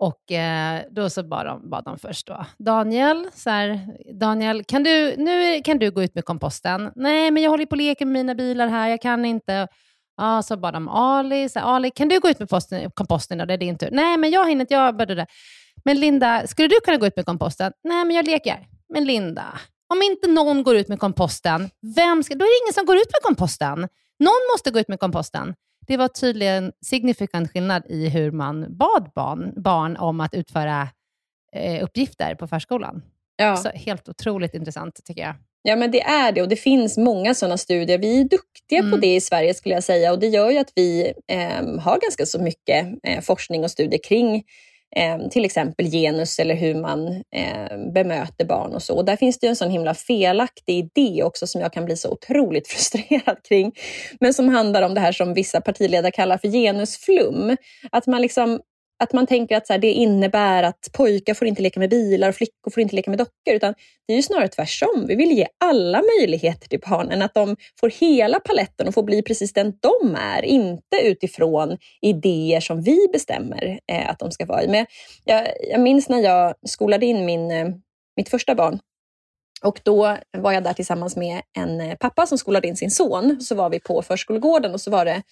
Och 0.00 0.32
eh, 0.32 0.82
då 0.90 1.10
så 1.10 1.22
bad 1.22 1.46
de, 1.46 1.70
bad 1.70 1.84
de 1.84 1.98
först 1.98 2.26
då, 2.26 2.46
Daniel, 2.58 3.28
så 3.34 3.50
här, 3.50 3.80
Daniel 4.20 4.64
kan 4.64 4.82
du, 4.82 5.14
nu 5.16 5.62
kan 5.62 5.78
du 5.78 5.90
gå 5.90 6.02
ut 6.02 6.14
med 6.14 6.24
komposten. 6.24 6.90
Nej, 6.96 7.30
men 7.30 7.42
jag 7.42 7.50
håller 7.50 7.66
på 7.66 7.70
och 7.70 7.76
leker 7.76 8.06
med 8.06 8.12
mina 8.12 8.34
bilar 8.34 8.68
här, 8.68 8.88
jag 8.88 9.00
kan 9.00 9.24
inte. 9.24 9.68
Ja, 10.16 10.42
så 10.42 10.56
bad 10.56 10.74
de 10.74 10.88
Ali, 10.88 11.48
så 11.48 11.58
här, 11.58 11.66
Ali, 11.66 11.90
kan 11.90 12.08
du 12.08 12.20
gå 12.20 12.28
ut 12.28 12.38
med 12.38 12.48
posten, 12.48 12.90
komposten? 12.90 13.38
Då? 13.38 13.44
Det 13.44 13.54
är 13.54 13.58
din 13.58 13.78
tur. 13.78 13.88
Nej, 13.92 14.16
men 14.16 14.30
jag 14.30 14.48
hinner 14.48 14.60
inte, 14.60 14.74
jag 14.74 14.96
började 14.96 15.14
det. 15.14 15.26
Men 15.84 16.00
Linda, 16.00 16.46
skulle 16.46 16.68
du 16.68 16.80
kunna 16.84 16.96
gå 16.96 17.06
ut 17.06 17.16
med 17.16 17.26
komposten? 17.26 17.72
Nej, 17.84 18.04
men 18.04 18.16
jag 18.16 18.26
leker. 18.26 18.66
Men 18.94 19.04
Linda, 19.04 19.58
om 19.92 20.02
inte 20.02 20.28
någon 20.28 20.62
går 20.62 20.76
ut 20.76 20.88
med 20.88 20.98
komposten, 20.98 21.70
vem 21.96 22.22
ska, 22.22 22.34
då 22.34 22.44
är 22.44 22.48
det 22.48 22.64
ingen 22.64 22.74
som 22.74 22.86
går 22.86 22.96
ut 22.96 23.10
med 23.12 23.22
komposten. 23.22 23.88
Någon 24.18 24.42
måste 24.54 24.70
gå 24.70 24.80
ut 24.80 24.88
med 24.88 25.00
komposten 25.00 25.54
det 25.86 25.96
var 25.96 26.08
tydligen 26.08 26.72
signifikant 26.86 27.52
skillnad 27.52 27.82
i 27.88 28.08
hur 28.08 28.30
man 28.30 28.76
bad 28.76 29.10
barn, 29.14 29.52
barn 29.56 29.96
om 29.96 30.20
att 30.20 30.34
utföra 30.34 30.88
eh, 31.56 31.84
uppgifter 31.84 32.34
på 32.34 32.46
förskolan. 32.46 33.02
Ja. 33.36 33.56
Så 33.56 33.68
helt 33.68 34.08
otroligt 34.08 34.54
intressant 34.54 35.00
tycker 35.04 35.22
jag. 35.22 35.34
Ja, 35.62 35.76
men 35.76 35.90
det 35.90 36.00
är 36.00 36.32
det 36.32 36.42
och 36.42 36.48
det 36.48 36.56
finns 36.56 36.96
många 36.96 37.34
sådana 37.34 37.56
studier. 37.56 37.98
Vi 37.98 38.20
är 38.20 38.24
duktiga 38.24 38.78
mm. 38.78 38.90
på 38.90 38.96
det 38.96 39.14
i 39.14 39.20
Sverige 39.20 39.54
skulle 39.54 39.74
jag 39.74 39.84
säga 39.84 40.12
och 40.12 40.18
det 40.18 40.26
gör 40.26 40.50
ju 40.50 40.58
att 40.58 40.72
vi 40.74 41.12
eh, 41.28 41.80
har 41.80 42.00
ganska 42.00 42.26
så 42.26 42.42
mycket 42.42 42.86
eh, 43.02 43.20
forskning 43.20 43.64
och 43.64 43.70
studier 43.70 44.00
kring 44.04 44.44
Eh, 44.96 45.28
till 45.28 45.44
exempel 45.44 45.86
genus 45.86 46.38
eller 46.38 46.54
hur 46.54 46.74
man 46.74 47.08
eh, 47.08 47.92
bemöter 47.94 48.44
barn 48.44 48.74
och 48.74 48.82
så. 48.82 48.96
Och 48.96 49.04
där 49.04 49.16
finns 49.16 49.38
det 49.38 49.46
en 49.46 49.56
sån 49.56 49.70
himla 49.70 49.94
felaktig 49.94 50.78
idé 50.78 51.22
också 51.22 51.46
som 51.46 51.60
jag 51.60 51.72
kan 51.72 51.84
bli 51.84 51.96
så 51.96 52.10
otroligt 52.12 52.68
frustrerad 52.72 53.36
kring. 53.48 53.72
Men 54.20 54.34
som 54.34 54.48
handlar 54.48 54.82
om 54.82 54.94
det 54.94 55.00
här 55.00 55.12
som 55.12 55.34
vissa 55.34 55.60
partiledare 55.60 56.12
kallar 56.12 56.38
för 56.38 56.48
genusflum. 56.48 57.56
Att 57.90 58.06
man 58.06 58.22
liksom 58.22 58.60
att 59.02 59.12
man 59.12 59.26
tänker 59.26 59.56
att 59.56 59.66
så 59.66 59.72
här, 59.72 59.80
det 59.80 59.92
innebär 59.92 60.62
att 60.62 60.88
pojkar 60.92 61.34
får 61.34 61.48
inte 61.48 61.62
leka 61.62 61.80
med 61.80 61.90
bilar 61.90 62.28
och 62.28 62.34
flickor 62.34 62.70
får 62.70 62.80
inte 62.80 62.96
leka 62.96 63.10
med 63.10 63.18
dockor. 63.18 63.54
Utan 63.54 63.74
det 64.06 64.12
är 64.12 64.16
ju 64.16 64.22
snarare 64.22 64.48
tvärtom. 64.48 65.06
Vi 65.08 65.14
vill 65.14 65.32
ge 65.32 65.46
alla 65.64 66.02
möjligheter 66.18 66.68
till 66.68 66.80
barnen. 66.80 67.22
Att 67.22 67.34
de 67.34 67.56
får 67.80 67.90
hela 67.90 68.40
paletten 68.40 68.88
och 68.88 68.94
får 68.94 69.02
bli 69.02 69.22
precis 69.22 69.52
den 69.52 69.72
de 69.80 70.16
är. 70.16 70.42
Inte 70.42 70.96
utifrån 71.02 71.78
idéer 72.00 72.60
som 72.60 72.82
vi 72.82 73.08
bestämmer 73.12 73.80
eh, 73.92 74.10
att 74.10 74.18
de 74.18 74.30
ska 74.30 74.46
vara 74.46 74.62
i. 74.62 74.68
Men 74.68 74.86
jag, 75.24 75.48
jag 75.70 75.80
minns 75.80 76.08
när 76.08 76.18
jag 76.18 76.54
skolade 76.66 77.06
in 77.06 77.24
min, 77.24 77.50
eh, 77.50 77.68
mitt 78.16 78.28
första 78.28 78.54
barn. 78.54 78.78
Och 79.62 79.80
då 79.82 80.16
var 80.38 80.52
jag 80.52 80.64
där 80.64 80.72
tillsammans 80.72 81.16
med 81.16 81.42
en 81.58 81.80
eh, 81.80 81.96
pappa 81.96 82.26
som 82.26 82.38
skolade 82.38 82.68
in 82.68 82.76
sin 82.76 82.90
son. 82.90 83.40
Så 83.40 83.54
var 83.54 83.70
vi 83.70 83.80
på 83.80 84.02
förskolegården 84.02 84.74
och 84.74 84.80
så 84.80 84.90
var 84.90 85.04
det 85.04 85.22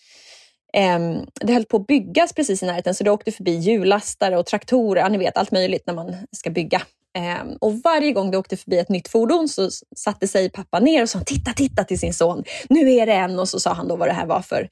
Ehm, 0.72 1.26
det 1.40 1.52
höll 1.52 1.64
på 1.64 1.76
att 1.76 1.86
byggas 1.86 2.32
precis 2.32 2.62
i 2.62 2.66
närheten 2.66 2.94
så 2.94 3.04
det 3.04 3.10
åkte 3.10 3.32
förbi 3.32 3.56
hjullastare 3.56 4.38
och 4.38 4.46
traktorer, 4.46 5.00
ja, 5.00 5.08
ni 5.08 5.18
vet 5.18 5.36
allt 5.36 5.50
möjligt 5.50 5.82
när 5.86 5.94
man 5.94 6.14
ska 6.32 6.50
bygga. 6.50 6.82
Ehm, 7.18 7.56
och 7.60 7.74
varje 7.84 8.12
gång 8.12 8.30
det 8.30 8.38
åkte 8.38 8.56
förbi 8.56 8.78
ett 8.78 8.88
nytt 8.88 9.08
fordon 9.08 9.48
så 9.48 9.70
satte 9.96 10.28
sig 10.28 10.50
pappa 10.50 10.80
ner 10.80 11.02
och 11.02 11.08
sa 11.08 11.20
titta, 11.20 11.52
titta 11.52 11.84
till 11.84 11.98
sin 11.98 12.14
son. 12.14 12.44
Nu 12.68 12.90
är 12.92 13.06
det 13.06 13.12
en 13.12 13.38
och 13.38 13.48
så 13.48 13.60
sa 13.60 13.72
han 13.72 13.88
då 13.88 13.96
vad 13.96 14.08
det 14.08 14.12
här 14.12 14.26
var 14.26 14.40
för, 14.40 14.68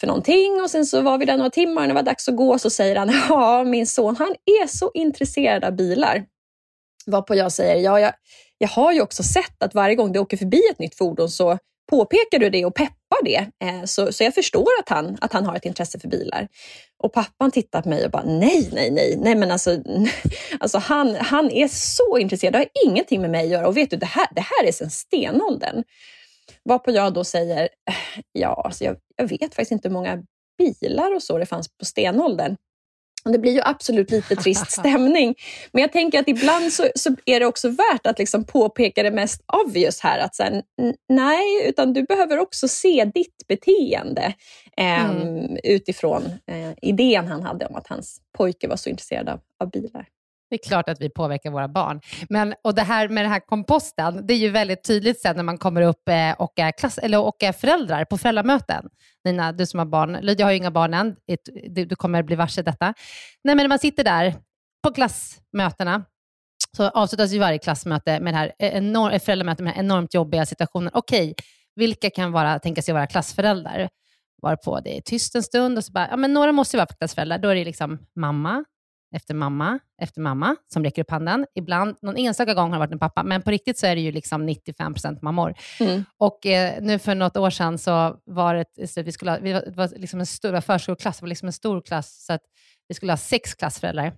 för 0.00 0.06
någonting 0.06 0.60
och 0.62 0.70
sen 0.70 0.86
så 0.86 1.00
var 1.00 1.18
vi 1.18 1.24
där 1.24 1.36
några 1.36 1.50
timmar 1.50 1.82
och 1.82 1.88
när 1.88 1.88
det 1.88 1.94
var 1.94 2.02
dags 2.02 2.28
att 2.28 2.36
gå 2.36 2.58
så 2.58 2.70
säger 2.70 2.96
han 2.96 3.12
ja, 3.28 3.64
min 3.64 3.86
son 3.86 4.16
han 4.16 4.34
är 4.44 4.66
så 4.66 4.90
intresserad 4.94 5.64
av 5.64 5.72
bilar. 5.72 6.24
Varpå 7.06 7.34
jag 7.34 7.52
säger 7.52 7.76
ja, 7.84 8.00
jag, 8.00 8.12
jag 8.58 8.68
har 8.68 8.92
ju 8.92 9.00
också 9.00 9.22
sett 9.22 9.62
att 9.62 9.74
varje 9.74 9.94
gång 9.94 10.12
det 10.12 10.18
åker 10.18 10.36
förbi 10.36 10.62
ett 10.70 10.78
nytt 10.78 10.94
fordon 10.94 11.28
så 11.28 11.58
påpekar 11.90 12.38
du 12.38 12.50
det 12.50 12.64
och 12.64 12.74
peppar 12.74 12.99
pappa 13.10 13.24
det. 13.24 13.66
Eh, 13.66 13.84
så, 13.84 14.12
så 14.12 14.24
jag 14.24 14.34
förstår 14.34 14.68
att 14.80 14.88
han, 14.88 15.18
att 15.20 15.32
han 15.32 15.46
har 15.46 15.56
ett 15.56 15.64
intresse 15.64 15.98
för 15.98 16.08
bilar. 16.08 16.48
Och 16.98 17.12
pappan 17.12 17.50
tittar 17.50 17.82
på 17.82 17.88
mig 17.88 18.04
och 18.04 18.10
bara 18.10 18.24
nej, 18.24 18.68
nej, 18.72 18.90
nej, 18.90 19.16
nej 19.18 19.34
men 19.34 19.50
alltså, 19.50 19.78
alltså 20.60 20.78
han, 20.78 21.14
han 21.14 21.50
är 21.50 21.68
så 21.68 22.18
intresserad, 22.18 22.52
det 22.52 22.58
har 22.58 22.88
ingenting 22.90 23.20
med 23.20 23.30
mig 23.30 23.44
att 23.44 23.50
göra. 23.50 23.68
Och 23.68 23.76
vet 23.76 23.90
du, 23.90 23.96
det 23.96 24.06
här, 24.06 24.28
det 24.34 24.40
här 24.40 24.68
är 24.68 24.72
sedan 24.72 24.90
stenåldern. 24.90 25.84
Varpå 26.64 26.90
jag 26.90 27.14
då 27.14 27.24
säger, 27.24 27.62
eh, 27.62 28.22
ja, 28.32 28.62
alltså 28.64 28.84
jag, 28.84 28.96
jag 29.16 29.28
vet 29.28 29.54
faktiskt 29.54 29.72
inte 29.72 29.88
hur 29.88 29.94
många 29.94 30.22
bilar 30.58 31.14
och 31.14 31.22
så 31.22 31.38
det 31.38 31.46
fanns 31.46 31.68
på 31.76 31.84
stenåldern. 31.84 32.56
Det 33.24 33.38
blir 33.38 33.52
ju 33.52 33.60
absolut 33.64 34.10
lite 34.10 34.36
trist 34.36 34.70
stämning. 34.80 35.34
Men 35.72 35.82
jag 35.82 35.92
tänker 35.92 36.20
att 36.20 36.28
ibland 36.28 36.72
så, 36.72 36.88
så 36.94 37.16
är 37.24 37.40
det 37.40 37.46
också 37.46 37.68
värt 37.68 38.06
att 38.06 38.18
liksom 38.18 38.44
påpeka 38.44 39.02
det 39.02 39.10
mest 39.10 39.44
obvious 39.64 40.00
här. 40.00 40.18
Att 40.18 40.34
så 40.34 40.42
här, 40.42 40.62
nej, 41.08 41.68
utan 41.68 41.92
du 41.92 42.02
behöver 42.02 42.38
också 42.38 42.68
se 42.68 43.10
ditt 43.14 43.46
beteende 43.48 44.34
eh, 44.76 45.10
mm. 45.10 45.56
utifrån 45.64 46.22
eh, 46.46 46.72
idén 46.82 47.26
han 47.26 47.42
hade 47.42 47.66
om 47.66 47.76
att 47.76 47.86
hans 47.86 48.20
pojke 48.36 48.68
var 48.68 48.76
så 48.76 48.90
intresserad 48.90 49.28
av, 49.28 49.40
av 49.58 49.70
bilar. 49.70 50.06
Det 50.50 50.56
är 50.56 50.68
klart 50.68 50.88
att 50.88 51.00
vi 51.00 51.10
påverkar 51.10 51.50
våra 51.50 51.68
barn. 51.68 52.00
Men, 52.28 52.54
och 52.64 52.74
det 52.74 52.82
här 52.82 53.08
med 53.08 53.24
den 53.24 53.32
här 53.32 53.40
komposten, 53.40 54.26
det 54.26 54.34
är 54.34 54.38
ju 54.38 54.50
väldigt 54.50 54.84
tydligt 54.84 55.20
sen 55.20 55.36
när 55.36 55.42
man 55.42 55.58
kommer 55.58 55.82
upp 55.82 56.08
eh, 56.08 56.32
och, 56.32 56.58
är 56.58 56.72
klass, 56.72 56.98
eller, 56.98 57.20
och 57.20 57.42
är 57.42 57.52
föräldrar 57.52 58.04
på 58.04 58.18
föräldramöten. 58.18 58.88
Nina, 59.24 59.52
du 59.52 59.66
som 59.66 59.78
har 59.78 59.86
barn, 59.86 60.18
Lydia 60.22 60.46
har 60.46 60.50
ju 60.50 60.56
inga 60.56 60.70
barn 60.70 60.94
än, 60.94 61.16
du, 61.68 61.84
du 61.84 61.96
kommer 61.96 62.22
bli 62.22 62.36
varse 62.36 62.62
detta. 62.62 62.94
Nej, 63.44 63.54
men 63.54 63.56
när 63.56 63.68
man 63.68 63.78
sitter 63.78 64.04
där 64.04 64.34
på 64.82 64.92
klassmötena, 64.92 66.04
så 66.76 66.88
avslutas 66.88 67.32
ju 67.32 67.38
varje 67.38 67.58
klassmöte 67.58 68.20
med 68.20 68.34
det 68.34 68.38
här 68.38 68.52
eh, 68.58 68.76
enorm, 68.76 69.20
föräldramöte 69.20 69.62
med 69.62 69.70
den 69.70 69.76
här 69.76 69.84
enormt 69.84 70.14
jobbiga 70.14 70.46
situationen. 70.46 70.90
Okej, 70.94 71.34
vilka 71.76 72.10
kan 72.10 72.32
vara, 72.32 72.58
tänka 72.58 72.82
sig 72.82 72.94
vara 72.94 73.06
klassföräldrar? 73.06 73.88
Varpå 74.42 74.80
det 74.80 74.96
är 74.96 75.00
tyst 75.00 75.34
en 75.34 75.42
stund 75.42 75.78
och 75.78 75.84
så 75.84 75.92
bara, 75.92 76.08
ja 76.10 76.16
men 76.16 76.32
några 76.32 76.52
måste 76.52 76.76
ju 76.76 76.78
vara 76.78 76.86
klassföräldrar. 76.86 77.38
Då 77.38 77.48
är 77.48 77.54
det 77.54 77.64
liksom 77.64 77.98
mamma, 78.16 78.64
efter 79.14 79.34
mamma 79.34 79.78
efter 80.00 80.20
mamma 80.20 80.56
som 80.72 80.84
räcker 80.84 81.02
upp 81.02 81.10
handen. 81.10 81.46
Ibland, 81.54 81.96
någon 82.02 82.16
enstaka 82.16 82.54
gång 82.54 82.70
har 82.70 82.76
det 82.76 82.78
varit 82.78 82.92
en 82.92 82.98
pappa, 82.98 83.22
men 83.22 83.42
på 83.42 83.50
riktigt 83.50 83.78
så 83.78 83.86
är 83.86 83.94
det 83.94 84.00
ju 84.00 84.12
liksom 84.12 84.46
95 84.46 84.94
mammor. 85.22 85.54
Mm. 85.80 86.04
Och 86.18 86.46
eh, 86.46 86.82
nu 86.82 86.98
för 86.98 87.14
något 87.14 87.36
år 87.36 87.50
sedan 87.50 87.78
så 87.78 88.16
var 88.24 88.54
det, 88.54 88.88
så 88.88 89.02
vi 89.02 89.12
skulle 89.12 89.30
ha, 89.30 89.38
vi 89.38 89.52
var, 89.52 89.60
det 89.60 89.76
var 89.76 89.88
liksom 89.96 90.20
en 90.20 90.26
stor 90.26 90.60
förskoleklass, 90.60 91.18
det 91.18 91.22
var 91.22 91.28
liksom 91.28 91.46
en 91.46 91.52
stor 91.52 91.80
klass, 91.80 92.24
så 92.26 92.32
att 92.32 92.42
vi 92.88 92.94
skulle 92.94 93.12
ha 93.12 93.16
sex 93.16 93.54
klassföräldrar. 93.54 94.12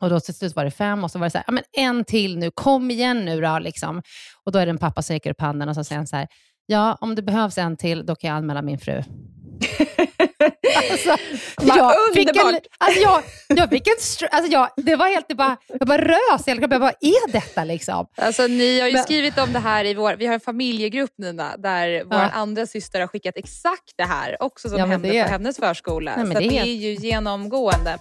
Och 0.00 0.10
då 0.10 0.20
till 0.20 0.34
slut 0.34 0.56
var 0.56 0.64
det 0.64 0.70
fem 0.70 1.04
och 1.04 1.10
så 1.10 1.18
var 1.18 1.26
det 1.26 1.30
så 1.30 1.38
här, 1.38 1.44
ja, 1.46 1.52
men 1.52 1.62
en 1.72 2.04
till 2.04 2.38
nu, 2.38 2.50
kom 2.50 2.90
igen 2.90 3.24
nu 3.24 3.40
då. 3.40 3.58
Liksom. 3.58 4.02
Och 4.44 4.52
då 4.52 4.58
är 4.58 4.66
det 4.66 4.70
en 4.70 4.78
pappa 4.78 5.02
som 5.02 5.14
räcker 5.14 5.30
upp 5.30 5.40
handen 5.40 5.68
och 5.68 5.74
så 5.74 5.84
säger 5.84 5.98
han 5.98 6.06
så 6.06 6.16
här, 6.16 6.28
ja 6.66 6.98
om 7.00 7.14
det 7.14 7.22
behövs 7.22 7.58
en 7.58 7.76
till, 7.76 8.06
då 8.06 8.14
kan 8.14 8.28
jag 8.28 8.36
anmäla 8.36 8.62
min 8.62 8.78
fru. 8.78 9.02
alltså, 10.76 11.16
jag 11.76 11.94
fick 12.14 12.36
en, 12.36 12.60
alltså 12.78 13.00
jag, 13.00 13.22
jag 13.48 13.70
fick 13.70 13.86
en 13.86 14.28
alltså 14.30 14.52
jag, 14.52 14.68
det 14.76 14.96
var 14.96 15.06
helt, 15.06 15.28
det 15.28 15.34
bara, 15.34 15.56
jag 15.78 15.88
bara 15.88 16.04
rös 16.04 16.46
i 16.46 16.50
hela 16.50 16.60
kroppen. 16.60 16.80
Vad 16.80 16.94
är 17.00 17.32
detta 17.32 17.64
liksom? 17.64 18.06
Alltså, 18.16 18.46
ni 18.46 18.80
har 18.80 18.88
ju 18.88 18.94
Men, 18.94 19.02
skrivit 19.02 19.38
om 19.38 19.52
det 19.52 19.58
här 19.58 19.84
i 19.84 19.94
vår, 19.94 20.14
vi 20.14 20.26
har 20.26 20.34
en 20.34 20.40
familjegrupp 20.40 21.10
Nina, 21.18 21.56
där 21.56 21.88
ja. 21.88 22.04
vår 22.06 22.28
andra 22.32 22.66
syster 22.66 23.00
har 23.00 23.06
skickat 23.06 23.36
exakt 23.36 23.92
det 23.96 24.04
här 24.04 24.42
också 24.42 24.68
som 24.68 24.78
ja, 24.78 24.86
hände 24.86 25.08
det, 25.08 25.24
på 25.24 25.30
hennes 25.30 25.56
förskola. 25.56 26.16
Nej, 26.16 26.26
så 26.26 26.32
det, 26.32 26.48
det 26.48 26.58
är 26.58 26.64
ju 26.64 26.94
genomgående. 26.94 27.98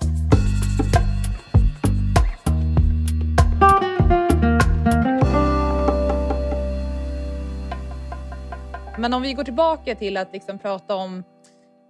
Men 8.99 9.13
om 9.13 9.21
vi 9.21 9.33
går 9.33 9.43
tillbaka 9.43 9.95
till 9.95 10.17
att 10.17 10.33
liksom 10.33 10.59
prata 10.59 10.95
om 10.95 11.23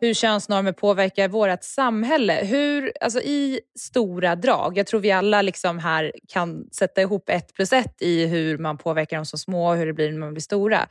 hur 0.02 0.14
könsnormer 0.14 0.72
påverkar 0.72 1.28
vårt 1.28 1.64
samhälle. 1.64 2.34
Hur, 2.34 2.94
alltså 3.02 3.22
I 3.22 3.60
stora 3.80 4.36
drag, 4.36 4.78
jag 4.78 4.88
tror 4.88 5.00
vi 5.00 5.12
alla 5.12 5.42
liksom 5.42 5.80
här 5.80 6.12
kan 6.28 6.70
sätta 6.72 7.02
ihop 7.02 7.30
ett 7.30 7.54
plus 7.54 7.74
ett 7.74 8.02
i 8.02 8.26
hur 8.26 8.58
man 8.58 8.78
påverkar 8.78 9.18
dem 9.18 9.26
som 9.26 9.40
små 9.40 9.70
och 9.70 9.76
hur 9.76 9.86
det 9.86 9.94
blir 9.94 10.12
när 10.12 10.20
man 10.20 10.34
blir 10.34 10.42
stora. 10.42 10.88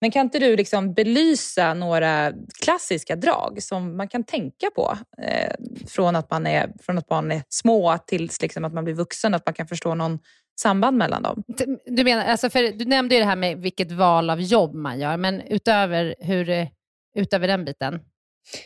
Men 0.00 0.10
kan 0.10 0.26
inte 0.26 0.38
du 0.38 0.56
liksom 0.56 0.94
belysa 0.94 1.74
några 1.74 2.32
klassiska 2.64 3.16
drag 3.16 3.62
som 3.62 3.96
man 3.96 4.08
kan 4.08 4.24
tänka 4.24 4.70
på 4.74 4.98
eh, 5.22 5.54
från, 5.88 6.16
att 6.16 6.30
man 6.30 6.46
är, 6.46 6.72
från 6.82 6.98
att 6.98 7.08
barn 7.08 7.32
är 7.32 7.42
små 7.48 7.98
tills 8.06 8.42
liksom 8.42 8.64
att 8.64 8.72
man 8.72 8.84
blir 8.84 8.94
vuxen, 8.94 9.34
att 9.34 9.46
man 9.46 9.54
kan 9.54 9.66
förstå 9.66 9.94
någon 9.94 10.18
samband 10.60 10.96
mellan 10.96 11.22
dem? 11.22 11.42
Du, 11.86 12.04
menar, 12.04 12.24
alltså 12.24 12.50
för, 12.50 12.72
du 12.72 12.84
nämnde 12.84 13.14
ju 13.14 13.20
det 13.20 13.26
här 13.26 13.36
med 13.36 13.58
vilket 13.58 13.92
val 13.92 14.30
av 14.30 14.40
jobb 14.40 14.74
man 14.74 15.00
gör, 15.00 15.16
men 15.16 15.40
utöver, 15.40 16.14
hur, 16.18 16.68
utöver 17.16 17.48
den 17.48 17.64
biten? 17.64 18.00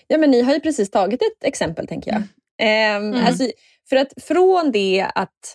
Ja, 0.07 0.19
men 0.19 0.31
ni 0.31 0.43
har 0.43 0.55
ju 0.55 0.61
precis 0.61 0.91
tagit 0.91 1.23
ett 1.23 1.45
exempel, 1.45 1.87
tänker 1.87 2.11
jag. 2.11 2.23
Mm. 2.63 3.15
Eh. 3.15 3.27
Alltså, 3.27 3.45
för 3.89 3.97
att 3.97 4.13
från 4.23 4.73
det 4.73 5.07
att 5.15 5.55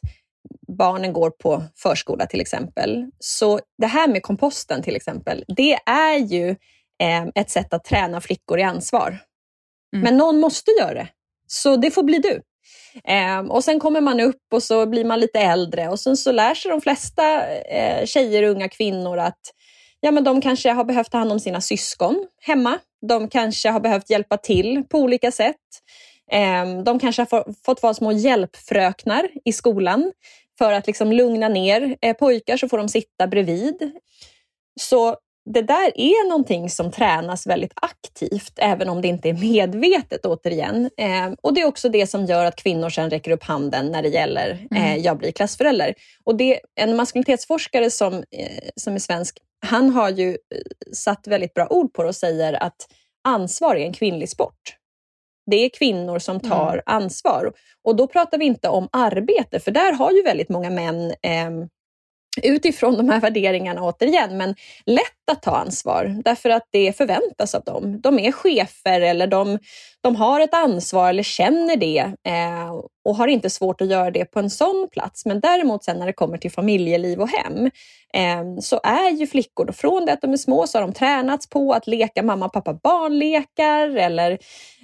barnen 0.77 1.13
går 1.13 1.29
på 1.29 1.63
förskola 1.75 2.25
till 2.25 2.41
exempel, 2.41 3.05
så 3.19 3.60
det 3.77 3.88
här 3.88 4.07
med 4.07 4.23
komposten 4.23 4.84
till 4.84 4.95
exempel, 4.95 5.43
det 5.47 5.77
är 5.86 6.17
ju 6.17 6.49
eh, 7.03 7.25
ett 7.36 7.49
sätt 7.49 7.73
att 7.73 7.84
träna 7.84 8.21
flickor 8.21 8.60
i 8.60 8.63
ansvar. 8.63 9.07
Mm. 9.95 10.03
Men 10.03 10.17
någon 10.17 10.39
måste 10.39 10.71
göra 10.71 10.93
det, 10.93 11.07
så 11.47 11.75
det 11.75 11.91
får 11.91 12.03
bli 12.03 12.19
du. 12.19 12.41
Eh, 13.03 13.39
och 13.39 13.63
Sen 13.63 13.79
kommer 13.79 14.01
man 14.01 14.19
upp 14.19 14.41
och 14.53 14.63
så 14.63 14.86
blir 14.86 15.05
man 15.05 15.19
lite 15.19 15.39
äldre 15.39 15.89
och 15.89 15.99
sen 15.99 16.17
så 16.17 16.31
lär 16.31 16.53
sig 16.53 16.71
de 16.71 16.81
flesta 16.81 17.47
eh, 17.47 18.05
tjejer 18.05 18.43
och 18.43 18.49
unga 18.49 18.69
kvinnor 18.69 19.17
att 19.17 19.39
ja, 20.01 20.11
men 20.11 20.23
de 20.23 20.41
kanske 20.41 20.71
har 20.71 20.83
behövt 20.83 21.11
ta 21.11 21.17
hand 21.17 21.31
om 21.31 21.39
sina 21.39 21.61
syskon 21.61 22.27
hemma. 22.41 22.79
De 23.07 23.27
kanske 23.27 23.69
har 23.69 23.79
behövt 23.79 24.09
hjälpa 24.09 24.37
till 24.37 24.83
på 24.89 24.99
olika 24.99 25.31
sätt. 25.31 25.55
Ehm, 26.31 26.83
de 26.83 26.99
kanske 26.99 27.21
har 27.21 27.63
fått 27.65 27.83
vara 27.83 27.93
små 27.93 28.11
hjälpfröknar 28.11 29.29
i 29.45 29.53
skolan 29.53 30.11
för 30.57 30.73
att 30.73 30.87
liksom 30.87 31.11
lugna 31.11 31.49
ner 31.49 31.97
eh, 32.01 32.15
pojkar 32.15 32.57
så 32.57 32.69
får 32.69 32.77
de 32.77 32.89
sitta 32.89 33.27
bredvid. 33.27 33.91
Så 34.79 35.17
det 35.45 35.62
där 35.62 35.91
är 35.95 36.30
någonting 36.30 36.69
som 36.69 36.91
tränas 36.91 37.47
väldigt 37.47 37.73
aktivt, 37.75 38.54
även 38.58 38.89
om 38.89 39.01
det 39.01 39.08
inte 39.08 39.30
är 39.30 39.34
medvetet 39.34 40.25
återigen. 40.25 40.89
Eh, 40.97 41.32
och 41.41 41.54
Det 41.54 41.62
är 41.62 41.65
också 41.65 41.89
det 41.89 42.08
som 42.08 42.25
gör 42.25 42.45
att 42.45 42.56
kvinnor 42.56 42.89
sen 42.89 43.10
räcker 43.10 43.32
upp 43.32 43.43
handen 43.43 43.91
när 43.91 44.01
det 44.01 44.10
gäller 44.10 44.67
eh, 44.75 44.97
jag 44.97 45.17
blir 45.17 45.32
klassförälder. 45.32 45.93
Och 46.23 46.36
det, 46.36 46.60
en 46.75 46.95
maskulinitetsforskare 46.95 47.89
som, 47.89 48.13
eh, 48.13 48.69
som 48.75 48.95
är 48.95 48.99
svensk, 48.99 49.38
han 49.65 49.89
har 49.89 50.10
ju 50.10 50.30
eh, 50.30 50.36
satt 50.93 51.27
väldigt 51.27 51.54
bra 51.54 51.67
ord 51.69 51.93
på 51.93 52.04
det 52.04 52.10
och 52.10 52.15
säger 52.15 52.63
att 52.63 52.88
ansvar 53.27 53.75
är 53.75 53.86
en 53.86 53.93
kvinnlig 53.93 54.30
sport. 54.30 54.77
Det 55.51 55.56
är 55.56 55.69
kvinnor 55.69 56.19
som 56.19 56.39
tar 56.39 56.73
mm. 56.73 56.84
ansvar. 56.86 57.54
Och 57.84 57.95
då 57.95 58.08
pratar 58.08 58.38
vi 58.38 58.45
inte 58.45 58.69
om 58.69 58.89
arbete, 58.91 59.60
för 59.60 59.71
där 59.71 59.93
har 59.93 60.12
ju 60.12 60.23
väldigt 60.23 60.49
många 60.49 60.69
män 60.69 61.13
eh, 61.23 61.49
utifrån 62.43 62.97
de 62.97 63.10
här 63.10 63.19
värderingarna 63.19 63.84
återigen, 63.84 64.38
men 64.38 64.56
lätt 64.86 65.30
att 65.32 65.41
ta 65.41 65.51
ansvar 65.51 66.21
därför 66.25 66.49
att 66.49 66.67
det 66.71 66.97
förväntas 66.97 67.56
av 67.56 67.63
dem. 67.63 68.01
De 68.01 68.19
är 68.19 68.32
chefer 68.32 69.01
eller 69.01 69.27
de, 69.27 69.60
de 70.01 70.15
har 70.15 70.39
ett 70.39 70.54
ansvar 70.54 71.10
eller 71.10 71.23
känner 71.23 71.75
det 71.75 71.99
eh, 72.27 72.71
och 73.06 73.15
har 73.15 73.27
inte 73.27 73.49
svårt 73.49 73.82
att 73.82 73.88
göra 73.88 74.12
det 74.12 74.25
på 74.25 74.39
en 74.39 74.49
sån 74.49 74.88
plats. 74.91 75.25
Men 75.25 75.39
däremot 75.39 75.84
sen 75.84 75.99
när 75.99 76.06
det 76.06 76.13
kommer 76.13 76.38
till 76.38 76.51
familjeliv 76.51 77.21
och 77.21 77.30
hem 77.30 77.65
eh, 78.13 78.60
så 78.60 78.80
är 78.84 79.12
ju 79.12 79.27
flickor, 79.27 79.65
då, 79.65 79.73
från 79.73 80.06
det 80.06 80.13
att 80.13 80.21
de 80.21 80.34
är 80.34 80.38
små 80.38 80.67
så 80.67 80.77
har 80.77 80.88
de 80.88 80.93
tränats 80.93 81.49
på 81.49 81.73
att 81.73 81.88
leka 81.88 82.23
mamma 82.23 82.45
och 82.45 82.54
pappa 82.54 82.73
barnlekar 82.73 83.89
eller 83.89 84.32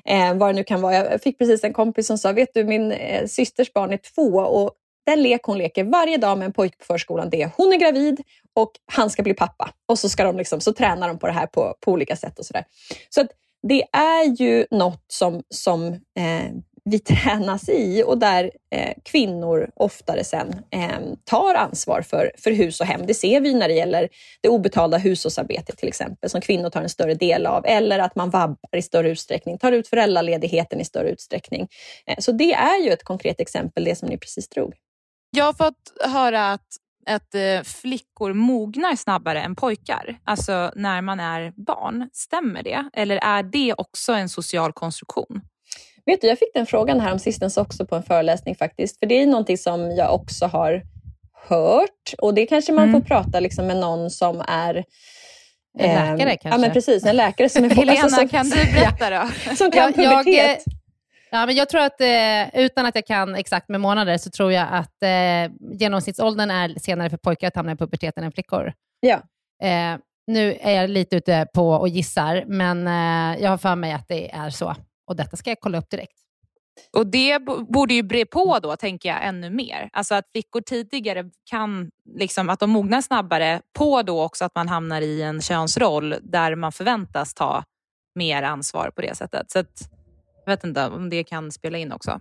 eh, 0.05 0.33
vad 0.33 0.49
det 0.49 0.53
nu 0.53 0.63
kan 0.63 0.81
vara. 0.81 0.93
Jag 0.93 1.21
fick 1.21 1.37
precis 1.37 1.63
en 1.63 1.73
kompis 1.73 2.07
som 2.07 2.17
sa, 2.17 2.31
vet 2.31 2.53
du 2.53 2.63
min 2.63 2.91
eh, 2.91 3.25
systers 3.25 3.73
barn 3.73 3.93
är 3.93 3.99
två 4.15 4.37
och 4.37 4.71
den 5.07 5.23
lek 5.23 5.43
hon 5.43 5.57
leker 5.57 5.83
varje 5.83 6.17
dag 6.17 6.37
med 6.37 6.45
en 6.45 6.53
pojke 6.53 6.77
på 6.77 6.85
förskolan, 6.85 7.29
det 7.29 7.41
är 7.41 7.51
hon 7.57 7.73
är 7.73 7.77
gravid 7.77 8.21
och 8.55 8.71
han 8.85 9.09
ska 9.09 9.23
bli 9.23 9.33
pappa. 9.33 9.73
Och 9.85 9.99
så, 9.99 10.09
ska 10.09 10.23
de 10.23 10.37
liksom, 10.37 10.61
så 10.61 10.73
tränar 10.73 11.07
de 11.07 11.19
på 11.19 11.27
det 11.27 11.33
här 11.33 11.47
på, 11.47 11.75
på 11.79 11.91
olika 11.91 12.15
sätt. 12.15 12.39
och 12.39 12.45
Så, 12.45 12.53
där. 12.53 12.65
så 13.09 13.21
att 13.21 13.27
det 13.67 13.83
är 13.91 14.41
ju 14.41 14.65
något 14.71 15.05
som, 15.07 15.43
som 15.49 15.87
eh, 15.93 16.51
vi 16.89 16.99
tränas 17.23 17.69
i 17.69 18.03
och 18.05 18.17
där 18.17 18.51
eh, 18.71 18.93
kvinnor 19.03 19.69
oftare 19.75 20.23
sen 20.23 20.55
eh, 20.71 20.99
tar 21.23 21.55
ansvar 21.55 22.01
för, 22.01 22.31
för 22.37 22.51
hus 22.51 22.81
och 22.81 22.87
hem. 22.87 23.05
Det 23.05 23.13
ser 23.13 23.41
vi 23.41 23.53
när 23.53 23.67
det 23.67 23.73
gäller 23.73 24.09
det 24.41 24.49
obetalda 24.49 24.97
hushållsarbetet 24.97 25.77
till 25.77 25.87
exempel, 25.87 26.29
som 26.29 26.41
kvinnor 26.41 26.69
tar 26.69 26.81
en 26.81 26.89
större 26.89 27.13
del 27.13 27.45
av. 27.45 27.65
Eller 27.65 27.99
att 27.99 28.15
man 28.15 28.29
vabbar 28.29 28.77
i 28.77 28.81
större 28.81 29.09
utsträckning, 29.09 29.57
tar 29.57 29.71
ut 29.71 29.87
föräldraledigheten 29.87 30.79
i 30.79 30.85
större 30.85 31.09
utsträckning. 31.09 31.67
Eh, 32.05 32.15
så 32.19 32.31
det 32.31 32.53
är 32.53 32.83
ju 32.83 32.91
ett 32.91 33.03
konkret 33.03 33.39
exempel, 33.39 33.83
det 33.83 33.95
som 33.95 34.09
ni 34.09 34.17
precis 34.17 34.49
drog. 34.49 34.73
Jag 35.37 35.45
har 35.45 35.53
fått 35.53 36.11
höra 36.13 36.51
att, 36.51 36.67
att 37.05 37.35
eh, 37.35 37.63
flickor 37.63 38.33
mognar 38.33 38.95
snabbare 38.95 39.41
än 39.41 39.55
pojkar, 39.55 40.17
alltså 40.23 40.71
när 40.75 41.01
man 41.01 41.19
är 41.19 41.53
barn. 41.55 42.09
Stämmer 42.13 42.63
det? 42.63 42.89
Eller 42.93 43.17
är 43.17 43.43
det 43.43 43.73
också 43.77 44.13
en 44.13 44.29
social 44.29 44.73
konstruktion? 44.73 45.41
Vet 46.05 46.21
du, 46.21 46.27
jag 46.27 46.39
fick 46.39 46.53
den 46.53 46.65
frågan 46.65 46.99
här 46.99 47.11
om 47.11 47.19
sistens 47.19 47.57
också 47.57 47.85
på 47.85 47.95
en 47.95 48.03
föreläsning 48.03 48.55
faktiskt. 48.55 48.99
För 48.99 49.05
det 49.05 49.21
är 49.21 49.27
någonting 49.27 49.57
som 49.57 49.91
jag 49.91 50.13
också 50.13 50.45
har 50.45 50.83
hört 51.47 52.13
och 52.17 52.33
det 52.33 52.45
kanske 52.45 52.73
man 52.73 52.89
mm. 52.89 53.01
får 53.01 53.07
prata 53.07 53.39
liksom 53.39 53.67
med 53.67 53.77
någon 53.77 54.09
som 54.09 54.41
är 54.47 54.83
En 55.79 56.17
läkare 56.17 56.37
kanske? 56.37 56.49
Ja, 56.49 56.57
men 56.57 56.71
precis. 56.71 57.05
En 57.05 57.15
läkare 57.15 57.49
som 57.49 57.63
är 57.63 57.69
Helena, 57.75 58.01
alltså, 58.01 58.19
som, 58.19 58.29
kan 58.29 58.49
du 58.49 58.55
berätta 58.55 59.09
då? 59.09 59.55
som 59.55 59.71
kan 59.71 59.93
pubertet. 59.93 60.33
Jag, 60.33 60.57
Ja, 61.29 61.45
men 61.45 61.55
jag 61.55 61.69
tror 61.69 61.81
att, 61.81 62.01
eh, 62.01 62.59
utan 62.63 62.85
att 62.85 62.95
jag 62.95 63.05
kan 63.05 63.35
exakt 63.35 63.69
med 63.69 63.81
månader, 63.81 64.17
så 64.17 64.29
tror 64.29 64.51
jag 64.51 64.67
att 64.71 65.03
eh, 65.03 65.51
genomsnittsåldern 65.79 66.51
är 66.51 66.79
senare 66.79 67.09
för 67.09 67.17
pojkar 67.17 67.47
att 67.47 67.55
hamna 67.55 67.71
i 67.71 67.75
puberteten 67.75 68.23
än 68.23 68.31
flickor. 68.31 68.73
Ja. 68.99 69.21
Eh, 69.63 69.97
nu 70.27 70.57
är 70.61 70.71
jag 70.71 70.89
lite 70.89 71.15
ute 71.15 71.47
på 71.53 71.69
och 71.69 71.89
gissar, 71.89 72.43
men 72.47 72.87
eh, 72.87 73.43
jag 73.43 73.49
har 73.49 73.57
för 73.57 73.75
mig 73.75 73.93
att 73.93 74.07
det 74.07 74.31
är 74.31 74.49
så. 74.49 74.75
Och 75.07 75.15
detta 75.15 75.37
ska 75.37 75.49
jag 75.49 75.59
kolla 75.59 75.77
upp 75.77 75.89
direkt. 75.89 76.17
Och 76.93 77.07
det 77.07 77.39
borde 77.69 77.93
ju 77.93 78.03
bre 78.03 78.25
på 78.25 78.59
då, 78.59 78.75
tänker 78.75 79.09
jag, 79.09 79.25
ännu 79.25 79.49
mer. 79.49 79.89
Alltså 79.93 80.15
att 80.15 80.29
flickor 80.31 80.61
tidigare 80.61 81.29
kan, 81.49 81.89
liksom, 82.15 82.49
att 82.49 82.59
de 82.59 82.69
mognar 82.69 83.01
snabbare 83.01 83.61
på 83.73 84.01
då 84.01 84.23
också 84.23 84.45
att 84.45 84.55
man 84.55 84.67
hamnar 84.67 85.01
i 85.01 85.21
en 85.21 85.41
könsroll 85.41 86.15
där 86.21 86.55
man 86.55 86.71
förväntas 86.71 87.33
ta 87.33 87.63
mer 88.15 88.43
ansvar 88.43 88.91
på 88.95 89.01
det 89.01 89.17
sättet. 89.17 89.51
Så 89.51 89.59
att, 89.59 89.89
jag 90.47 90.57
vet 90.57 90.63
inte 90.63 90.85
om 90.87 91.09
det 91.09 91.23
kan 91.23 91.51
spela 91.51 91.77
in 91.77 91.91
också. 91.91 92.19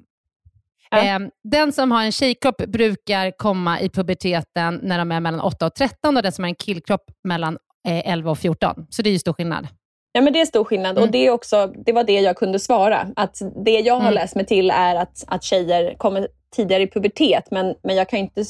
Ja. 0.90 0.98
Ehm, 0.98 1.30
den 1.44 1.72
som 1.72 1.90
har 1.90 2.02
en 2.02 2.12
tjejkropp 2.12 2.56
brukar 2.56 3.30
komma 3.30 3.80
i 3.80 3.88
puberteten 3.88 4.80
när 4.82 4.98
de 4.98 5.12
är 5.12 5.20
mellan 5.20 5.40
8 5.40 5.66
och 5.66 5.74
13 5.74 6.16
och 6.16 6.22
den 6.22 6.32
som 6.32 6.44
har 6.44 6.48
en 6.48 6.54
killkropp 6.54 7.04
mellan 7.24 7.58
11 7.84 8.28
eh, 8.28 8.30
och 8.30 8.38
14. 8.38 8.86
Så 8.90 9.02
det 9.02 9.08
är 9.08 9.12
ju 9.12 9.18
stor 9.18 9.32
skillnad. 9.32 9.68
Ja, 10.12 10.20
men 10.20 10.32
det 10.32 10.40
är 10.40 10.46
stor 10.46 10.64
skillnad 10.64 10.90
mm. 10.90 11.02
och 11.02 11.10
det, 11.10 11.26
är 11.26 11.30
också, 11.30 11.66
det 11.66 11.92
var 11.92 12.04
det 12.04 12.20
jag 12.20 12.36
kunde 12.36 12.58
svara. 12.58 13.08
Att 13.16 13.42
det 13.64 13.80
jag 13.80 13.94
har 13.94 14.00
mm. 14.00 14.14
läst 14.14 14.34
mig 14.34 14.46
till 14.46 14.70
är 14.70 14.94
att, 14.94 15.24
att 15.26 15.42
tjejer 15.42 15.94
kommer 15.94 16.28
tidigare 16.56 16.82
i 16.82 16.90
pubertet, 16.90 17.50
men, 17.50 17.74
men 17.82 17.96
jag, 17.96 18.08
kan 18.08 18.18
inte, 18.18 18.44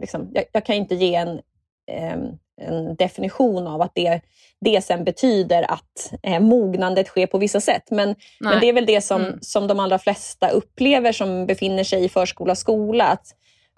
liksom, 0.00 0.30
jag, 0.32 0.44
jag 0.52 0.66
kan 0.66 0.76
inte 0.76 0.94
ge 0.94 1.14
en, 1.14 1.40
en 1.86 2.96
definition 2.96 3.66
av 3.66 3.82
att 3.82 3.92
det, 3.94 4.20
det 4.60 4.84
sen 4.84 5.04
betyder 5.04 5.70
att 5.70 6.12
eh, 6.22 6.40
mognandet 6.40 7.06
sker 7.06 7.26
på 7.26 7.38
vissa 7.38 7.60
sätt. 7.60 7.90
Men, 7.90 8.14
men 8.40 8.60
det 8.60 8.68
är 8.68 8.72
väl 8.72 8.86
det 8.86 9.00
som, 9.00 9.24
mm. 9.24 9.38
som 9.40 9.66
de 9.66 9.80
allra 9.80 9.98
flesta 9.98 10.48
upplever 10.48 11.12
som 11.12 11.46
befinner 11.46 11.84
sig 11.84 12.04
i 12.04 12.08
förskola 12.08 12.50
och 12.50 12.58
skola. 12.58 13.04
Att, 13.04 13.26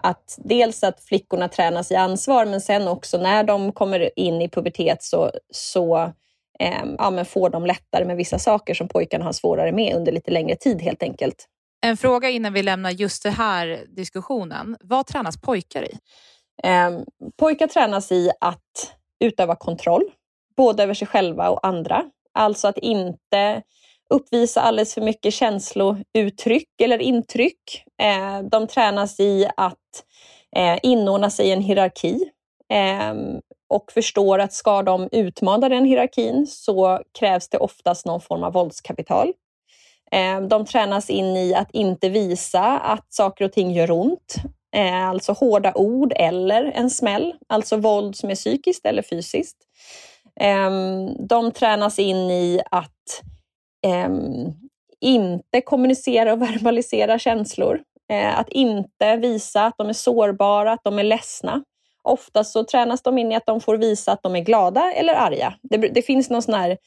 att 0.03 0.37
dels 0.37 0.83
att 0.83 1.03
flickorna 1.03 1.47
tränas 1.47 1.91
i 1.91 1.95
ansvar, 1.95 2.45
men 2.45 2.61
sen 2.61 2.87
också 2.87 3.17
när 3.17 3.43
de 3.43 3.71
kommer 3.71 4.19
in 4.19 4.41
i 4.41 4.49
pubertet 4.49 5.03
så, 5.03 5.31
så 5.51 5.97
eh, 6.59 6.85
ja, 6.97 7.09
men 7.09 7.25
får 7.25 7.49
de 7.49 7.65
lättare 7.65 8.05
med 8.05 8.17
vissa 8.17 8.39
saker 8.39 8.73
som 8.73 8.87
pojkarna 8.87 9.25
har 9.25 9.33
svårare 9.33 9.71
med 9.71 9.95
under 9.95 10.11
lite 10.11 10.31
längre 10.31 10.55
tid 10.55 10.81
helt 10.81 11.03
enkelt. 11.03 11.47
En 11.81 11.97
fråga 11.97 12.29
innan 12.29 12.53
vi 12.53 12.63
lämnar 12.63 12.91
just 12.91 13.23
den 13.23 13.33
här 13.33 13.79
diskussionen. 13.87 14.77
Vad 14.81 15.07
tränas 15.07 15.41
pojkar 15.41 15.83
i? 15.83 15.97
Eh, 16.63 16.99
pojkar 17.37 17.67
tränas 17.67 18.11
i 18.11 18.31
att 18.39 18.95
utöva 19.19 19.55
kontroll, 19.55 20.03
både 20.57 20.83
över 20.83 20.93
sig 20.93 21.07
själva 21.07 21.49
och 21.49 21.67
andra. 21.67 22.05
Alltså 22.33 22.67
att 22.67 22.77
inte 22.77 23.63
uppvisa 24.09 24.61
alldeles 24.61 24.93
för 24.93 25.01
mycket 25.01 25.33
känslouttryck 25.33 26.81
eller 26.81 27.01
intryck. 27.01 27.83
Eh, 28.01 28.43
de 28.51 28.67
tränas 28.67 29.19
i 29.19 29.49
att 29.57 30.03
eh, 30.55 30.79
inordna 30.83 31.29
sig 31.29 31.47
i 31.47 31.51
en 31.51 31.61
hierarki 31.61 32.29
eh, 32.73 33.13
och 33.69 33.91
förstår 33.91 34.39
att 34.39 34.53
ska 34.53 34.83
de 34.83 35.09
utmana 35.11 35.69
den 35.69 35.85
hierarkin 35.85 36.47
så 36.47 37.01
krävs 37.19 37.49
det 37.49 37.57
oftast 37.57 38.05
någon 38.05 38.21
form 38.21 38.43
av 38.43 38.53
våldskapital. 38.53 39.33
Ehm, 40.11 40.49
de 40.49 40.65
tränas 40.65 41.09
in 41.09 41.25
i 41.37 41.53
att 41.53 41.71
inte 41.71 42.09
visa 42.09 42.79
att 42.79 43.13
saker 43.13 43.45
och 43.45 43.51
ting 43.51 43.71
gör 43.71 43.91
ont, 43.91 44.35
Eh, 44.75 45.07
alltså 45.07 45.31
hårda 45.31 45.73
ord 45.75 46.13
eller 46.15 46.63
en 46.63 46.89
smäll, 46.89 47.33
alltså 47.47 47.77
våld 47.77 48.15
som 48.15 48.29
är 48.29 48.35
psykiskt 48.35 48.85
eller 48.85 49.01
fysiskt. 49.01 49.57
Ehm, 50.39 51.27
de 51.27 51.51
tränas 51.51 51.99
in 51.99 52.31
i 52.31 52.61
att 52.71 53.21
ehm, 53.87 54.53
inte 55.01 55.61
kommunicera 55.61 56.33
och 56.33 56.41
verbalisera 56.49 57.19
känslor, 57.19 57.81
eh, 58.11 58.39
att 58.39 58.49
inte 58.49 59.15
visa 59.15 59.65
att 59.65 59.77
de 59.77 59.89
är 59.89 59.93
sårbara, 59.93 60.71
att 60.71 60.83
de 60.83 60.99
är 60.99 61.03
ledsna. 61.03 61.63
Ofta 62.03 62.43
så 62.43 62.63
tränas 62.63 63.01
de 63.01 63.17
in 63.17 63.31
i 63.31 63.35
att 63.35 63.45
de 63.45 63.61
får 63.61 63.77
visa 63.77 64.11
att 64.11 64.23
de 64.23 64.35
är 64.35 64.39
glada 64.39 64.91
eller 64.93 65.13
arga. 65.13 65.53
Det, 65.61 65.77
det 65.77 66.01
finns 66.01 66.29
någon 66.29 66.41
sån 66.41 66.53
här 66.53 66.77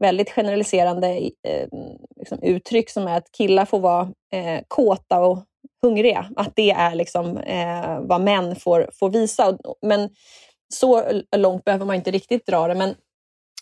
väldigt 0.00 0.30
generaliserande 0.30 1.08
eh, 1.48 1.68
liksom 2.16 2.42
uttryck 2.42 2.90
som 2.90 3.06
är 3.06 3.16
att 3.16 3.32
killar 3.32 3.64
får 3.64 3.80
vara 3.80 4.12
eh, 4.32 4.62
kåta 4.68 5.20
och 5.20 5.38
hungriga. 5.82 6.30
Att 6.36 6.52
det 6.56 6.70
är 6.70 6.94
liksom, 6.94 7.36
eh, 7.38 8.00
vad 8.00 8.20
män 8.20 8.56
får, 8.56 8.90
får 8.92 9.10
visa. 9.10 9.58
Men 9.82 10.10
så 10.74 11.22
långt 11.36 11.64
behöver 11.64 11.86
man 11.86 11.96
inte 11.96 12.10
riktigt 12.10 12.46
dra 12.46 12.68
det. 12.68 12.74
Men, 12.74 12.94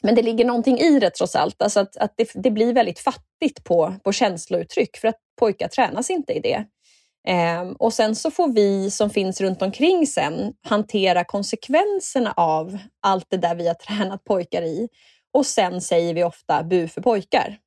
men 0.02 0.14
det 0.14 0.22
ligger 0.22 0.44
någonting 0.44 0.78
i 0.78 0.98
det 0.98 1.10
trots 1.10 1.36
allt. 1.36 1.62
Alltså 1.62 1.80
att, 1.80 1.96
att 1.96 2.14
det, 2.16 2.30
det 2.34 2.50
blir 2.50 2.74
väldigt 2.74 2.98
fattigt 2.98 3.64
på, 3.64 3.94
på 4.04 4.12
känslouttryck 4.12 4.96
för 4.96 5.08
att 5.08 5.18
pojkar 5.38 5.68
tränas 5.68 6.10
inte 6.10 6.32
i 6.32 6.40
det. 6.40 6.64
Eh, 7.28 7.62
och 7.78 7.92
sen 7.92 8.16
så 8.16 8.30
får 8.30 8.48
vi 8.48 8.90
som 8.90 9.10
finns 9.10 9.40
runt 9.40 9.62
omkring 9.62 10.06
sen 10.06 10.52
hantera 10.62 11.24
konsekvenserna 11.24 12.34
av 12.36 12.78
allt 13.02 13.26
det 13.28 13.36
där 13.36 13.54
vi 13.54 13.66
har 13.66 13.74
tränat 13.88 14.24
pojkar 14.24 14.62
i. 14.62 14.88
Och 15.32 15.46
sen 15.46 15.80
säger 15.80 16.14
vi 16.14 16.24
ofta 16.24 16.62
bu 16.62 16.88
för 16.88 17.00
pojkar. 17.00 17.58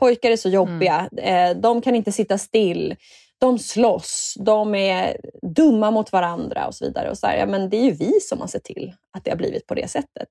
Pojkar 0.00 0.30
är 0.30 0.36
så 0.36 0.48
jobbiga, 0.48 1.08
mm. 1.12 1.50
eh, 1.50 1.60
de 1.60 1.80
kan 1.80 1.94
inte 1.94 2.12
sitta 2.12 2.38
still, 2.38 2.96
de 3.38 3.58
slåss, 3.58 4.34
de 4.38 4.74
är 4.74 5.16
dumma 5.42 5.90
mot 5.90 6.12
varandra 6.12 6.66
och 6.66 6.74
så 6.74 6.84
vidare. 6.84 7.10
Och 7.10 7.18
så 7.18 7.26
här, 7.26 7.36
ja, 7.36 7.46
men 7.46 7.70
det 7.70 7.76
är 7.76 7.84
ju 7.84 7.90
vi 7.90 8.20
som 8.20 8.40
har 8.40 8.46
sett 8.46 8.64
till 8.64 8.94
att 9.12 9.24
det 9.24 9.30
har 9.30 9.38
blivit 9.38 9.66
på 9.66 9.74
det 9.74 9.88
sättet. 9.88 10.28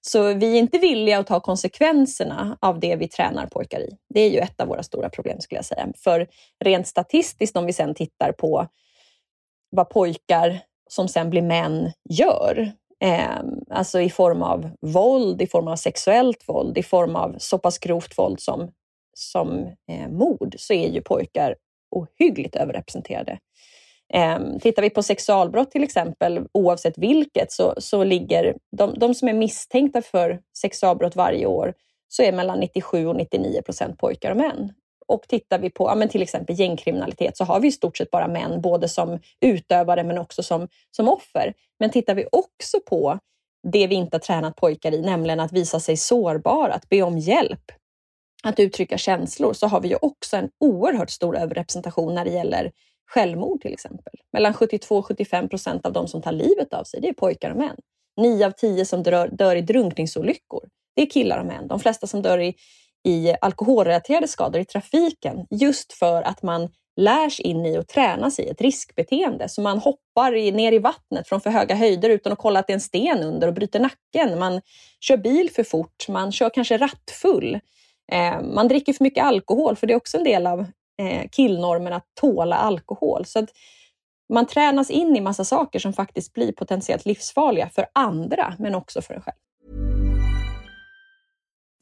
Så 0.00 0.34
vi 0.34 0.54
är 0.54 0.58
inte 0.58 0.78
villiga 0.78 1.18
att 1.18 1.26
ta 1.26 1.40
konsekvenserna 1.40 2.58
av 2.60 2.80
det 2.80 2.96
vi 2.96 3.08
tränar 3.08 3.46
pojkar 3.46 3.80
i. 3.80 3.96
Det 4.14 4.20
är 4.20 4.30
ju 4.30 4.38
ett 4.38 4.60
av 4.60 4.68
våra 4.68 4.82
stora 4.82 5.08
problem 5.08 5.40
skulle 5.40 5.58
jag 5.58 5.64
säga. 5.64 5.88
För 5.96 6.26
rent 6.64 6.86
statistiskt 6.86 7.56
om 7.56 7.66
vi 7.66 7.72
sen 7.72 7.94
tittar 7.94 8.32
på 8.32 8.66
vad 9.70 9.90
pojkar 9.90 10.60
som 10.88 11.08
sen 11.08 11.30
blir 11.30 11.42
män 11.42 11.92
gör, 12.10 12.72
eh, 13.04 13.40
alltså 13.70 14.00
i 14.00 14.10
form 14.10 14.42
av 14.42 14.70
våld, 14.80 15.42
i 15.42 15.46
form 15.46 15.68
av 15.68 15.76
sexuellt 15.76 16.48
våld, 16.48 16.78
i 16.78 16.82
form 16.82 17.16
av 17.16 17.34
så 17.38 17.58
pass 17.58 17.78
grovt 17.78 18.18
våld 18.18 18.40
som, 18.40 18.70
som 19.14 19.66
eh, 19.92 20.08
mord, 20.08 20.54
så 20.58 20.72
är 20.72 20.88
ju 20.88 21.02
pojkar 21.02 21.54
ohyggligt 21.90 22.56
överrepresenterade. 22.56 23.38
Eh, 24.14 24.38
tittar 24.60 24.82
vi 24.82 24.90
på 24.90 25.02
sexualbrott 25.02 25.70
till 25.70 25.82
exempel, 25.82 26.46
oavsett 26.52 26.98
vilket, 26.98 27.52
så, 27.52 27.74
så 27.78 28.04
ligger 28.04 28.56
de, 28.76 28.98
de 28.98 29.14
som 29.14 29.28
är 29.28 29.32
misstänkta 29.32 30.02
för 30.02 30.40
sexualbrott 30.58 31.16
varje 31.16 31.46
år, 31.46 31.74
så 32.08 32.22
är 32.22 32.32
mellan 32.32 32.60
97 32.60 33.06
och 33.06 33.16
99 33.16 33.62
procent 33.62 33.98
pojkar 33.98 34.30
och 34.30 34.36
män. 34.36 34.72
Och 35.06 35.22
tittar 35.28 35.58
vi 35.58 35.70
på 35.70 35.88
ja, 35.88 35.94
men 35.94 36.08
till 36.08 36.22
exempel 36.22 36.58
gängkriminalitet 36.58 37.36
så 37.36 37.44
har 37.44 37.60
vi 37.60 37.68
i 37.68 37.72
stort 37.72 37.96
sett 37.96 38.10
bara 38.10 38.28
män, 38.28 38.60
både 38.60 38.88
som 38.88 39.18
utövare 39.40 40.04
men 40.04 40.18
också 40.18 40.42
som, 40.42 40.68
som 40.90 41.08
offer. 41.08 41.54
Men 41.78 41.90
tittar 41.90 42.14
vi 42.14 42.26
också 42.32 42.80
på 42.80 43.18
det 43.72 43.86
vi 43.86 43.94
inte 43.94 44.14
har 44.14 44.20
tränat 44.20 44.56
pojkar 44.56 44.94
i, 44.94 45.02
nämligen 45.02 45.40
att 45.40 45.52
visa 45.52 45.80
sig 45.80 45.96
sårbara, 45.96 46.72
att 46.72 46.88
be 46.88 47.02
om 47.02 47.18
hjälp, 47.18 47.72
att 48.42 48.60
uttrycka 48.60 48.98
känslor, 48.98 49.52
så 49.52 49.66
har 49.66 49.80
vi 49.80 49.88
ju 49.88 49.96
också 50.02 50.36
en 50.36 50.48
oerhört 50.60 51.10
stor 51.10 51.36
överrepresentation 51.36 52.14
när 52.14 52.24
det 52.24 52.30
gäller 52.30 52.72
självmord 53.06 53.60
till 53.60 53.72
exempel. 53.72 54.12
Mellan 54.32 54.54
72 54.54 54.96
och 54.96 55.06
75 55.06 55.48
procent 55.48 55.86
av 55.86 55.92
de 55.92 56.08
som 56.08 56.22
tar 56.22 56.32
livet 56.32 56.74
av 56.74 56.84
sig, 56.84 57.00
det 57.00 57.08
är 57.08 57.12
pojkar 57.12 57.50
och 57.50 57.56
män. 57.56 57.76
Nio 58.16 58.46
av 58.46 58.50
tio 58.50 58.84
som 58.84 59.02
dör, 59.02 59.28
dör 59.28 59.56
i 59.56 59.62
drunkningsolyckor, 59.62 60.68
det 60.96 61.02
är 61.02 61.06
killar 61.06 61.38
och 61.38 61.46
män. 61.46 61.68
De 61.68 61.80
flesta 61.80 62.06
som 62.06 62.22
dör 62.22 62.38
i, 62.38 62.54
i 63.04 63.34
alkoholrelaterade 63.40 64.28
skador 64.28 64.60
i 64.60 64.64
trafiken, 64.64 65.46
just 65.50 65.92
för 65.92 66.22
att 66.22 66.42
man 66.42 66.68
lärs 66.96 67.40
in 67.40 67.66
i 67.66 67.78
och 67.78 67.88
tränas 67.88 68.38
i 68.38 68.48
ett 68.48 68.60
riskbeteende. 68.60 69.48
Så 69.48 69.62
man 69.62 69.78
hoppar 69.78 70.34
i, 70.34 70.52
ner 70.52 70.72
i 70.72 70.78
vattnet 70.78 71.28
från 71.28 71.40
för 71.40 71.50
höga 71.50 71.74
höjder 71.74 72.10
utan 72.10 72.32
att 72.32 72.38
kolla 72.38 72.60
att 72.60 72.66
det 72.66 72.72
är 72.72 72.74
en 72.74 72.80
sten 72.80 73.22
under 73.22 73.48
och 73.48 73.54
bryter 73.54 73.80
nacken. 73.80 74.38
Man 74.38 74.60
kör 75.00 75.16
bil 75.16 75.50
för 75.50 75.64
fort, 75.64 76.08
man 76.08 76.32
kör 76.32 76.50
kanske 76.50 76.76
rattfull. 76.76 77.60
Eh, 78.10 78.42
man 78.42 78.68
dricker 78.68 78.92
för 78.92 79.04
mycket 79.04 79.24
alkohol, 79.24 79.76
för 79.76 79.86
det 79.86 79.92
är 79.92 79.96
också 79.96 80.16
en 80.16 80.24
del 80.24 80.46
av 80.46 80.60
eh, 81.02 81.28
killnormen 81.32 81.92
att 81.92 82.06
tåla 82.20 82.56
alkohol. 82.56 83.24
Så 83.24 83.38
att 83.38 83.50
man 84.32 84.46
tränas 84.46 84.90
in 84.90 85.16
i 85.16 85.20
massa 85.20 85.44
saker 85.44 85.78
som 85.78 85.92
faktiskt 85.92 86.32
blir 86.32 86.52
potentiellt 86.52 87.06
livsfarliga 87.06 87.68
för 87.68 87.86
andra, 87.92 88.54
men 88.58 88.74
också 88.74 89.02
för 89.02 89.14
en 89.14 89.20
själv. 89.20 89.36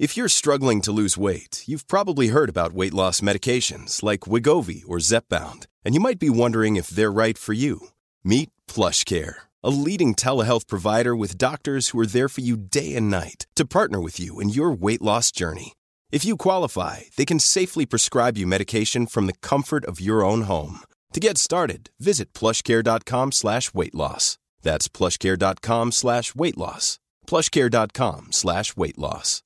If 0.01 0.17
you're 0.17 0.29
struggling 0.29 0.81
to 0.83 0.93
lose 0.93 1.21
weight, 1.21 1.65
you've 1.67 1.89
probably 1.89 2.29
heard 2.29 2.49
about 2.49 2.73
weight 2.73 2.95
loss 2.95 3.21
medications 3.21 4.01
like 4.01 4.31
Wigovi 4.31 4.85
or 4.87 5.01
Zepbound, 5.01 5.67
and 5.85 5.93
you 5.95 6.01
might 6.01 6.21
be 6.21 6.31
wondering 6.31 6.77
if 6.77 6.89
they're 6.89 7.11
right 7.11 7.37
for 7.37 7.53
you. 7.53 7.81
Meet 8.23 8.51
PlushCare, 8.69 9.35
a 9.65 9.71
leading 9.71 10.15
telehealth 10.15 10.69
provider 10.69 11.17
with 11.17 11.37
doctors 11.37 11.89
who 11.89 11.99
are 11.99 12.07
there 12.07 12.29
for 12.29 12.43
you 12.43 12.57
day 12.57 12.95
and 12.95 13.11
night 13.11 13.47
to 13.57 13.67
partner 13.67 14.01
with 14.01 14.21
you 14.21 14.39
in 14.39 14.51
your 14.51 14.71
weight 14.71 15.03
loss 15.03 15.33
journey. 15.33 15.73
If 16.11 16.25
you 16.25 16.37
qualify, 16.39 17.01
they 17.19 17.27
can 17.27 17.39
safely 17.39 17.85
prescribe 17.85 18.39
you 18.39 18.47
medication 18.47 19.07
from 19.07 19.27
the 19.27 19.37
comfort 19.43 19.85
of 19.85 20.01
your 20.01 20.25
own 20.25 20.43
home. 20.43 20.81
To 21.13 21.21
get 21.21 21.37
started, 21.37 21.91
visit 22.01 22.33
plushcare.com 22.33 23.33
slash 23.33 23.75
weight 23.75 23.95
loss. 23.95 24.39
That's 24.63 24.89
plushcare.com 24.89 25.93
slash 25.93 26.35
weight 26.35 26.57
loss. 26.57 26.99
plushcare.com 27.27 28.33
slash 28.33 28.75
weight 28.75 28.97
loss. 28.99 29.43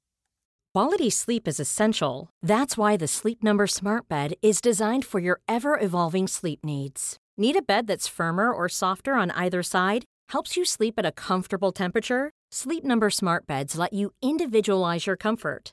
Quality 0.72 1.10
sleep 1.10 1.48
is 1.48 1.58
essential. 1.58 2.30
That's 2.42 2.78
why 2.78 2.96
the 2.96 3.08
Sleep 3.08 3.42
Number 3.42 3.66
Smart 3.66 4.08
Bed 4.08 4.34
is 4.40 4.60
designed 4.60 5.04
for 5.04 5.18
your 5.18 5.40
ever 5.48 5.78
evolving 5.78 6.28
sleep 6.28 6.60
needs. 6.64 7.16
Need 7.36 7.56
a 7.56 7.62
bed 7.62 7.88
that's 7.88 8.08
firmer 8.08 8.52
or 8.52 8.68
softer 8.68 9.14
on 9.14 9.32
either 9.32 9.62
side? 9.64 10.04
Helps 10.28 10.56
you 10.56 10.64
sleep 10.64 10.94
at 10.96 11.04
a 11.04 11.12
comfortable 11.12 11.72
temperature? 11.72 12.30
Sleep 12.52 12.84
Number 12.84 13.10
Smart 13.10 13.46
Beds 13.48 13.76
let 13.76 13.92
you 13.92 14.12
individualize 14.22 15.06
your 15.06 15.16
comfort 15.16 15.72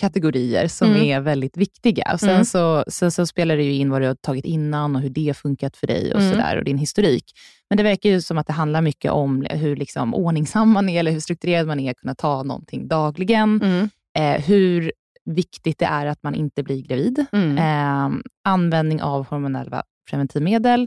kategorier 0.00 0.68
som 0.68 0.90
Mm. 0.90 1.02
är 1.02 1.20
väldigt 1.20 1.56
viktiga. 1.56 2.10
Och 2.12 2.20
sen, 2.20 2.28
Mm. 2.30 2.44
så, 2.44 2.84
sen 2.88 3.10
så 3.10 3.26
spelar 3.26 3.56
det 3.56 3.62
ju 3.62 3.72
in 3.74 3.90
vad 3.90 4.02
du 4.02 4.06
har 4.06 4.14
tagit 4.14 4.44
innan 4.44 4.96
och 4.96 5.02
hur 5.02 5.10
det 5.10 5.36
funkat 5.36 5.76
för 5.76 5.86
dig 5.86 6.14
och, 6.14 6.20
Mm. 6.20 6.32
sådär, 6.32 6.56
och 6.58 6.64
din 6.64 6.78
historik. 6.78 7.24
Men 7.70 7.76
det 7.76 7.82
verkar 7.82 8.10
ju 8.10 8.20
som 8.20 8.38
att 8.38 8.46
det 8.46 8.52
handlar 8.52 8.82
mycket 8.82 9.10
om 9.12 9.46
hur 9.50 9.76
liksom 9.76 10.14
ordningsam 10.14 10.70
man 10.70 10.88
är, 10.88 11.00
eller 11.00 11.12
hur 11.12 11.20
strukturerad 11.20 11.66
man 11.66 11.80
är, 11.80 11.94
kunna 11.94 12.14
ta 12.14 12.42
någonting 12.42 12.88
dagligen. 12.88 13.60
Mm. 13.62 13.88
Eh, 14.18 14.42
hur 14.44 14.92
viktigt 15.24 15.78
det 15.78 15.84
är 15.84 16.06
att 16.06 16.22
man 16.22 16.34
inte 16.34 16.62
blir 16.62 16.82
gravid. 16.82 17.24
Eh, 17.58 18.08
användning 18.44 19.02
av 19.02 19.26
hormonella 19.26 19.82
preventivmedel 20.10 20.86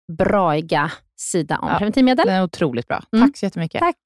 braiga 0.17 0.91
sida 1.17 1.57
om 1.61 1.69
Ja. 1.69 1.77
preventivmedel. 1.77 2.25
Den 2.27 2.35
är 2.35 2.43
otroligt 2.43 2.87
bra. 2.87 3.03
Mm. 3.15 3.27
Tack 3.27 3.37
så 3.37 3.45
jättemycket. 3.45 3.79
Tack. 3.79 3.97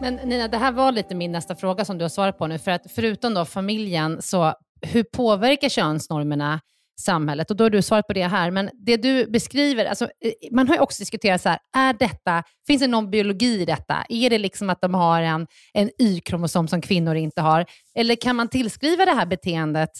Men 0.00 0.14
Nina, 0.14 0.48
det 0.48 0.56
här 0.56 0.72
var 0.72 0.92
lite 0.92 1.14
min 1.14 1.32
nästa 1.32 1.54
fråga 1.54 1.84
som 1.84 1.98
du 1.98 2.04
har 2.04 2.08
svarat 2.08 2.38
på 2.38 2.46
nu. 2.46 2.58
För 2.58 2.70
att 2.70 2.82
förutom 2.94 3.34
då 3.34 3.44
familjen, 3.44 4.22
så 4.22 4.54
hur 4.82 5.02
påverkar 5.02 5.68
könsnormerna 5.68 6.60
samhället? 7.00 7.50
Och 7.50 7.56
då 7.56 7.64
har 7.64 7.70
du 7.70 7.82
svarat 7.82 8.06
på 8.06 8.12
det 8.12 8.26
här. 8.26 8.50
Men 8.50 8.70
det 8.74 8.96
du 8.96 9.26
beskriver, 9.26 9.84
alltså, 9.84 10.04
eh, 10.04 10.32
man 10.52 10.68
har 10.68 10.74
ju 10.74 10.80
också 10.80 11.00
diskuterat 11.00 11.42
så 11.42 11.48
här, 11.48 11.58
är 11.76 11.92
detta, 11.92 12.42
finns 12.66 12.82
det 12.82 12.86
någon 12.86 13.10
biologi 13.10 13.60
i 13.60 13.64
detta? 13.64 14.04
Är 14.08 14.30
det 14.30 14.38
liksom 14.38 14.70
att 14.70 14.80
de 14.80 14.94
har 14.94 15.22
en, 15.22 15.46
en 15.72 15.90
Y-kromosom 15.98 16.68
som 16.68 16.80
kvinnor 16.80 17.14
inte 17.14 17.40
har? 17.40 17.66
Eller 17.94 18.16
kan 18.16 18.36
man 18.36 18.48
tillskriva 18.48 19.04
det 19.04 19.12
här 19.12 19.26
beteendet 19.26 19.90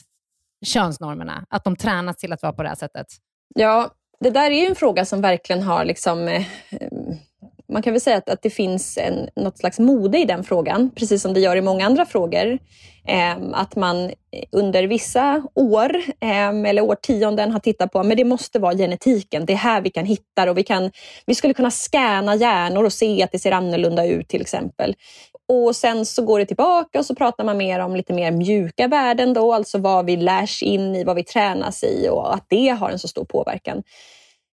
könsnormerna? 0.67 1.47
Att 1.51 1.65
de 1.65 1.77
tränas 1.77 2.17
till 2.17 2.33
att 2.33 2.43
vara 2.43 2.53
på 2.53 2.63
det 2.63 2.69
här 2.69 2.77
sättet? 2.77 3.07
Ja, 3.55 3.91
det 4.21 4.31
där 4.31 4.51
är 4.51 4.61
ju 4.61 4.67
en 4.67 4.75
fråga 4.75 5.05
som 5.05 5.21
verkligen 5.21 5.63
har 5.63 5.85
liksom... 5.85 6.29
Eh, 6.29 6.47
eh 6.71 6.89
man 7.75 7.83
kan 7.83 7.93
väl 7.93 8.01
säga 8.01 8.17
att, 8.17 8.29
att 8.29 8.43
det 8.43 8.51
finns 8.51 8.99
en, 8.99 9.29
något 9.37 9.59
slags 9.59 9.79
mode 9.79 10.19
i 10.19 10.25
den 10.25 10.45
frågan, 10.45 10.91
precis 10.95 11.23
som 11.23 11.35
det 11.35 11.41
gör 11.41 11.57
i 11.57 11.61
många 11.61 11.87
andra 11.87 12.07
frågor. 12.07 12.59
Eh, 13.09 13.37
att 13.53 13.77
man 13.77 14.13
under 14.53 14.83
vissa 14.87 15.43
år 15.55 15.97
eh, 16.21 16.49
eller 16.49 16.83
årtionden 16.83 17.53
har 17.53 17.61
tittat 17.61 17.93
på 17.93 18.03
men 18.03 18.17
det 18.17 18.25
måste 18.25 18.59
vara 18.59 18.75
genetiken. 18.75 19.47
Det 19.47 19.53
är 19.53 19.57
här 19.57 19.81
vi 19.81 19.91
kan 19.91 20.05
hitta 20.05 20.45
det 20.45 20.51
och 20.51 20.59
vi, 20.59 20.63
kan, 20.63 20.91
vi 21.27 21.35
skulle 21.35 21.55
kunna 21.55 21.71
scanna 21.71 22.35
hjärnor 22.35 22.85
och 22.85 22.93
se 22.93 23.23
att 23.23 23.33
det 23.33 23.39
ser 23.39 23.53
annorlunda 23.53 24.07
ut 24.07 24.29
till 24.29 24.41
exempel. 24.41 24.95
Och 25.49 25.77
sen 25.77 26.07
så 26.07 26.25
går 26.25 26.39
det 26.39 26.47
tillbaka 26.47 26.99
och 26.99 27.07
så 27.07 27.15
pratar 27.15 27.45
man 27.45 27.57
mer 27.57 27.81
om 27.81 27.97
lite 27.97 28.13
mer 28.13 28.31
mjuka 28.31 28.89
värden 28.89 29.35
då, 29.35 29.53
alltså 29.53 29.79
vad 29.79 30.07
vi 30.07 30.17
lärs 30.17 30.63
in 30.63 30.97
i, 30.97 31.05
vad 31.05 31.17
vi 31.17 31.25
tränas 31.25 31.85
i 31.85 32.09
och 32.09 32.35
att 32.35 32.47
det 32.49 32.69
har 32.69 32.91
en 32.91 32.99
så 32.99 33.09
stor 33.09 33.25
påverkan. 33.25 33.83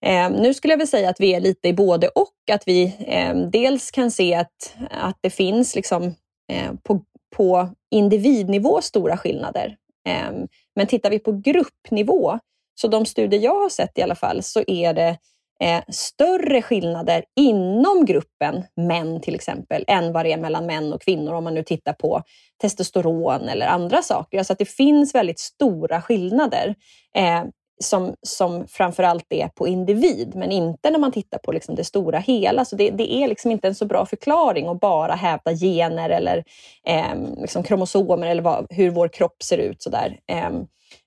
Eh, 0.05 0.31
nu 0.31 0.53
skulle 0.53 0.73
jag 0.73 0.77
väl 0.77 0.87
säga 0.87 1.09
att 1.09 1.19
vi 1.19 1.33
är 1.33 1.39
lite 1.39 1.67
i 1.67 1.73
både 1.73 2.07
och. 2.07 2.33
Att 2.51 2.67
vi 2.67 2.95
eh, 3.07 3.35
dels 3.35 3.91
kan 3.91 4.11
se 4.11 4.35
att, 4.35 4.75
att 4.89 5.17
det 5.21 5.29
finns 5.29 5.75
liksom, 5.75 6.03
eh, 6.51 6.71
på, 6.83 7.01
på 7.35 7.69
individnivå 7.91 8.81
stora 8.81 9.17
skillnader. 9.17 9.77
Eh, 10.09 10.31
men 10.75 10.87
tittar 10.87 11.09
vi 11.09 11.19
på 11.19 11.31
gruppnivå, 11.31 12.39
så 12.75 12.87
de 12.87 13.05
studier 13.05 13.41
jag 13.41 13.61
har 13.61 13.69
sett 13.69 13.97
i 13.97 14.01
alla 14.01 14.15
fall, 14.15 14.43
så 14.43 14.63
är 14.67 14.93
det 14.93 15.17
eh, 15.59 15.83
större 15.87 16.61
skillnader 16.61 17.23
inom 17.35 18.05
gruppen 18.05 18.63
män 18.75 19.21
till 19.21 19.35
exempel, 19.35 19.83
än 19.87 20.13
vad 20.13 20.25
det 20.25 20.33
är 20.33 20.37
mellan 20.37 20.65
män 20.65 20.93
och 20.93 21.01
kvinnor 21.01 21.33
om 21.33 21.43
man 21.43 21.53
nu 21.53 21.63
tittar 21.63 21.93
på 21.93 22.21
testosteron 22.61 23.49
eller 23.49 23.67
andra 23.67 24.01
saker. 24.01 24.37
Alltså 24.37 24.53
att 24.53 24.59
det 24.59 24.69
finns 24.69 25.15
väldigt 25.15 25.39
stora 25.39 26.01
skillnader. 26.01 26.75
Ehm, 27.15 27.47
som, 27.83 28.15
som 28.21 28.67
framförallt 28.67 29.25
är 29.29 29.47
på 29.47 29.67
individ, 29.67 30.35
men 30.35 30.51
inte 30.51 30.89
när 30.89 30.99
man 30.99 31.11
tittar 31.11 31.37
på 31.37 31.51
liksom 31.51 31.75
det 31.75 31.83
stora 31.83 32.19
hela. 32.19 32.65
Så 32.65 32.75
det, 32.75 32.89
det 32.89 33.13
är 33.13 33.27
liksom 33.27 33.51
inte 33.51 33.67
en 33.67 33.75
så 33.75 33.85
bra 33.85 34.05
förklaring 34.05 34.67
att 34.67 34.79
bara 34.79 35.13
hävda 35.13 35.53
gener 35.53 36.09
eller 36.09 36.43
eh, 36.87 37.15
liksom 37.37 37.63
kromosomer 37.63 38.27
eller 38.27 38.41
vad, 38.41 38.67
hur 38.69 38.89
vår 38.89 39.07
kropp 39.07 39.43
ser 39.43 39.57
ut. 39.57 39.81
Så 39.81 39.89
där. 39.89 40.19
Eh, 40.27 40.49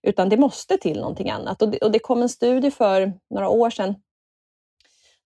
utan 0.03 0.29
det 0.29 0.37
måste 0.37 0.79
till 0.79 1.01
någonting 1.01 1.31
annat. 1.31 1.63
Och 1.63 1.69
det, 1.69 1.79
och 1.79 1.91
det 1.91 1.99
kom 1.99 2.23
en 2.23 2.29
studie 2.29 2.71
för 2.71 3.13
några 3.31 3.49
år 3.49 3.71
sedan 3.71 3.95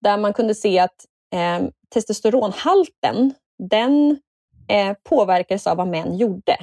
där 0.04 0.16
man 0.16 0.32
kunde 0.32 0.54
se 0.54 0.78
att 0.78 1.04
eh, 1.34 1.68
testosteronhalten 1.94 3.34
den 3.58 4.20
eh, 4.68 4.96
påverkades 5.08 5.66
av 5.66 5.76
vad 5.76 5.88
män 5.88 6.16
gjorde. 6.16 6.56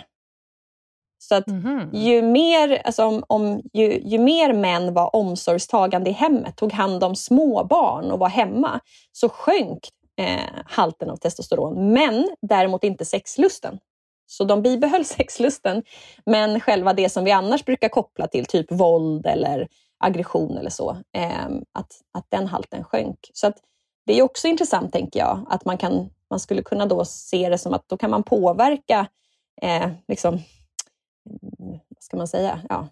Så 1.23 1.35
att 1.35 1.47
Mhm. 1.47 1.89
ju 1.93 2.21
mer, 2.21 2.81
alltså 2.85 3.05
om, 3.05 3.23
om, 3.27 3.61
ju, 3.73 4.01
ju 4.05 4.19
mer 4.19 4.53
män 4.53 4.93
var 4.93 5.15
omsorgstagande 5.15 6.09
i 6.09 6.13
hemmet, 6.13 6.55
tog 6.55 6.73
hand 6.73 7.03
om 7.03 7.15
små 7.15 7.63
barn 7.63 8.11
och 8.11 8.19
var 8.19 8.29
hemma, 8.29 8.79
så 9.11 9.29
sjönk 9.29 9.89
eh, 10.17 10.39
halten 10.65 11.09
av 11.09 11.15
testosteron, 11.17 11.93
men 11.93 12.29
däremot 12.41 12.83
inte 12.83 13.05
sexlusten. 13.05 13.79
Så 14.27 14.43
de 14.43 14.61
bibehöll 14.61 15.05
sexlusten, 15.17 15.83
men 16.25 16.59
själva 16.59 16.93
det 16.93 17.09
som 17.09 17.23
vi 17.23 17.31
annars 17.31 17.65
brukar 17.65 17.89
koppla 17.89 18.27
till, 18.27 18.45
typ 18.45 18.71
våld 18.71 19.25
eller 19.25 19.67
aggression 20.03 20.57
eller 20.57 20.69
så, 20.69 20.97
eh, 21.17 21.45
att, 21.73 21.91
att 22.13 22.25
den 22.29 22.47
halten 22.47 22.83
sjönk. 22.83 23.19
Så 23.33 23.47
att 23.47 23.57
det 24.05 24.19
är 24.19 24.21
också 24.23 24.47
intressant, 24.47 24.93
tänker 24.93 25.19
jag, 25.19 25.45
att 25.49 25.65
man, 25.65 25.77
kan, 25.77 26.09
man 26.29 26.39
skulle 26.39 26.61
kunna 26.63 26.85
då 26.85 27.05
se 27.05 27.49
det 27.49 27.57
som 27.57 27.73
att 27.73 27.89
då 27.89 27.97
kan 27.97 28.09
man 28.11 28.23
påverka 28.23 29.07
eh, 29.61 29.89
liksom, 30.07 30.39
vad 31.23 32.03
ska 32.03 32.17
man 32.17 32.27
säga, 32.27 32.59
ja, 32.69 32.87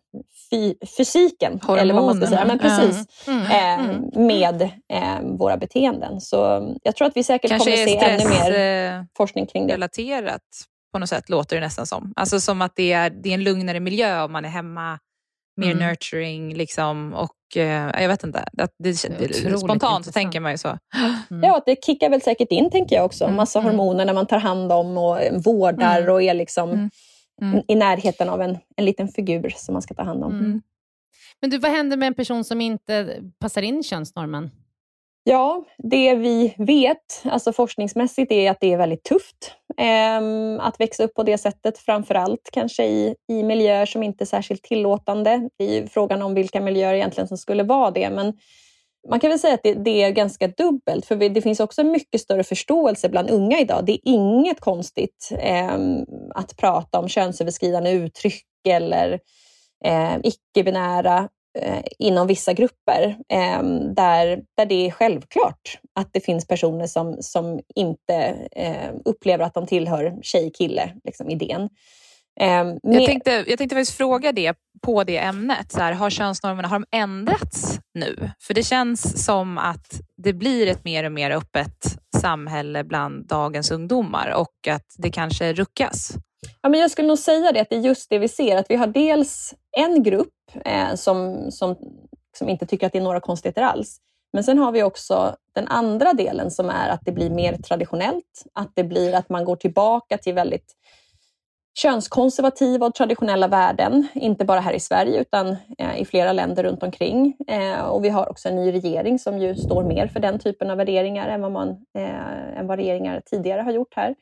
fy, 0.50 0.76
fysiken, 0.98 1.60
Hormonerna. 1.62 1.82
eller 1.82 1.94
vad 1.94 2.04
man 2.04 2.18
ska 2.18 2.28
säga, 2.28 2.46
men 2.46 2.60
precis, 2.60 3.28
mm. 3.28 3.46
Mm. 3.46 3.90
Eh, 3.90 4.22
med 4.22 4.62
eh, 4.94 5.38
våra 5.38 5.58
beteenden. 5.58 6.22
Så 6.22 6.38
jag 6.84 6.96
tror 6.96 7.08
att 7.08 7.18
vi 7.18 7.24
säkert 7.24 7.50
Kanske 7.50 7.72
kommer 7.72 7.86
se 7.86 7.98
ännu 7.98 8.30
mer 8.30 8.98
eh, 8.98 9.04
forskning 9.18 9.48
kring 9.48 9.68
det. 9.68 9.74
relaterat 9.74 10.42
på 10.94 11.00
något 11.00 11.10
sätt, 11.10 11.30
låter 11.30 11.56
det 11.56 11.62
nästan 11.62 11.86
som. 11.86 12.14
Alltså 12.16 12.40
som 12.40 12.62
att 12.62 12.76
det 12.76 12.94
är, 12.94 13.10
det 13.10 13.30
är 13.30 13.34
en 13.34 13.44
lugnare 13.44 13.80
miljö 13.80 14.24
om 14.24 14.32
man 14.32 14.46
är 14.46 14.50
hemma, 14.50 15.00
mer 15.58 15.72
mm. 15.72 15.88
nurturing 15.88 16.54
liksom, 16.54 17.14
och 17.14 17.58
eh, 17.58 18.02
jag 18.02 18.08
vet 18.08 18.24
inte. 18.24 18.40
Att 18.58 18.72
det, 18.84 19.20
det 19.20 19.58
spontant 19.58 20.06
så 20.06 20.12
tänker 20.12 20.40
man 20.40 20.52
ju 20.52 20.58
så. 20.58 20.78
Mm. 21.32 21.44
Ja, 21.44 21.62
det 21.66 21.86
kickar 21.86 22.10
väl 22.10 22.22
säkert 22.22 22.52
in 22.52 22.70
tänker 22.70 22.96
jag 22.96 23.06
också. 23.06 23.24
Mm. 23.24 23.36
Massa 23.36 23.60
mm. 23.60 23.72
hormoner 23.72 24.06
när 24.06 24.14
man 24.14 24.26
tar 24.28 24.40
hand 24.40 24.72
om 24.72 24.98
och 24.98 25.20
vårdar 25.46 26.02
mm. 26.02 26.14
och 26.14 26.22
är 26.22 26.34
liksom 26.34 26.90
mm. 27.42 27.62
I 27.68 27.76
närheten 27.76 28.30
av 28.30 28.42
en, 28.42 28.58
en 28.76 28.86
liten 28.86 29.08
figur 29.08 29.54
som 29.56 29.74
man 29.74 29.82
ska 29.82 29.94
ta 29.94 30.04
hand 30.04 30.24
om. 30.24 30.32
Mm. 30.32 30.62
Men 31.42 31.50
du, 31.50 31.58
vad 31.58 31.72
händer 31.72 31.98
med 31.98 32.08
en 32.08 32.14
person 32.14 32.44
som 32.44 32.62
inte 32.62 33.24
passar 33.40 33.62
in 33.62 33.80
i 33.80 33.84
könsnormen? 33.84 34.52
Ja, 35.24 35.66
det 35.78 36.16
vi 36.16 36.56
vet 36.58 37.24
alltså 37.24 37.54
forskningsmässigt 37.54 38.32
är 38.32 38.52
att 38.52 38.60
det 38.60 38.74
är 38.74 38.78
väldigt 38.78 39.04
tufft 39.04 39.56
eh, 39.78 40.66
att 40.66 40.80
växa 40.80 41.04
upp 41.04 41.14
på 41.14 41.24
det 41.24 41.38
sättet. 41.38 41.78
Framför 41.78 42.16
allt 42.16 42.50
kanske 42.54 42.86
i, 42.86 43.16
i 43.28 43.44
miljöer 43.44 43.86
som 43.86 44.04
inte 44.04 44.24
är 44.24 44.26
särskilt 44.26 44.64
tillåtande. 44.64 45.50
Det 45.58 45.78
är 45.78 45.88
frågan 45.88 46.22
om 46.22 46.34
vilka 46.34 46.62
miljöer 46.62 46.94
egentligen 46.94 47.28
som 47.28 47.38
skulle 47.38 47.64
vara 47.64 47.92
det. 47.92 48.10
Men 48.10 48.38
man 49.10 49.20
kan 49.20 49.30
väl 49.30 49.40
säga 49.40 49.54
att 49.54 49.64
det, 49.64 49.74
det 49.74 50.04
är 50.04 50.12
ganska 50.12 50.48
dubbelt, 50.48 51.06
för 51.06 51.16
det 51.16 51.42
finns 51.42 51.60
också 51.60 51.84
mycket 51.84 52.22
större 52.22 52.44
förståelse 52.44 53.10
bland 53.10 53.30
unga 53.30 53.60
idag. 53.60 53.86
Det 53.86 53.92
är 53.92 54.00
inget 54.04 54.60
konstigt 54.60 55.30
eh, 55.40 55.78
att 56.36 56.58
prata 56.58 57.00
om 57.00 57.08
könsöverskridande 57.08 57.92
uttryck 57.92 58.46
eller 58.68 59.20
eh, 59.86 60.18
icke-binära 60.24 61.30
eh, 61.60 61.84
inom 62.00 62.28
vissa 62.28 62.54
grupper, 62.54 63.18
eh, 63.30 63.64
där, 63.96 64.44
där 64.58 64.66
det 64.66 64.88
är 64.88 64.92
självklart 64.92 65.80
att 65.96 66.10
det 66.14 66.20
finns 66.20 66.48
personer 66.48 66.88
som, 66.88 67.18
som 67.20 67.60
inte 67.76 68.16
eh, 68.52 68.92
upplever 69.06 69.46
att 69.46 69.54
de 69.54 69.68
tillhör 69.68 70.18
tjej-kille, 70.22 70.94
liksom 71.04 71.30
idén. 71.30 71.70
Med... 72.40 72.80
Jag, 72.82 73.06
tänkte, 73.06 73.32
jag 73.32 73.58
tänkte 73.58 73.76
faktiskt 73.76 73.98
fråga 73.98 74.32
det 74.32 74.54
på 74.82 75.04
det 75.04 75.18
ämnet. 75.18 75.72
Så 75.72 75.80
här, 75.80 75.94
har 75.94 76.10
könsnormerna 76.10 76.68
har 76.68 76.80
de 76.80 76.98
ändrats 76.98 77.80
nu? 77.94 78.32
För 78.40 78.54
det 78.54 78.64
känns 78.64 79.26
som 79.26 79.58
att 79.58 80.02
det 80.18 80.34
blir 80.34 80.68
ett 80.68 80.84
mer 80.84 81.04
och 81.04 81.12
mer 81.12 81.32
öppet 81.32 81.98
samhälle 82.22 82.84
bland 82.84 83.28
dagens 83.28 83.72
ungdomar 83.72 84.34
och 84.36 84.68
att 84.68 84.86
det 84.98 85.12
kanske 85.12 85.54
ruckas. 85.54 86.12
Ja, 86.62 86.70
men 86.70 86.80
jag 86.80 86.92
skulle 86.92 87.08
nog 87.08 87.20
säga 87.20 87.52
det, 87.52 87.60
att 87.60 87.70
det 87.70 87.76
är 87.76 87.80
just 87.80 88.10
det 88.10 88.20
vi 88.20 88.28
ser. 88.28 88.58
Att 88.58 88.66
vi 88.70 88.76
har 88.76 88.88
dels 88.88 89.54
en 89.78 90.04
grupp 90.04 90.34
eh, 90.66 90.96
som, 90.96 91.48
som, 91.52 91.76
som 92.38 92.50
inte 92.50 92.66
tycker 92.66 92.88
att 92.88 92.94
det 92.94 93.00
är 93.00 93.04
några 93.04 93.20
konstigheter 93.20 93.62
alls. 93.62 93.98
Men 94.34 94.44
sen 94.44 94.58
har 94.58 94.72
vi 94.72 94.84
också 94.84 95.36
den 95.56 95.68
andra 95.68 96.14
delen 96.14 96.52
som 96.52 96.70
är 96.70 96.90
att 96.90 97.02
det 97.06 97.12
blir 97.12 97.30
mer 97.30 97.58
traditionellt. 97.58 98.46
Att 98.54 98.72
det 98.76 98.84
blir 98.84 99.14
att 99.16 99.30
man 99.30 99.46
går 99.46 99.56
tillbaka 99.56 100.18
till 100.18 100.34
väldigt 100.34 100.76
könskonservativa 101.74 102.86
och 102.86 102.96
traditionella 102.96 103.48
värden, 103.48 104.08
inte 104.14 104.46
bara 104.46 104.60
här 104.60 104.74
i 104.74 104.80
Sverige 104.80 105.22
utan 105.22 105.58
eh, 105.78 106.02
i 106.02 106.06
flera 106.06 106.34
länder 106.34 106.64
runt 106.64 106.84
omkring. 106.84 107.36
Eh, 107.48 107.80
och 107.80 108.06
vi 108.06 108.10
har 108.10 108.30
också 108.30 108.50
en 108.50 108.56
ny 108.56 108.72
regering 108.72 109.20
som 109.20 109.40
ju 109.40 109.56
står 109.56 109.84
mer 109.84 110.08
för 110.08 110.20
den 110.20 110.40
typen 110.40 110.70
av 110.70 110.78
värderingar 110.78 111.28
än 111.28 111.42
vad, 111.42 111.52
man, 111.52 111.70
eh, 111.70 112.60
än 112.60 112.68
vad 112.68 112.80
regeringar 112.80 113.22
tidigare 113.26 113.62
har 113.62 113.72
gjort 113.72 113.94
här. 113.96 114.16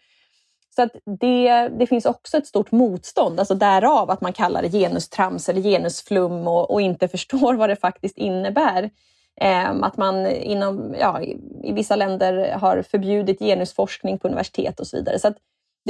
Så 0.75 0.81
att 0.81 0.91
det, 1.19 1.67
det 1.67 1.87
finns 1.87 2.05
också 2.05 2.37
ett 2.37 2.47
stort 2.47 2.71
motstånd, 2.71 3.39
alltså 3.39 3.55
därav 3.55 4.11
att 4.11 4.21
man 4.21 4.33
kallar 4.33 4.61
det 4.61 4.69
genustrams 4.69 5.49
eller 5.49 5.61
genusflum 5.61 6.47
och, 6.47 6.71
och 6.71 6.81
inte 6.81 7.07
förstår 7.17 7.53
vad 7.53 7.69
det 7.69 7.75
faktiskt 7.75 8.17
innebär. 8.17 8.89
Ehm, 9.41 9.83
att 9.83 9.97
man 9.97 10.27
inom, 10.27 10.95
ja, 10.99 11.21
i 11.63 11.71
vissa 11.73 11.95
länder 11.95 12.51
har 12.51 12.81
förbjudit 12.81 13.39
genusforskning 13.39 14.17
på 14.17 14.27
universitet 14.27 14.79
och 14.79 14.87
så 14.87 14.97
vidare. 14.97 15.19
Så 15.19 15.33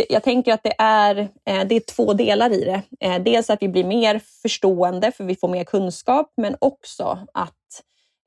jag 0.10 0.24
tänker 0.24 0.54
att 0.54 0.64
det 0.64 0.74
är, 0.78 1.18
eh, 1.46 1.64
det 1.68 1.76
är 1.76 1.80
två 1.96 2.14
delar 2.14 2.54
i 2.54 2.64
det. 2.66 2.82
Eh, 3.00 3.24
dels 3.24 3.50
att 3.50 3.62
vi 3.62 3.70
blir 3.70 3.84
mer 3.84 4.20
förstående 4.42 5.12
för 5.12 5.24
vi 5.24 5.36
får 5.36 5.48
mer 5.48 5.64
kunskap, 5.64 6.34
men 6.38 6.56
också 6.60 7.20
att 7.34 7.54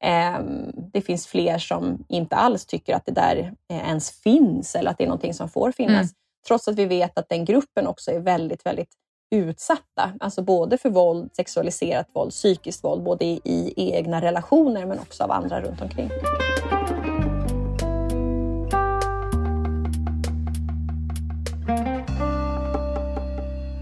ehm, 0.05 0.71
det 0.93 1.01
finns 1.01 1.27
fler 1.27 1.59
som 1.59 2.05
inte 2.09 2.37
alls 2.37 2.67
tycker 2.67 2.95
att 2.95 3.07
det 3.07 3.13
där 3.13 3.55
eh, 3.73 3.89
ens 3.89 4.11
finns 4.11 4.75
eller 4.75 4.91
att 4.91 4.99
det 4.99 5.05
är 5.05 5.09
någonting 5.09 5.35
som 5.35 5.49
får 5.49 5.73
finnas. 5.73 6.01
Mm. 6.01 6.15
Trots 6.47 6.69
att 6.69 6.77
vi 6.77 6.85
vet 6.85 7.19
att 7.19 7.29
den 7.29 7.45
gruppen 7.45 7.87
också 7.87 8.11
är 8.11 8.19
väldigt, 8.19 8.67
väldigt 8.67 8.95
utsatta. 9.31 10.13
Alltså 10.21 10.43
både 10.43 10.79
för 10.79 10.91
våld, 10.91 11.31
sexualiserat 11.37 12.07
våld, 12.15 12.31
psykiskt 12.31 12.85
våld, 12.85 13.03
både 13.03 13.25
i, 13.25 13.41
i 13.45 13.93
egna 13.93 14.21
relationer 14.21 14.87
men 14.87 14.99
också 14.99 15.25
av 15.25 15.31
andra 15.31 15.61
runt 15.61 15.81
omkring. 15.83 16.11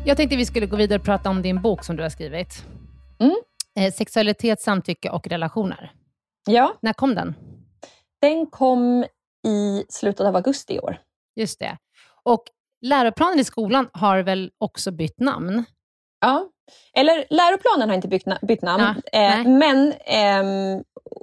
Jag 0.08 0.16
tänkte 0.16 0.36
vi 0.36 0.46
skulle 0.46 0.66
gå 0.66 0.76
vidare 0.76 0.98
och 0.98 1.04
prata 1.04 1.30
om 1.30 1.42
din 1.42 1.62
bok 1.62 1.84
som 1.84 1.96
du 1.96 2.02
har 2.02 2.10
skrivit. 2.10 2.66
Mm. 3.18 3.36
Eh, 3.78 3.92
sexualitet, 3.92 4.60
samtycke 4.60 5.10
och 5.10 5.26
relationer. 5.26 5.92
Ja. 6.46 6.74
När 6.82 6.92
kom 6.92 7.14
den? 7.14 7.34
Den 8.20 8.46
kom 8.46 9.04
i 9.46 9.84
slutet 9.88 10.26
av 10.26 10.36
augusti 10.36 10.74
i 10.74 10.80
år. 10.80 10.98
Just 11.36 11.58
det. 11.58 11.76
Och 12.22 12.42
läroplanen 12.86 13.38
i 13.38 13.44
skolan 13.44 13.88
har 13.92 14.18
väl 14.18 14.50
också 14.58 14.90
bytt 14.90 15.20
namn? 15.20 15.64
Ja, 16.20 16.48
eller 16.94 17.26
läroplanen 17.30 17.88
har 17.88 17.96
inte 17.96 18.08
bytt, 18.08 18.24
bytt 18.42 18.62
namn, 18.62 19.02
ja, 19.12 19.18
eh, 19.18 19.48
men, 19.48 19.92
eh, 19.92 20.80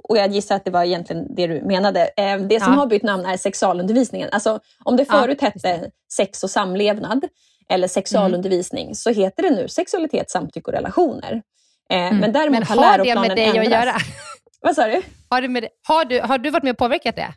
och 0.08 0.18
jag 0.18 0.30
gissar 0.30 0.56
att 0.56 0.64
det 0.64 0.70
var 0.70 0.84
egentligen 0.84 1.34
det 1.34 1.46
du 1.46 1.62
menade, 1.62 2.10
eh, 2.16 2.38
det 2.38 2.60
som 2.60 2.72
ja. 2.72 2.78
har 2.78 2.86
bytt 2.86 3.02
namn 3.02 3.26
är 3.26 3.36
sexualundervisningen. 3.36 4.28
Alltså, 4.32 4.60
om 4.84 4.96
det 4.96 5.04
förut 5.04 5.38
ja, 5.40 5.46
hette 5.48 5.90
sex 6.12 6.42
och 6.42 6.50
samlevnad, 6.50 7.24
eller 7.68 7.88
sexualundervisning 7.88 8.84
mm. 8.84 8.94
så 8.94 9.10
heter 9.10 9.42
det 9.42 9.50
nu 9.50 9.68
sexualitet, 9.68 10.30
samtycke 10.30 10.70
och 10.70 10.74
relationer. 10.74 11.42
Eh, 11.90 11.98
mm. 11.98 12.18
Men 12.18 12.32
däremot 12.32 12.68
men 12.68 12.78
har, 12.78 12.84
har 12.84 12.98
det 12.98 13.14
med 13.14 13.36
dig 13.36 13.44
ändrats. 13.44 13.66
att 13.66 13.72
göra? 13.72 13.96
Vad 14.60 14.74
sa 14.74 14.86
du? 14.86 15.02
Har, 15.28 15.42
det 15.42 15.48
med, 15.48 15.68
har, 15.88 16.04
du? 16.04 16.20
har 16.20 16.38
du 16.38 16.50
varit 16.50 16.62
med 16.62 16.70
och 16.70 16.78
påverkat 16.78 17.16
det? 17.16 17.34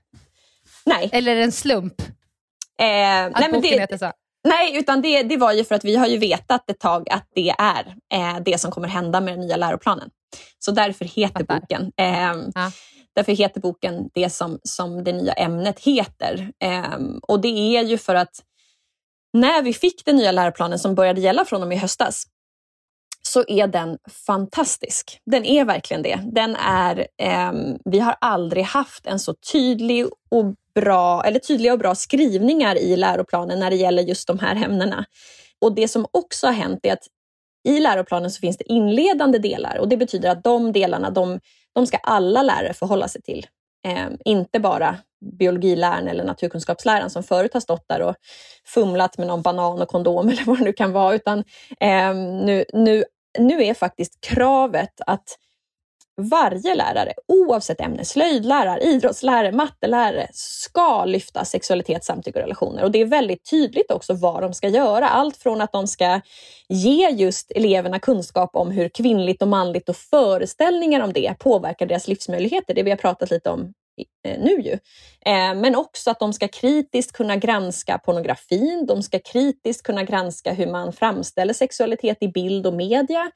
Nej. 0.86 1.10
Eller 1.14 1.32
är 1.32 1.36
det 1.36 1.43
en 1.43 1.51
slump? 1.51 2.01
Eh, 2.01 3.26
att 3.26 3.39
nej, 3.39 3.51
men 3.51 3.62
det, 3.62 3.68
heter 3.68 3.97
så? 3.97 4.12
Nej, 4.43 4.77
utan 4.77 5.01
det, 5.01 5.23
det 5.23 5.37
var 5.37 5.53
ju 5.53 5.63
för 5.63 5.75
att 5.75 5.85
vi 5.85 5.95
har 5.95 6.07
ju 6.07 6.17
vetat 6.17 6.69
ett 6.69 6.79
tag 6.79 7.09
att 7.09 7.27
det 7.35 7.49
är 7.49 7.95
eh, 8.13 8.39
det 8.45 8.57
som 8.57 8.71
kommer 8.71 8.87
hända 8.87 9.21
med 9.21 9.33
den 9.33 9.39
nya 9.39 9.55
läroplanen. 9.57 10.09
Så 10.59 10.71
därför 10.71 11.05
heter 11.05 11.39
Fattar. 11.39 11.59
boken 11.59 11.91
eh, 11.97 12.49
ja. 12.55 12.71
Därför 13.15 13.31
heter 13.31 13.61
boken 13.61 14.09
det 14.13 14.29
som, 14.29 14.59
som 14.63 15.03
det 15.03 15.11
nya 15.13 15.33
ämnet 15.33 15.79
heter. 15.79 16.51
Eh, 16.63 16.99
och 17.21 17.41
det 17.41 17.77
är 17.77 17.83
ju 17.83 17.97
för 17.97 18.15
att 18.15 18.43
när 19.33 19.61
vi 19.61 19.73
fick 19.73 20.05
den 20.05 20.15
nya 20.15 20.31
läroplanen 20.31 20.79
som 20.79 20.95
började 20.95 21.21
gälla 21.21 21.45
från 21.45 21.61
och 21.61 21.67
med 21.67 21.75
i 21.75 21.79
höstas 21.79 22.25
så 23.30 23.43
är 23.47 23.67
den 23.67 23.97
fantastisk. 24.25 25.19
Den 25.25 25.45
är 25.45 25.65
verkligen 25.65 26.03
det. 26.03 26.19
Den 26.34 26.55
är, 26.55 27.07
eh, 27.17 27.51
vi 27.86 27.99
har 27.99 28.15
aldrig 28.21 28.63
haft 28.63 29.07
en 29.07 29.19
så 29.19 29.34
tydlig 29.51 30.05
och 30.05 30.45
bra, 30.75 31.23
eller 31.23 31.39
tydliga 31.39 31.73
och 31.73 31.80
bra 31.80 31.95
skrivningar 31.95 32.77
i 32.77 32.95
läroplanen 32.95 33.59
när 33.59 33.69
det 33.69 33.75
gäller 33.75 34.03
just 34.03 34.27
de 34.27 34.39
här 34.39 34.55
ämnena. 34.65 35.05
Och 35.61 35.75
det 35.75 35.88
som 35.88 36.05
också 36.11 36.47
har 36.47 36.53
hänt 36.53 36.80
är 36.84 36.93
att 36.93 37.07
i 37.67 37.80
läroplanen 37.80 38.32
så 38.32 38.39
finns 38.39 38.57
det 38.57 38.71
inledande 38.71 39.38
delar 39.38 39.77
och 39.77 39.88
det 39.88 39.97
betyder 39.97 40.30
att 40.30 40.43
de 40.43 40.71
delarna 40.71 41.09
de, 41.09 41.39
de 41.75 41.88
ska 41.88 41.97
alla 41.97 42.43
lärare 42.43 42.73
förhålla 42.73 43.07
sig 43.07 43.21
till. 43.21 43.47
Eh, 43.88 44.07
inte 44.25 44.59
bara 44.59 44.97
biologiläraren 45.39 46.07
eller 46.07 46.23
naturkunskapsläraren 46.23 47.09
som 47.09 47.23
förut 47.23 47.53
har 47.53 47.61
stått 47.61 47.88
där 47.88 48.01
och 48.01 48.15
fumlat 48.65 49.17
med 49.17 49.27
någon 49.27 49.41
banan 49.41 49.82
och 49.82 49.88
kondom 49.88 50.30
eller 50.30 50.45
vad 50.45 50.57
det 50.57 50.63
nu 50.63 50.73
kan 50.73 50.91
vara. 50.91 51.15
Utan 51.15 51.39
eh, 51.80 52.13
nu, 52.15 52.65
nu, 52.73 53.03
nu 53.39 53.63
är 53.63 53.73
faktiskt 53.73 54.21
kravet 54.21 55.01
att 55.07 55.38
varje 56.19 56.75
lärare, 56.75 57.13
oavsett 57.27 57.82
ämne, 57.82 58.05
slöjdlärare, 58.05 58.82
idrottslärare, 58.84 59.51
mattelärare, 59.51 60.27
ska 60.34 61.05
lyfta 61.05 61.45
sexualitet, 61.45 62.03
samtycke 62.03 62.39
och 62.39 62.43
relationer. 62.43 62.84
Och 62.84 62.91
det 62.91 63.01
är 63.01 63.05
väldigt 63.05 63.49
tydligt 63.49 63.91
också 63.91 64.13
vad 64.13 64.41
de 64.41 64.53
ska 64.53 64.67
göra. 64.67 65.09
Allt 65.09 65.38
från 65.38 65.61
att 65.61 65.71
de 65.71 65.88
ska 65.88 66.21
ge 66.69 67.09
just 67.09 67.51
eleverna 67.51 67.99
kunskap 67.99 68.55
om 68.55 68.71
hur 68.71 68.89
kvinnligt 68.89 69.41
och 69.41 69.47
manligt 69.47 69.89
och 69.89 69.95
föreställningar 69.95 71.01
om 71.01 71.13
det 71.13 71.34
påverkar 71.39 71.86
deras 71.86 72.07
livsmöjligheter. 72.07 72.73
Det 72.73 72.84
vi 72.84 72.89
har 72.89 72.97
pratat 72.97 73.32
lite 73.32 73.49
om 73.49 73.73
nu. 74.23 74.61
Ju. 74.61 74.71
Eh, 75.25 75.55
men 75.55 75.75
också 75.75 76.11
att 76.11 76.19
de 76.19 76.33
ska 76.33 76.47
kritiskt 76.47 77.11
kunna 77.11 77.35
granska 77.35 77.97
pornografin, 77.97 78.85
de 78.85 79.03
ska 79.03 79.19
kritiskt 79.19 79.83
kunna 79.83 80.03
granska 80.03 80.53
hur 80.53 80.67
man 80.67 80.93
framställer 80.93 81.53
sexualitet 81.53 82.17
i 82.21 82.27
bild 82.27 82.67
och 82.67 82.73
media. 82.73 83.31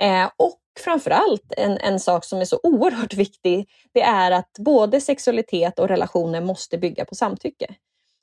Eh, 0.00 0.30
och 0.36 0.58
framförallt 0.84 1.52
en, 1.56 1.78
en 1.78 2.00
sak 2.00 2.24
som 2.24 2.40
är 2.40 2.44
så 2.44 2.60
oerhört 2.62 3.14
viktig, 3.14 3.68
det 3.94 4.02
är 4.02 4.30
att 4.30 4.52
både 4.58 5.00
sexualitet 5.00 5.78
och 5.78 5.88
relationer 5.88 6.40
måste 6.40 6.78
bygga 6.78 7.04
på 7.04 7.14
samtycke. 7.14 7.74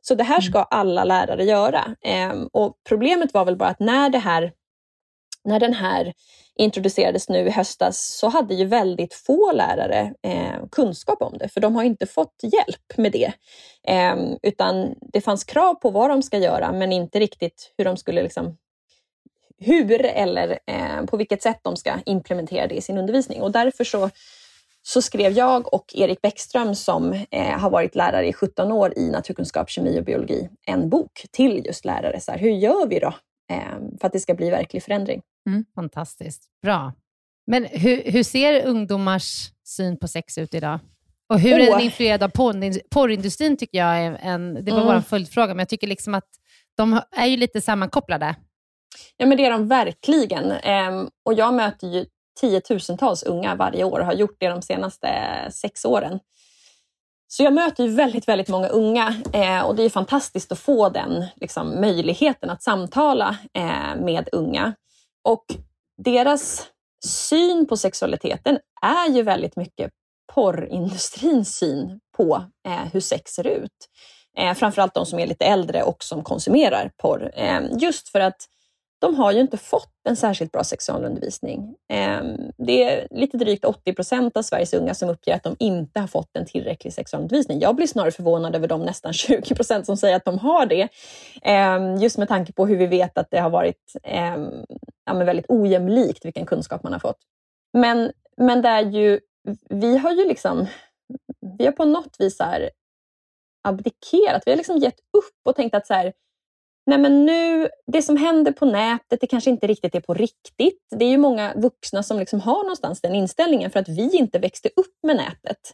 Så 0.01 0.15
det 0.15 0.23
här 0.23 0.41
ska 0.41 0.57
mm. 0.57 0.67
alla 0.71 1.03
lärare 1.03 1.43
göra. 1.43 1.95
Eh, 2.01 2.33
och 2.51 2.73
Problemet 2.89 3.33
var 3.33 3.45
väl 3.45 3.55
bara 3.55 3.69
att 3.69 3.79
när, 3.79 4.09
det 4.09 4.17
här, 4.17 4.51
när 5.45 5.59
den 5.59 5.73
här 5.73 6.13
introducerades 6.57 7.29
nu 7.29 7.47
i 7.47 7.49
höstas 7.49 8.17
så 8.19 8.29
hade 8.29 8.53
ju 8.53 8.65
väldigt 8.65 9.13
få 9.13 9.51
lärare 9.51 10.13
eh, 10.21 10.67
kunskap 10.71 11.21
om 11.21 11.37
det, 11.37 11.49
för 11.49 11.61
de 11.61 11.75
har 11.75 11.83
inte 11.83 12.05
fått 12.05 12.35
hjälp 12.43 12.97
med 12.97 13.11
det. 13.11 13.33
Eh, 13.87 14.15
utan 14.43 14.95
det 15.13 15.21
fanns 15.21 15.43
krav 15.43 15.73
på 15.73 15.89
vad 15.89 16.09
de 16.09 16.23
ska 16.23 16.37
göra, 16.37 16.71
men 16.71 16.91
inte 16.91 17.19
riktigt 17.19 17.73
hur 17.77 17.85
de 17.85 17.97
skulle 17.97 18.23
liksom 18.23 18.57
hur 19.57 20.05
eller 20.05 20.59
eh, 20.65 21.05
på 21.05 21.17
vilket 21.17 21.41
sätt 21.43 21.59
de 21.61 21.77
ska 21.77 21.93
implementera 22.05 22.67
det 22.67 22.75
i 22.75 22.81
sin 22.81 22.97
undervisning. 22.97 23.41
Och 23.41 23.51
därför 23.51 23.83
så, 23.83 24.09
så 24.81 25.01
skrev 25.01 25.31
jag 25.31 25.73
och 25.73 25.85
Erik 25.95 26.21
Bäckström 26.21 26.75
som 26.75 27.13
eh, 27.31 27.59
har 27.59 27.69
varit 27.69 27.95
lärare 27.95 28.27
i 28.27 28.33
17 28.33 28.71
år 28.71 28.93
i 28.97 29.09
naturkunskap, 29.09 29.69
kemi 29.69 29.99
och 29.99 30.03
biologi 30.03 30.49
en 30.65 30.89
bok 30.89 31.25
till 31.31 31.65
just 31.65 31.85
lärare. 31.85 32.19
Så 32.19 32.31
här, 32.31 32.39
hur 32.39 32.51
gör 32.51 32.87
vi 32.87 32.99
då 32.99 33.13
för 33.99 34.07
att 34.07 34.13
det 34.13 34.19
ska 34.19 34.33
bli 34.33 34.49
verklig 34.49 34.83
förändring? 34.83 35.21
Mm, 35.49 35.65
fantastiskt, 35.75 36.43
bra. 36.61 36.93
Men 37.47 37.65
hur, 37.65 38.11
hur 38.11 38.23
ser 38.23 38.65
ungdomars 38.65 39.51
syn 39.63 39.97
på 39.97 40.07
sex 40.07 40.37
ut 40.37 40.53
idag? 40.53 40.79
Och 41.29 41.39
hur 41.39 41.53
är 41.53 41.71
den 41.71 41.81
influerad 41.81 42.23
av 42.23 42.29
porrindustrin 42.89 43.57
tycker 43.57 43.77
jag 43.77 43.97
är 43.97 44.17
en, 44.21 44.65
det 44.65 44.71
var 44.71 44.81
mm. 44.81 44.93
vår 44.93 45.01
följdfråga, 45.01 45.47
men 45.47 45.59
jag 45.59 45.69
tycker 45.69 45.87
liksom 45.87 46.13
att 46.13 46.29
de 46.77 47.01
är 47.11 47.25
ju 47.25 47.37
lite 47.37 47.61
sammankopplade. 47.61 48.35
Ja, 49.17 49.25
men 49.25 49.37
det 49.37 49.45
är 49.45 49.51
de 49.51 49.67
verkligen. 49.67 50.51
Ehm, 50.51 51.09
och 51.25 51.33
jag 51.33 51.53
möter 51.53 51.87
ju 51.87 52.05
tiotusentals 52.41 53.23
unga 53.23 53.55
varje 53.55 53.83
år 53.83 53.99
och 53.99 54.05
har 54.05 54.13
gjort 54.13 54.35
det 54.39 54.47
de 54.47 54.61
senaste 54.61 55.07
sex 55.51 55.85
åren. 55.85 56.19
Så 57.27 57.43
jag 57.43 57.53
möter 57.53 57.83
ju 57.83 57.89
väldigt, 57.89 58.27
väldigt 58.27 58.47
många 58.47 58.67
unga 58.67 59.15
eh, 59.33 59.61
och 59.61 59.75
det 59.75 59.83
är 59.83 59.89
fantastiskt 59.89 60.51
att 60.51 60.59
få 60.59 60.89
den 60.89 61.25
liksom, 61.35 61.81
möjligheten 61.81 62.49
att 62.49 62.63
samtala 62.63 63.37
eh, 63.53 63.95
med 63.95 64.29
unga. 64.31 64.73
Och 65.23 65.45
deras 66.03 66.67
syn 67.05 67.67
på 67.67 67.77
sexualiteten 67.77 68.59
är 68.81 69.09
ju 69.09 69.23
väldigt 69.23 69.55
mycket 69.55 69.91
porrindustrins 70.33 71.55
syn 71.55 71.99
på 72.17 72.45
eh, 72.67 72.91
hur 72.93 72.99
sex 72.99 73.31
ser 73.31 73.47
ut. 73.47 73.89
Eh, 74.37 74.53
framförallt 74.53 74.93
de 74.93 75.05
som 75.05 75.19
är 75.19 75.27
lite 75.27 75.45
äldre 75.45 75.83
och 75.83 76.03
som 76.03 76.23
konsumerar 76.23 76.91
porr. 76.97 77.31
Eh, 77.35 77.61
just 77.79 78.09
för 78.09 78.19
att 78.19 78.47
de 79.05 79.15
har 79.15 79.31
ju 79.31 79.39
inte 79.39 79.57
fått 79.57 79.93
en 80.09 80.15
särskilt 80.15 80.51
bra 80.51 80.63
sexualundervisning. 80.63 81.75
Ehm, 81.89 82.51
det 82.57 82.83
är 82.83 83.07
lite 83.11 83.37
drygt 83.37 83.65
80 83.65 83.93
procent 83.93 84.37
av 84.37 84.41
Sveriges 84.41 84.73
unga 84.73 84.93
som 84.93 85.09
uppger 85.09 85.35
att 85.35 85.43
de 85.43 85.55
inte 85.59 85.99
har 85.99 86.07
fått 86.07 86.37
en 86.37 86.45
tillräcklig 86.45 86.93
sexualundervisning. 86.93 87.59
Jag 87.59 87.75
blir 87.75 87.87
snarare 87.87 88.11
förvånad 88.11 88.55
över 88.55 88.67
de 88.67 88.81
nästan 88.81 89.13
20 89.13 89.55
procent 89.55 89.85
som 89.85 89.97
säger 89.97 90.15
att 90.15 90.25
de 90.25 90.37
har 90.39 90.65
det. 90.65 90.87
Ehm, 91.41 91.95
just 91.95 92.17
med 92.17 92.27
tanke 92.27 92.53
på 92.53 92.65
hur 92.65 92.77
vi 92.77 92.85
vet 92.85 93.17
att 93.17 93.27
det 93.31 93.39
har 93.39 93.49
varit 93.49 93.93
ehm, 94.03 94.65
ja, 95.05 95.13
väldigt 95.13 95.45
ojämlikt 95.49 96.25
vilken 96.25 96.45
kunskap 96.45 96.83
man 96.83 96.93
har 96.93 96.99
fått. 96.99 97.19
Men, 97.73 98.11
men 98.37 98.61
det 98.61 98.69
är 98.69 98.85
ju, 98.85 99.19
vi 99.69 99.97
har 99.97 100.11
ju 100.11 100.27
liksom, 100.27 100.67
vi 101.57 101.65
har 101.65 101.71
på 101.71 101.85
något 101.85 102.15
vis 102.19 102.39
här 102.39 102.69
abdikerat. 103.63 104.43
Vi 104.45 104.51
har 104.51 104.57
liksom 104.57 104.77
gett 104.77 104.99
upp 105.17 105.49
och 105.49 105.55
tänkt 105.55 105.75
att 105.75 105.87
så 105.87 105.93
här, 105.93 106.13
nej 106.85 106.97
men 106.97 107.25
nu, 107.25 107.69
det 107.87 108.01
som 108.01 108.17
händer 108.17 108.51
på 108.51 108.65
nätet, 108.65 109.21
det 109.21 109.27
kanske 109.27 109.49
inte 109.49 109.67
riktigt 109.67 109.95
är 109.95 109.99
på 109.99 110.13
riktigt. 110.13 110.87
Det 110.95 111.05
är 111.05 111.09
ju 111.09 111.17
många 111.17 111.53
vuxna 111.55 112.03
som 112.03 112.19
liksom 112.19 112.39
har 112.39 112.63
någonstans 112.63 113.01
den 113.01 113.15
inställningen 113.15 113.71
för 113.71 113.79
att 113.79 113.89
vi 113.89 114.17
inte 114.17 114.39
växte 114.39 114.69
upp 114.75 114.95
med 115.03 115.15
nätet. 115.15 115.73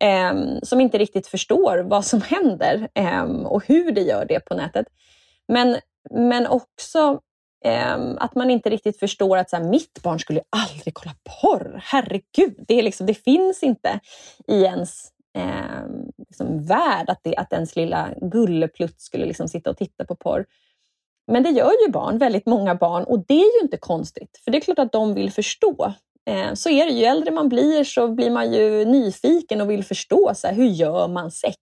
Eh, 0.00 0.60
som 0.62 0.80
inte 0.80 0.98
riktigt 0.98 1.26
förstår 1.26 1.78
vad 1.78 2.04
som 2.04 2.22
händer 2.22 2.88
eh, 2.94 3.24
och 3.24 3.66
hur 3.66 3.92
det 3.92 4.00
gör 4.00 4.24
det 4.24 4.40
på 4.40 4.54
nätet. 4.54 4.86
Men, 5.48 5.76
men 6.10 6.46
också 6.46 7.20
ehm, 7.64 8.18
att 8.18 8.34
man 8.34 8.50
inte 8.50 8.70
riktigt 8.70 8.98
förstår 8.98 9.36
att 9.36 9.50
så 9.50 9.56
här, 9.56 9.64
mitt 9.64 10.02
barn 10.02 10.18
skulle 10.18 10.42
aldrig 10.50 10.94
kolla 10.94 11.14
porr. 11.40 11.80
Herregud, 11.84 12.64
det, 12.68 12.74
är 12.74 12.82
liksom, 12.82 13.06
det 13.06 13.14
finns 13.14 13.62
inte 13.62 14.00
i 14.46 14.62
ens 14.62 15.08
eh, 15.38 15.84
liksom 16.28 16.62
värd 16.62 17.10
att, 17.10 17.20
det, 17.22 17.36
att 17.36 17.52
ens 17.52 17.76
lilla 17.76 18.14
gulleplutt 18.16 19.00
skulle 19.00 19.26
liksom 19.26 19.48
sitta 19.48 19.70
och 19.70 19.76
titta 19.76 20.04
på 20.04 20.14
porr. 20.14 20.46
Men 21.26 21.42
det 21.42 21.50
gör 21.50 21.72
ju 21.86 21.92
barn, 21.92 22.18
väldigt 22.18 22.46
många 22.46 22.74
barn, 22.74 23.04
och 23.04 23.24
det 23.26 23.34
är 23.34 23.58
ju 23.58 23.62
inte 23.62 23.76
konstigt, 23.76 24.40
för 24.44 24.50
det 24.50 24.58
är 24.58 24.60
klart 24.60 24.78
att 24.78 24.92
de 24.92 25.14
vill 25.14 25.32
förstå. 25.32 25.92
Eh, 26.26 26.54
så 26.54 26.70
är 26.70 26.86
det, 26.86 26.92
ju 26.92 27.04
äldre 27.04 27.30
man 27.30 27.48
blir 27.48 27.84
så 27.84 28.08
blir 28.08 28.30
man 28.30 28.52
ju 28.52 28.84
nyfiken 28.84 29.60
och 29.60 29.70
vill 29.70 29.84
förstå, 29.84 30.32
så 30.34 30.46
här, 30.46 30.54
hur 30.54 30.66
gör 30.66 31.08
man 31.08 31.30
sex? 31.30 31.58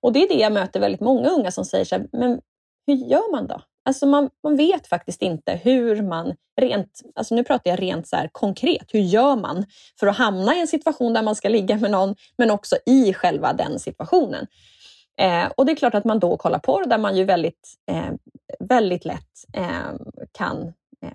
Och 0.00 0.12
det 0.12 0.22
är 0.22 0.28
det 0.28 0.40
jag 0.40 0.52
möter 0.52 0.80
väldigt 0.80 1.00
många 1.00 1.28
unga 1.28 1.50
som 1.50 1.64
säger, 1.64 1.84
så 1.84 1.94
här, 1.94 2.06
men 2.12 2.40
hur 2.86 2.94
gör 2.94 3.32
man 3.32 3.46
då? 3.46 3.60
Alltså 3.84 4.06
man, 4.06 4.30
man 4.42 4.56
vet 4.56 4.86
faktiskt 4.86 5.22
inte 5.22 5.52
hur 5.52 6.02
man 6.02 6.34
rent, 6.60 7.02
alltså 7.14 7.34
nu 7.34 7.44
pratar 7.44 7.70
jag 7.70 7.82
rent 7.82 8.08
så 8.08 8.16
konkret, 8.32 8.86
hur 8.92 9.00
gör 9.00 9.36
man 9.36 9.64
för 10.00 10.06
att 10.06 10.16
hamna 10.16 10.54
i 10.56 10.60
en 10.60 10.66
situation 10.66 11.12
där 11.12 11.22
man 11.22 11.36
ska 11.36 11.48
ligga 11.48 11.76
med 11.76 11.90
någon, 11.90 12.14
men 12.36 12.50
också 12.50 12.76
i 12.86 13.12
själva 13.12 13.52
den 13.52 13.78
situationen. 13.78 14.46
Eh, 15.20 15.46
och 15.56 15.66
det 15.66 15.72
är 15.72 15.76
klart 15.76 15.94
att 15.94 16.04
man 16.04 16.18
då 16.18 16.36
kollar 16.36 16.58
på 16.58 16.80
det, 16.80 16.88
där 16.88 16.98
man 16.98 17.16
ju 17.16 17.24
väldigt, 17.24 17.74
eh, 17.90 18.12
väldigt 18.58 19.04
lätt 19.04 19.44
eh, 19.52 19.92
kan 20.32 20.72
eh, 21.02 21.10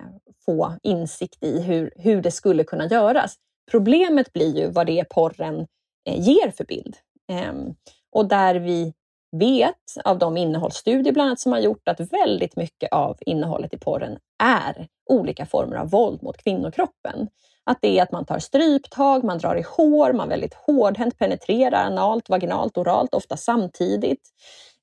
få 0.45 0.75
insikt 0.83 1.43
i 1.43 1.61
hur, 1.61 1.93
hur 1.95 2.21
det 2.21 2.31
skulle 2.31 2.63
kunna 2.63 2.87
göras. 2.87 3.35
Problemet 3.71 4.33
blir 4.33 4.57
ju 4.57 4.71
vad 4.71 4.85
det 4.85 4.99
är 4.99 5.03
porren 5.03 5.67
eh, 6.05 6.27
ger 6.27 6.51
för 6.51 6.65
bild. 6.65 6.95
Ehm, 7.31 7.75
och 8.11 8.27
där 8.27 8.55
vi 8.55 8.93
vet 9.31 9.75
av 10.03 10.17
de 10.17 10.37
innehållsstudier 10.37 11.13
bland 11.13 11.27
annat 11.27 11.39
som 11.39 11.51
har 11.51 11.59
gjort 11.59 11.87
att 11.87 11.99
väldigt 11.99 12.55
mycket 12.55 12.91
av 12.91 13.17
innehållet 13.25 13.73
i 13.73 13.77
porren 13.77 14.17
är 14.43 14.87
olika 15.09 15.45
former 15.45 15.77
av 15.77 15.89
våld 15.89 16.23
mot 16.23 16.37
kvinnokroppen. 16.37 17.27
Att 17.63 17.77
det 17.81 17.99
är 17.99 18.03
att 18.03 18.11
man 18.11 18.25
tar 18.25 18.39
stryptag, 18.39 19.23
man 19.23 19.37
drar 19.37 19.55
i 19.55 19.63
hår, 19.77 20.13
man 20.13 20.29
väldigt 20.29 20.53
hårdhänt 20.53 21.17
penetrerar 21.17 21.83
analt, 21.83 22.29
vaginalt, 22.29 22.77
oralt, 22.77 23.13
ofta 23.13 23.37
samtidigt. 23.37 24.21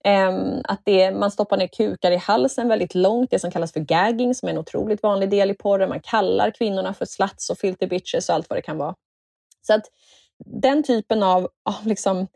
Ehm, 0.05 0.61
att 0.65 0.81
det, 0.85 1.11
man 1.11 1.31
stoppar 1.31 1.57
ner 1.57 1.67
kukar 1.67 2.11
i 2.11 2.17
halsen 2.17 2.69
väldigt 2.69 2.95
långt, 2.95 3.31
det 3.31 3.39
som 3.39 3.51
kallas 3.51 3.73
för 3.73 3.81
gagging, 3.81 4.35
som 4.35 4.49
är 4.49 4.53
en 4.53 4.59
otroligt 4.59 5.03
vanlig 5.03 5.31
del 5.31 5.51
i 5.51 5.55
porren. 5.55 5.89
Man 5.89 6.01
kallar 6.01 6.51
kvinnorna 6.51 6.95
för 6.95 7.05
sluts 7.05 7.51
och 7.51 7.59
filter 7.59 7.87
bitches 7.87 8.29
och 8.29 8.35
allt 8.35 8.51
vad 8.51 8.59
det 8.59 8.63
kan 8.63 8.79
vara. 8.79 8.95
Så 9.67 9.75
att 9.75 9.85
den 10.45 10.83
typen 10.83 11.23
av, 11.23 11.49
av 11.65 11.87
liksom 11.87 12.27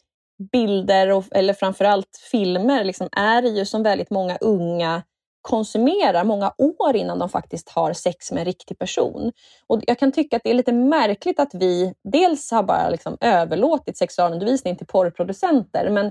bilder 0.53 1.11
och, 1.11 1.25
eller 1.31 1.55
framförallt 1.55 2.29
filmer 2.31 2.85
liksom, 2.85 3.09
är 3.13 3.43
det 3.43 3.49
ju 3.49 3.67
som 3.67 3.83
väldigt 3.83 4.11
många 4.11 4.37
unga 4.37 5.03
konsumerar 5.43 6.25
många 6.25 6.53
år 6.59 6.97
innan 6.97 7.19
de 7.19 7.29
faktiskt 7.29 7.69
har 7.69 7.93
sex 7.93 8.33
med 8.33 8.41
en 8.41 8.45
riktig 8.45 8.79
person. 8.79 9.33
Och 9.67 9.81
Jag 9.87 9.99
kan 9.99 10.13
tycka 10.13 10.37
att 10.37 10.43
det 10.45 10.51
är 10.51 10.55
lite 10.55 10.73
märkligt 10.73 11.41
att 11.41 11.51
vi 11.55 11.95
dels 12.13 12.51
har 12.51 12.63
bara 12.63 12.91
liksom 12.91 13.17
överlåtit 13.21 13.97
sexualundervisning 13.97 14.77
till 14.77 14.87
porrproducenter, 14.87 15.91
men 15.91 16.11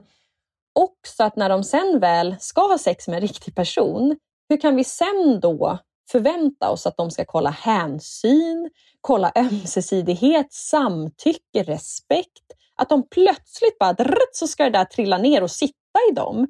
också 0.79 1.23
att 1.23 1.35
när 1.35 1.49
de 1.49 1.63
sen 1.63 1.99
väl 1.99 2.35
ska 2.39 2.61
ha 2.61 2.77
sex 2.77 3.07
med 3.07 3.15
en 3.15 3.21
riktig 3.21 3.55
person, 3.55 4.15
hur 4.49 4.57
kan 4.57 4.75
vi 4.75 4.83
sen 4.83 5.39
då 5.41 5.79
förvänta 6.11 6.69
oss 6.69 6.85
att 6.85 6.97
de 6.97 7.11
ska 7.11 7.25
kolla 7.25 7.49
hänsyn, 7.49 8.69
kolla 9.01 9.31
ömsesidighet, 9.35 10.53
samtycke, 10.53 11.63
respekt, 11.63 12.53
att 12.79 12.89
de 12.89 13.07
plötsligt 13.07 13.79
bara 13.79 13.93
drrt, 13.93 14.29
så 14.33 14.47
ska 14.47 14.63
det 14.63 14.69
där 14.69 14.85
trilla 14.85 15.17
ner 15.17 15.43
och 15.43 15.51
sitta 15.51 15.99
i 16.11 16.15
dem. 16.15 16.47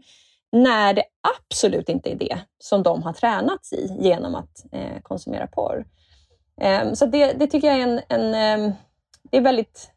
När 0.51 0.93
det 0.93 1.03
absolut 1.49 1.89
inte 1.89 2.11
är 2.11 2.15
det 2.15 2.39
som 2.59 2.83
de 2.83 3.03
har 3.03 3.13
tränats 3.13 3.73
i 3.73 3.97
genom 3.99 4.35
att 4.35 4.65
eh, 4.71 5.01
konsumera 5.01 5.47
porr. 5.47 5.85
Eh, 6.61 6.93
så 6.93 7.05
det, 7.05 7.33
det, 7.33 7.47
tycker 7.47 7.67
jag 7.67 7.77
är 7.77 7.83
en, 7.83 8.01
en 8.09 8.33
eh, 8.33 8.73
det 9.31 9.37
är 9.37 9.41
väldigt 9.41 9.91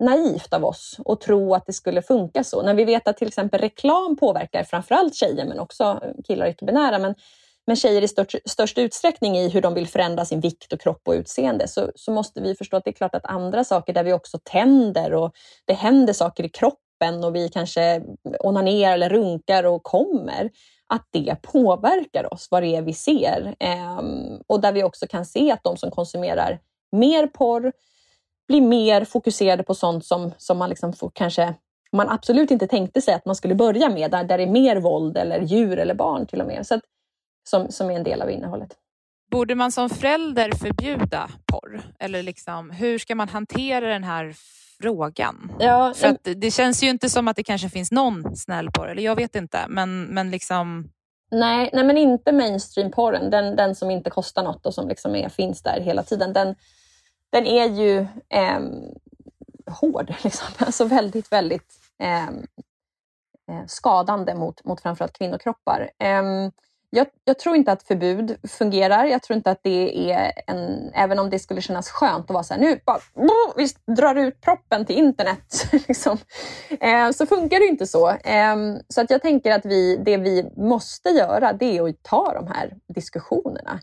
naivt 0.00 0.52
av 0.52 0.64
oss 0.64 1.00
att 1.04 1.20
tro 1.20 1.54
att 1.54 1.66
det 1.66 1.72
skulle 1.72 2.02
funka 2.02 2.44
så. 2.44 2.62
När 2.62 2.74
vi 2.74 2.84
vet 2.84 3.08
att 3.08 3.16
till 3.16 3.28
exempel 3.28 3.60
reklam 3.60 4.16
påverkar 4.16 4.64
framförallt 4.64 5.14
tjejer 5.14 5.46
men 5.46 5.58
också 5.58 5.84
eh, 5.84 6.22
killar 6.24 6.46
och 6.46 6.52
icke-binära. 6.52 6.98
Men 6.98 7.14
men 7.66 7.76
tjejer 7.76 8.02
i 8.02 8.08
störst, 8.08 8.36
störst 8.44 8.78
utsträckning 8.78 9.36
i 9.36 9.48
hur 9.48 9.62
de 9.62 9.74
vill 9.74 9.88
förändra 9.88 10.24
sin 10.24 10.40
vikt 10.40 10.72
och 10.72 10.80
kropp 10.80 11.00
och 11.04 11.12
utseende 11.12 11.68
så, 11.68 11.92
så 11.94 12.12
måste 12.12 12.40
vi 12.40 12.54
förstå 12.54 12.76
att 12.76 12.84
det 12.84 12.90
är 12.90 12.94
klart 12.94 13.14
att 13.14 13.26
andra 13.26 13.64
saker 13.64 13.92
där 13.92 14.04
vi 14.04 14.12
också 14.12 14.38
tänder 14.44 15.14
och 15.14 15.32
det 15.64 15.72
händer 15.72 16.12
saker 16.12 16.44
i 16.44 16.48
kroppen 16.48 17.24
och 17.24 17.34
vi 17.34 17.48
kanske 17.48 18.02
onanerar 18.40 18.92
eller 18.92 19.10
runkar 19.10 19.64
och 19.64 19.82
kommer, 19.82 20.50
att 20.86 21.08
det 21.10 21.36
påverkar 21.42 22.34
oss, 22.34 22.48
vad 22.50 22.62
det 22.62 22.76
är 22.76 22.82
vi 22.82 22.92
ser. 22.92 23.54
Ehm, 23.58 24.40
och 24.46 24.60
där 24.60 24.72
vi 24.72 24.82
också 24.82 25.06
kan 25.06 25.26
se 25.26 25.52
att 25.52 25.64
de 25.64 25.76
som 25.76 25.90
konsumerar 25.90 26.60
mer 26.92 27.26
porr 27.26 27.72
blir 28.48 28.60
mer 28.60 29.04
fokuserade 29.04 29.62
på 29.62 29.74
sånt 29.74 30.06
som, 30.06 30.32
som 30.38 30.58
man 30.58 30.68
liksom 30.68 30.92
får 30.92 31.10
kanske 31.14 31.54
man 31.92 32.08
absolut 32.08 32.50
inte 32.50 32.66
tänkte 32.66 33.00
sig 33.00 33.14
att 33.14 33.26
man 33.26 33.36
skulle 33.36 33.54
börja 33.54 33.88
med, 33.88 34.10
där, 34.10 34.24
där 34.24 34.38
det 34.38 34.44
är 34.44 34.50
mer 34.50 34.76
våld 34.76 35.16
eller 35.16 35.40
djur 35.40 35.78
eller 35.78 35.94
barn 35.94 36.26
till 36.26 36.40
och 36.40 36.46
med, 36.46 36.66
så 36.66 36.74
att, 36.74 36.80
som, 37.44 37.72
som 37.72 37.90
är 37.90 37.94
en 37.94 38.04
del 38.04 38.22
av 38.22 38.30
innehållet. 38.30 38.76
Borde 39.30 39.54
man 39.54 39.72
som 39.72 39.90
förälder 39.90 40.52
förbjuda 40.52 41.30
porr? 41.46 41.82
Eller 41.98 42.22
liksom, 42.22 42.70
hur 42.70 42.98
ska 42.98 43.14
man 43.14 43.28
hantera 43.28 43.88
den 43.88 44.04
här 44.04 44.34
frågan? 44.82 45.52
Ja, 45.58 45.94
För 45.96 46.08
att 46.08 46.28
det 46.36 46.50
känns 46.50 46.82
ju 46.82 46.88
inte 46.88 47.10
som 47.10 47.28
att 47.28 47.36
det 47.36 47.42
kanske 47.42 47.68
finns 47.68 47.92
någon 47.92 48.36
snäll 48.36 48.70
porr, 48.70 48.88
eller 48.88 49.02
jag 49.02 49.16
vet 49.16 49.34
inte. 49.34 49.58
Men, 49.68 50.04
men 50.04 50.30
liksom... 50.30 50.90
Nej, 51.30 51.70
nej, 51.72 51.84
men 51.84 51.98
inte 51.98 52.32
mainstream-porren. 52.32 53.30
Den, 53.30 53.56
den 53.56 53.74
som 53.74 53.90
inte 53.90 54.10
kostar 54.10 54.42
något 54.42 54.66
och 54.66 54.74
som 54.74 54.88
liksom 54.88 55.14
är, 55.14 55.28
finns 55.28 55.62
där 55.62 55.80
hela 55.80 56.02
tiden. 56.02 56.32
Den, 56.32 56.54
den 57.30 57.46
är 57.46 57.68
ju 57.68 57.98
eh, 58.28 58.60
hård. 59.66 60.14
Liksom. 60.24 60.46
Alltså 60.58 60.84
väldigt, 60.84 61.32
väldigt 61.32 61.74
eh, 62.02 62.30
skadande 63.66 64.34
mot, 64.34 64.64
mot 64.64 64.80
framförallt 64.80 65.18
kvinnokroppar. 65.18 65.90
Eh, 65.98 66.22
jag, 66.94 67.06
jag, 67.24 67.38
tror 67.38 67.56
inte 67.56 67.72
att 67.72 67.82
förbud 67.82 68.36
fungerar. 68.58 69.04
Jag 69.04 69.22
tror 69.22 69.36
inte 69.36 69.50
att 69.50 69.60
det 69.62 70.12
är 70.12 70.32
en... 70.46 70.90
Även 70.94 71.18
om 71.18 71.30
det 71.30 71.38
skulle 71.38 71.60
kännas 71.60 71.90
skönt 71.90 72.24
att 72.24 72.34
vara 72.34 72.42
så 72.42 72.54
här, 72.54 72.60
nu 72.60 72.80
bara, 72.86 72.98
vi 73.56 73.94
drar 73.94 74.14
ut 74.14 74.40
proppen 74.40 74.86
till 74.86 74.96
internet. 74.96 75.66
liksom. 75.88 76.18
eh, 76.80 77.10
så 77.10 77.26
funkar 77.26 77.58
det 77.58 77.66
inte 77.66 77.86
så. 77.86 78.08
Eh, 78.10 78.56
så 78.88 79.00
att 79.00 79.10
jag 79.10 79.22
tänker 79.22 79.52
att 79.52 79.66
vi, 79.66 79.96
det 79.96 80.16
vi 80.16 80.50
måste 80.56 81.08
göra, 81.08 81.52
det 81.52 81.78
är 81.78 81.88
att 81.88 82.02
ta 82.02 82.32
de 82.32 82.46
här 82.46 82.76
diskussionerna. 82.94 83.80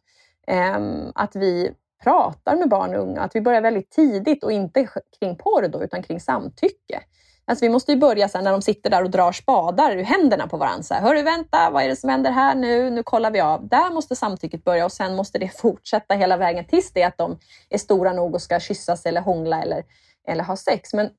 Eh, 0.48 0.80
att 1.16 1.36
vi 1.36 1.72
pratar 2.04 2.56
med 2.56 2.70
barn 2.70 2.96
och 2.96 3.02
unga, 3.02 3.22
att 3.22 3.36
vi 3.36 3.42
börjar 3.42 3.62
väldigt 3.62 3.92
tidigt 3.92 4.44
och 4.44 4.52
inte 4.52 4.88
kring 5.20 5.36
porr 5.36 5.68
då, 5.68 5.84
utan 5.84 6.04
kring 6.04 6.20
samtycke. 6.20 7.04
Alltså 7.50 7.66
vi 7.66 7.70
måste 7.70 7.92
ju 7.92 7.98
börja 7.98 8.30
sen 8.30 8.44
när 8.44 8.52
de 8.52 8.62
sitter 8.62 8.90
där 8.90 9.04
och 9.04 9.10
drar 9.10 9.32
spadar 9.32 9.92
ur 9.92 10.04
händerna 10.04 10.48
på 10.48 10.58
varandra. 10.58 10.84
Så 10.84 10.94
här, 10.94 11.02
Hörru, 11.02 11.22
vänta, 11.22 11.70
vad 11.70 11.84
är 11.84 11.88
det 11.88 11.96
som 11.96 12.10
händer 12.10 12.32
här 12.32 12.56
nu? 12.56 12.90
Nu 12.90 13.04
kollar 13.04 13.32
vi 13.32 13.40
av. 13.40 13.68
Där 13.68 13.94
måste 13.94 14.16
samtycket 14.16 14.64
börja 14.64 14.86
och 14.86 14.92
sen 14.92 15.16
måste 15.16 15.40
det 15.40 15.50
fortsätta 15.58 16.16
hela 16.16 16.38
vägen 16.38 16.66
tills 16.66 16.92
det 16.94 17.02
är 17.02 17.08
att 17.08 17.18
de 17.18 17.40
är 17.70 17.78
stora 17.78 18.14
nog 18.14 18.36
och 18.36 18.42
ska 18.42 18.60
kyssas 18.60 19.06
eller 19.06 19.22
hångla 19.22 19.62
eller, 19.62 19.84
eller 20.28 20.44
ha 20.44 20.56
sex. 20.56 20.94
Men 20.94 21.10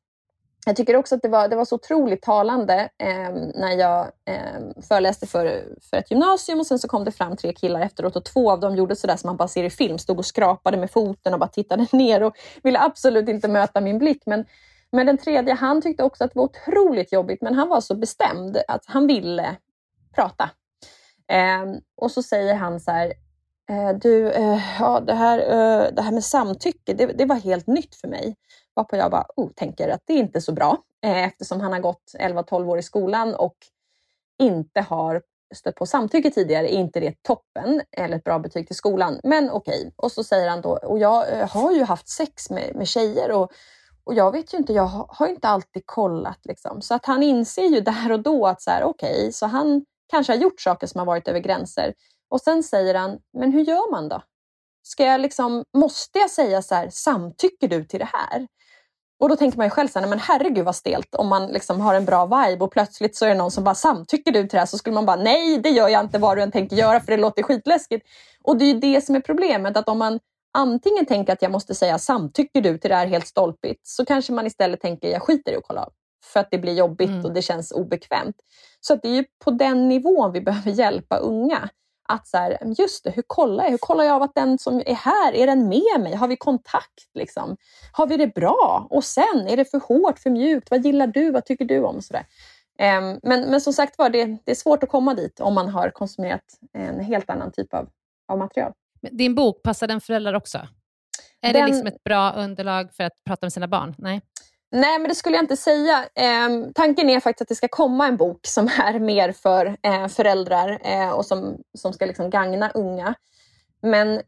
jag 0.67 0.77
tycker 0.77 0.97
också 0.97 1.15
att 1.15 1.23
det 1.23 1.29
var, 1.29 1.49
det 1.49 1.57
var 1.57 1.65
så 1.65 1.75
otroligt 1.75 2.23
talande 2.23 2.89
eh, 2.99 3.33
när 3.55 3.79
jag 3.79 4.01
eh, 4.25 4.83
föreläste 4.89 5.27
för, 5.27 5.65
för 5.91 5.97
ett 5.97 6.11
gymnasium 6.11 6.61
och 6.61 6.67
sen 6.67 6.79
så 6.79 6.89
kom 6.89 7.05
det 7.05 7.13
fram 7.13 7.37
tre 7.37 7.53
killar 7.53 7.81
efteråt 7.81 8.17
och 8.17 8.25
två 8.25 8.51
av 8.51 8.61
dem 8.61 8.77
gjorde 8.77 8.97
sådär 8.97 9.17
som 9.17 9.29
man 9.29 9.37
bara 9.37 9.49
ser 9.49 9.65
i 9.65 9.71
film, 9.71 9.99
stod 9.99 10.19
och 10.19 10.27
skrapade 10.27 10.77
med 10.77 10.91
foten 10.91 11.35
och 11.35 11.41
bara 11.41 11.49
tittade 11.49 11.87
ner 11.93 12.23
och 12.23 12.37
ville 12.63 12.81
absolut 12.81 13.29
inte 13.29 13.49
möta 13.49 13.81
min 13.81 13.99
blick. 13.99 14.23
Men 14.27 14.45
men 14.93 15.07
den 15.07 15.19
tredje, 15.19 15.55
han 15.55 15.83
tyckte 15.83 16.03
också 16.03 16.25
att 16.25 16.31
det 16.31 16.39
var 16.39 16.45
otroligt 16.45 17.13
jobbigt, 17.13 17.43
men 17.43 17.55
han 17.55 17.69
var 17.69 17.81
så 17.81 17.95
bestämd 17.95 18.59
att 18.69 18.85
han 18.87 19.07
ville 19.07 19.57
prata. 20.15 20.51
Eh, 21.33 21.81
och 21.97 22.11
så 22.11 22.23
säger 22.23 22.55
han 22.55 22.81
så 22.81 22.91
här, 22.91 23.13
eh, 23.71 23.99
du, 23.99 24.31
eh, 24.31 24.61
ja, 24.79 25.01
det, 25.01 25.15
här, 25.15 25.39
eh, 25.39 25.93
det 25.93 26.03
här 26.03 26.13
med 26.13 26.25
samtycke, 26.25 26.95
det, 26.95 27.07
det, 27.07 27.25
var 27.25 27.37
helt 27.37 27.67
nytt 27.67 27.95
för 27.95 28.09
mig. 28.09 28.37
Varpå 28.75 28.97
jag 28.97 29.11
bara, 29.11 29.27
oh, 29.37 29.51
tänker 29.57 29.89
att 29.89 30.03
det 30.05 30.13
är 30.13 30.19
inte 30.19 30.41
så 30.41 30.53
bra, 30.53 30.79
eh, 31.05 31.25
eftersom 31.25 31.61
han 31.61 31.73
har 31.73 31.81
gått 31.81 32.15
11-12 32.19 32.71
år 32.71 32.79
i 32.79 32.83
skolan 32.83 33.35
och 33.35 33.57
inte 34.39 34.81
har 34.81 35.23
stött 35.55 35.75
på 35.75 35.87
samtycke 35.87 36.31
tidigare, 36.31 36.75
är 36.75 36.79
inte 36.79 37.01
det 37.01 37.23
toppen 37.23 37.83
eller 37.97 38.17
ett 38.17 38.25
bra 38.25 38.39
betyg 38.39 38.67
till 38.67 38.77
skolan. 38.77 39.21
Men 39.25 39.51
okej. 39.51 39.81
Okay. 39.81 39.93
Och 39.97 40.13
så 40.13 40.25
säger 40.25 40.49
han 40.49 40.61
då, 40.61 40.71
och 40.71 40.99
jag 40.99 41.33
eh, 41.33 41.49
har 41.49 41.73
ju 41.73 41.85
haft 41.85 42.09
sex 42.09 42.51
med, 42.51 42.75
med 42.75 42.89
tjejer 42.89 43.33
och 43.33 43.53
och 44.05 44.15
jag 44.15 44.33
vet 44.33 44.55
ju 44.55 44.59
inte, 44.59 44.73
jag 44.73 45.07
har 45.09 45.29
inte 45.29 45.49
alltid 45.49 45.83
kollat. 45.87 46.39
Liksom. 46.45 46.83
Så 46.83 46.95
att 46.95 47.07
han 47.07 47.23
inser 47.23 47.67
ju 47.67 47.81
där 47.81 48.13
och 48.13 48.21
då 48.21 48.47
att 48.47 48.63
så 48.63 48.71
här, 48.71 48.83
okej, 48.85 49.19
okay, 49.19 49.33
så 49.33 49.47
han 49.47 49.85
kanske 50.11 50.33
har 50.33 50.39
gjort 50.39 50.61
saker 50.61 50.87
som 50.87 50.99
har 50.99 51.07
varit 51.07 51.29
över 51.29 51.41
gränser. 51.41 51.95
Och 52.31 52.41
sen 52.41 52.63
säger 52.63 52.95
han, 52.95 53.19
men 53.39 53.53
hur 53.53 53.61
gör 53.61 53.91
man 53.91 54.09
då? 54.09 54.23
Ska 54.83 55.05
jag 55.05 55.21
liksom, 55.21 55.65
måste 55.77 56.19
jag 56.19 56.31
säga 56.31 56.63
så 56.63 56.75
här, 56.75 56.91
samtycker 56.91 57.69
du 57.69 57.85
till 57.85 57.99
det 57.99 58.09
här? 58.13 58.47
Och 59.21 59.29
då 59.29 59.37
tänker 59.37 59.59
man 59.59 59.67
ju 59.67 59.71
själv 59.71 59.89
så 59.89 59.99
här, 59.99 60.07
men 60.07 60.19
herregud 60.19 60.65
vad 60.65 60.77
stelt 60.77 61.15
om 61.15 61.29
man 61.29 61.47
liksom 61.47 61.81
har 61.81 61.95
en 61.95 62.05
bra 62.05 62.27
vibe 62.27 62.65
och 62.65 62.73
plötsligt 62.73 63.17
så 63.17 63.25
är 63.25 63.29
det 63.29 63.35
någon 63.35 63.51
som 63.51 63.65
bara 63.65 63.75
samtycker 63.75 64.33
du 64.33 64.41
till 64.41 64.49
det 64.49 64.59
här 64.59 64.67
så 64.67 64.79
skulle 64.79 64.95
man 64.95 65.07
bara 65.07 65.17
nej 65.17 65.59
det 65.59 65.71
gör 65.71 65.89
jag 65.89 66.05
inte 66.05 66.19
vad 66.19 66.37
du 66.37 66.43
än 66.43 66.53
tänker 66.53 66.77
göra 66.77 67.01
för 67.01 67.13
det 67.13 67.17
låter 67.17 67.43
skitläskigt. 67.43 68.07
Och 68.45 68.57
det 68.57 68.65
är 68.65 68.75
ju 68.75 68.81
det 68.81 69.01
som 69.01 69.15
är 69.15 69.21
problemet 69.21 69.77
att 69.77 69.89
om 69.89 69.99
man 69.99 70.21
antingen 70.53 71.07
tänker 71.07 71.33
att 71.33 71.43
jag 71.43 71.51
måste 71.51 71.75
säga 71.75 71.99
samtycker 71.99 72.61
du 72.61 72.79
till 72.79 72.91
det 72.91 72.97
här 72.97 73.07
helt 73.07 73.27
stolpigt 73.27 73.87
så 73.87 74.05
kanske 74.05 74.33
man 74.33 74.47
istället 74.47 74.81
tänker 74.81 75.09
jag 75.09 75.23
skiter 75.23 75.53
i 75.53 75.57
att 75.57 75.65
kolla 75.67 75.83
av 75.83 75.93
för 76.25 76.41
att 76.41 76.51
det 76.51 76.59
blir 76.59 76.75
jobbigt 76.75 77.11
mm. 77.11 77.25
och 77.25 77.33
det 77.33 77.43
känns 77.43 77.73
obekvämt. 77.73 78.37
Så 78.81 78.95
det 78.95 79.09
är 79.09 79.13
ju 79.13 79.25
på 79.45 79.51
den 79.51 79.89
nivån 79.89 80.33
vi 80.33 80.41
behöver 80.51 80.71
hjälpa 80.71 81.17
unga. 81.17 81.69
Att 82.09 82.27
så 82.27 82.37
här, 82.37 82.59
just 82.79 83.05
det, 83.05 83.11
hur 83.11 83.23
kollar 83.27 83.65
jag? 83.65 83.71
Hur 83.71 83.79
kollar 83.79 84.05
jag 84.05 84.15
av 84.15 84.23
att 84.23 84.35
den 84.35 84.59
som 84.59 84.83
är 84.87 84.95
här, 84.95 85.35
är 85.35 85.47
den 85.47 85.69
med 85.69 86.01
mig? 86.01 86.15
Har 86.15 86.29
vi 86.29 86.37
kontakt? 86.37 87.11
Liksom? 87.15 87.57
Har 87.93 88.07
vi 88.07 88.17
det 88.17 88.35
bra? 88.35 88.87
Och 88.91 89.05
sen, 89.05 89.47
är 89.49 89.57
det 89.57 89.65
för 89.65 89.79
hårt, 89.79 90.19
för 90.19 90.31
mjukt? 90.31 90.71
Vad 90.71 90.85
gillar 90.85 91.07
du? 91.07 91.31
Vad 91.31 91.45
tycker 91.45 91.65
du 91.65 91.85
om? 91.85 92.03
Så 92.03 92.15
um, 92.15 93.21
men, 93.23 93.51
men 93.51 93.61
som 93.61 93.73
sagt 93.73 93.99
var, 93.99 94.11
det, 94.11 94.25
det, 94.25 94.51
är 94.51 94.55
svårt 94.55 94.83
att 94.83 94.89
komma 94.89 95.15
dit 95.15 95.41
om 95.41 95.55
man 95.55 95.69
har 95.69 95.91
konsumerat 95.91 96.45
en 96.73 97.01
helt 97.01 97.31
annan 97.31 97.53
typ 97.53 97.75
av, 97.75 97.89
av 98.29 98.39
material. 98.39 98.73
Din 99.11 99.35
bok, 99.35 99.63
passar 99.63 99.87
den 99.87 100.01
föräldrar 100.01 100.35
också? 100.35 100.59
Är 101.43 101.53
den... 101.53 101.63
det 101.63 101.67
liksom 101.67 101.87
ett 101.87 102.05
bra 102.05 102.33
underlag 102.33 102.95
för 102.95 103.05
att 103.05 103.25
prata 103.25 103.47
med 103.47 103.53
sina 103.53 103.69
barn? 103.69 103.95
Nej. 103.99 104.21
Nej, 104.73 104.99
men 104.99 105.09
det 105.09 105.15
skulle 105.15 105.37
jag 105.37 105.43
inte 105.43 105.57
säga. 105.57 106.09
Eh, 106.15 106.49
tanken 106.75 107.11
är 107.11 107.21
faktiskt 107.21 107.43
att 107.43 107.49
det 107.49 107.55
ska 107.55 107.69
komma 107.69 108.07
en 108.07 108.17
bok 108.17 108.47
som 108.47 108.67
är 108.67 108.99
mer 108.99 109.33
för 109.33 109.77
eh, 109.83 110.09
föräldrar 110.09 110.81
eh, 110.85 111.11
och 111.11 111.27
som, 111.27 111.59
som 111.79 111.93
ska 111.93 112.07
liksom 112.07 112.31
gagna 112.31 112.71
unga. 112.71 113.15
Men 113.83 114.23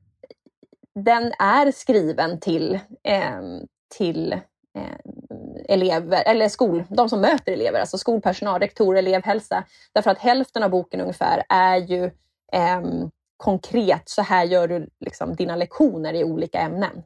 den 0.95 1.33
är 1.39 1.73
skriven 1.73 2.41
till, 2.41 2.79
ehm, 3.03 3.61
till 3.99 4.33
ehm, 4.79 5.63
elever, 5.69 6.23
eller 6.27 6.49
skol, 6.49 6.85
de 6.89 7.09
som 7.09 7.21
möter 7.21 7.53
elever, 7.53 7.81
alltså 7.81 7.99
skolpersonal, 7.99 8.61
rektor, 8.61 8.99
elevhälsa. 8.99 9.65
Därför 9.93 10.11
att 10.11 10.19
hälften 10.19 10.63
av 10.63 10.71
boken 10.71 11.01
ungefär 11.01 11.43
är 11.49 11.77
ju 11.77 12.11
ehm, 12.53 13.11
konkret, 13.43 14.09
så 14.09 14.23
här 14.23 14.45
gör 14.45 14.69
du 14.69 14.89
liksom 15.01 15.35
dina 15.37 15.57
lektioner 15.57 16.15
i 16.15 16.25
olika 16.25 16.59
ämnen. 16.59 17.03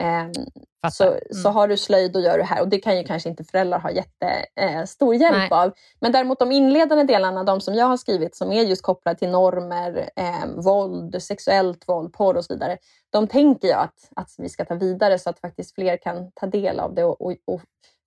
Um, 0.00 0.90
så, 0.90 1.04
mm. 1.04 1.20
så 1.42 1.48
har 1.48 1.68
du 1.68 1.76
slöjd, 1.76 2.12
då 2.12 2.20
gör 2.20 2.38
du 2.38 2.44
här. 2.44 2.60
Och 2.60 2.68
det 2.68 2.78
kan 2.78 2.96
ju 2.98 3.04
kanske 3.04 3.28
inte 3.28 3.44
föräldrar 3.44 3.78
ha 3.78 3.90
jättestor 3.90 5.14
eh, 5.14 5.20
hjälp 5.20 5.36
Nej. 5.36 5.48
av. 5.50 5.72
Men 6.00 6.12
däremot 6.12 6.38
de 6.38 6.52
inledande 6.52 7.04
delarna, 7.04 7.44
de 7.44 7.60
som 7.60 7.74
jag 7.74 7.86
har 7.86 7.96
skrivit, 7.96 8.36
som 8.36 8.52
är 8.52 8.62
just 8.62 8.82
kopplade 8.82 9.18
till 9.18 9.30
normer, 9.30 10.10
eh, 10.16 10.46
våld, 10.56 11.22
sexuellt 11.22 11.88
våld, 11.88 12.12
porr 12.12 12.36
och 12.36 12.44
så 12.44 12.54
vidare. 12.54 12.78
De 13.10 13.26
tänker 13.26 13.68
jag 13.68 13.80
att, 13.80 14.10
att 14.16 14.34
vi 14.38 14.48
ska 14.48 14.64
ta 14.64 14.74
vidare 14.74 15.18
så 15.18 15.30
att 15.30 15.40
faktiskt 15.40 15.74
fler 15.74 15.96
kan 15.96 16.32
ta 16.32 16.46
del 16.46 16.80
av 16.80 16.94
det. 16.94 17.04
Och, 17.04 17.20
och, 17.20 17.34
och 17.44 17.60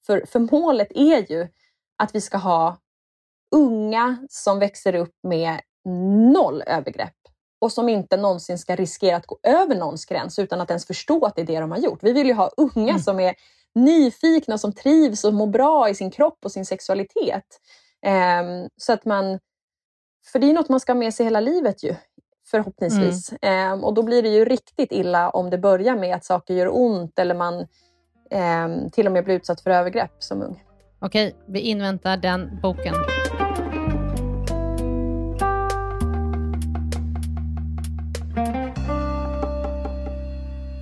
för, 0.05 0.25
för 0.25 0.39
målet 0.39 0.91
är 0.95 1.31
ju 1.31 1.47
att 1.97 2.15
vi 2.15 2.21
ska 2.21 2.37
ha 2.37 2.77
unga 3.55 4.17
som 4.29 4.59
växer 4.59 4.95
upp 4.95 5.15
med 5.23 5.59
noll 6.33 6.63
övergrepp 6.67 7.18
och 7.59 7.71
som 7.71 7.89
inte 7.89 8.17
någonsin 8.17 8.57
ska 8.57 8.75
riskera 8.75 9.17
att 9.17 9.25
gå 9.25 9.39
över 9.43 9.75
någons 9.75 10.05
gräns 10.05 10.39
utan 10.39 10.61
att 10.61 10.69
ens 10.69 10.87
förstå 10.87 11.25
att 11.25 11.35
det 11.35 11.41
är 11.41 11.45
det 11.45 11.59
de 11.59 11.71
har 11.71 11.77
gjort. 11.77 11.99
Vi 12.03 12.13
vill 12.13 12.27
ju 12.27 12.33
ha 12.33 12.51
unga 12.57 12.89
mm. 12.89 12.99
som 12.99 13.19
är 13.19 13.35
nyfikna, 13.75 14.57
som 14.57 14.73
trivs 14.73 15.23
och 15.23 15.33
mår 15.33 15.47
bra 15.47 15.89
i 15.89 15.95
sin 15.95 16.11
kropp 16.11 16.37
och 16.45 16.51
sin 16.51 16.65
sexualitet. 16.65 17.45
Um, 18.05 18.69
så 18.77 18.93
att 18.93 19.05
man, 19.05 19.39
för 20.31 20.39
det 20.39 20.49
är 20.49 20.53
något 20.53 20.69
man 20.69 20.79
ska 20.79 20.93
ha 20.93 20.99
med 20.99 21.13
sig 21.13 21.23
hela 21.23 21.39
livet 21.39 21.83
ju, 21.83 21.95
förhoppningsvis. 22.51 23.33
Mm. 23.41 23.73
Um, 23.73 23.83
och 23.83 23.93
då 23.93 24.03
blir 24.03 24.23
det 24.23 24.29
ju 24.29 24.45
riktigt 24.45 24.91
illa 24.91 25.29
om 25.29 25.49
det 25.49 25.57
börjar 25.57 25.95
med 25.95 26.15
att 26.15 26.25
saker 26.25 26.53
gör 26.53 26.75
ont 26.77 27.19
eller 27.19 27.35
man 27.35 27.67
um, 28.63 28.89
till 28.91 29.05
och 29.05 29.11
med 29.11 29.23
blir 29.23 29.35
utsatt 29.35 29.61
för 29.61 29.69
övergrepp 29.69 30.15
som 30.19 30.41
ung. 30.41 30.63
Okej, 31.01 31.35
vi 31.47 31.59
inväntar 31.59 32.17
den 32.17 32.59
boken. 32.61 32.95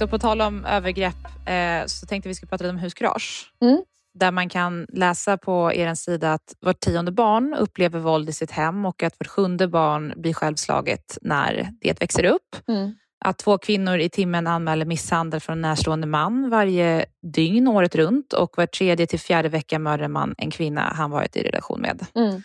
Och 0.01 0.09
på 0.09 0.19
tal 0.19 0.41
om 0.41 0.65
övergrepp 0.65 1.15
eh, 1.45 1.85
så 1.85 2.05
tänkte 2.05 2.29
vi 2.29 2.35
skulle 2.35 2.49
prata 2.49 2.63
lite 2.63 2.73
om 2.73 2.79
huskurage. 2.79 3.51
Mm. 3.61 3.81
Där 4.13 4.31
man 4.31 4.49
kan 4.49 4.85
läsa 4.89 5.37
på 5.37 5.73
er 5.73 5.93
sida 5.93 6.33
att 6.33 6.55
vart 6.59 6.79
tionde 6.79 7.11
barn 7.11 7.55
upplever 7.59 7.99
våld 7.99 8.29
i 8.29 8.33
sitt 8.33 8.51
hem 8.51 8.85
och 8.85 9.03
att 9.03 9.19
vart 9.19 9.27
sjunde 9.27 9.67
barn 9.67 10.13
blir 10.15 10.33
självslaget 10.33 11.17
när 11.21 11.69
det 11.81 12.01
växer 12.01 12.25
upp. 12.25 12.55
Mm. 12.67 12.95
Att 13.25 13.37
två 13.37 13.57
kvinnor 13.57 13.97
i 13.97 14.09
timmen 14.09 14.47
anmäler 14.47 14.85
misshandel 14.85 15.39
från 15.39 15.53
en 15.53 15.61
närstående 15.61 16.07
man 16.07 16.49
varje 16.49 17.05
dygn 17.33 17.67
året 17.67 17.95
runt 17.95 18.33
och 18.33 18.57
var 18.57 18.65
tredje 18.65 19.07
till 19.07 19.19
fjärde 19.19 19.49
vecka 19.49 19.79
mördar 19.79 20.07
man 20.07 20.35
en 20.37 20.51
kvinna 20.51 20.81
han 20.81 21.11
varit 21.11 21.35
i 21.35 21.43
relation 21.43 21.81
med. 21.81 22.05
Mm 22.15 22.41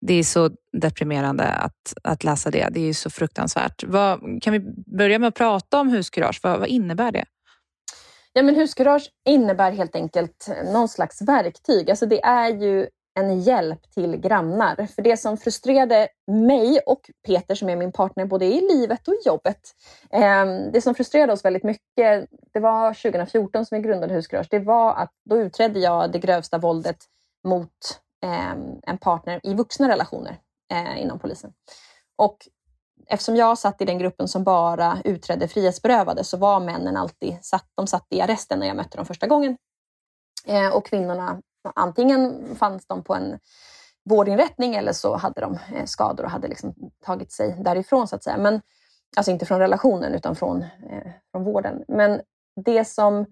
det 0.00 0.14
är 0.14 0.22
så 0.22 0.50
deprimerande 0.72 1.44
att, 1.44 1.94
att 2.02 2.24
läsa 2.24 2.50
det. 2.50 2.68
Det 2.70 2.88
är 2.88 2.92
så 2.92 3.10
fruktansvärt. 3.10 3.84
Vad, 3.84 4.42
kan 4.42 4.52
vi 4.52 4.60
börja 4.96 5.18
med 5.18 5.28
att 5.28 5.34
prata 5.34 5.80
om 5.80 5.88
huskurage? 5.88 6.40
Vad, 6.42 6.58
vad 6.58 6.68
innebär 6.68 7.12
det? 7.12 7.24
Ja, 8.32 8.42
men 8.42 8.54
huskurage 8.54 9.10
innebär 9.28 9.72
helt 9.72 9.96
enkelt 9.96 10.48
någon 10.72 10.88
slags 10.88 11.22
verktyg. 11.22 11.90
Alltså 11.90 12.06
det 12.06 12.22
är 12.22 12.48
ju 12.48 12.86
en 13.18 13.40
hjälp 13.40 13.90
till 13.94 14.16
grannar. 14.16 14.86
För 14.86 15.02
det 15.02 15.16
som 15.16 15.36
frustrerade 15.36 16.08
mig 16.26 16.80
och 16.86 17.00
Peter 17.26 17.54
som 17.54 17.68
är 17.68 17.76
min 17.76 17.92
partner 17.92 18.24
både 18.24 18.44
i 18.44 18.60
livet 18.60 19.08
och 19.08 19.14
i 19.14 19.18
jobbet. 19.26 19.60
Ehm, 20.10 20.72
det 20.72 20.80
som 20.80 20.94
frustrerade 20.94 21.32
oss 21.32 21.44
väldigt 21.44 21.64
mycket, 21.64 22.26
det 22.52 22.60
var 22.60 22.94
2014 22.94 23.66
som 23.66 23.76
vi 23.76 23.88
grundade 23.88 24.14
Huskurage. 24.14 24.46
Det 24.50 24.58
var 24.58 24.94
att 24.94 25.12
då 25.30 25.38
utredde 25.38 25.80
jag 25.80 26.12
det 26.12 26.18
grövsta 26.18 26.58
våldet 26.58 26.96
mot 27.48 27.70
Ehm, 28.20 28.80
en 28.82 28.98
partner 28.98 29.40
i 29.42 29.54
vuxna 29.54 29.88
relationer 29.88 30.40
eh, 30.72 31.02
inom 31.02 31.18
polisen. 31.18 31.52
Och 32.16 32.38
eftersom 33.06 33.36
jag 33.36 33.58
satt 33.58 33.82
i 33.82 33.84
den 33.84 33.98
gruppen 33.98 34.28
som 34.28 34.44
bara 34.44 34.98
utredde 35.04 35.48
frihetsberövade 35.48 36.24
så 36.24 36.36
var 36.36 36.60
männen 36.60 36.96
alltid 36.96 37.38
satt, 37.44 37.66
de 37.74 37.86
satt 37.86 38.06
i 38.10 38.20
arresten 38.20 38.58
när 38.58 38.66
jag 38.66 38.76
mötte 38.76 38.96
dem 38.96 39.06
första 39.06 39.26
gången. 39.26 39.56
Eh, 40.46 40.68
och 40.68 40.86
kvinnorna, 40.86 41.42
antingen 41.74 42.54
fanns 42.56 42.86
de 42.86 43.04
på 43.04 43.14
en 43.14 43.38
vårdinrättning 44.04 44.74
eller 44.74 44.92
så 44.92 45.16
hade 45.16 45.40
de 45.40 45.58
eh, 45.74 45.84
skador 45.84 46.24
och 46.24 46.30
hade 46.30 46.48
liksom 46.48 46.74
tagit 47.04 47.32
sig 47.32 47.56
därifrån 47.60 48.08
så 48.08 48.16
att 48.16 48.24
säga. 48.24 48.38
Men, 48.38 48.60
alltså 49.16 49.32
inte 49.32 49.46
från 49.46 49.58
relationen 49.58 50.14
utan 50.14 50.36
från, 50.36 50.62
eh, 50.62 51.12
från 51.30 51.44
vården. 51.44 51.84
Men 51.88 52.20
det 52.64 52.84
som 52.84 53.26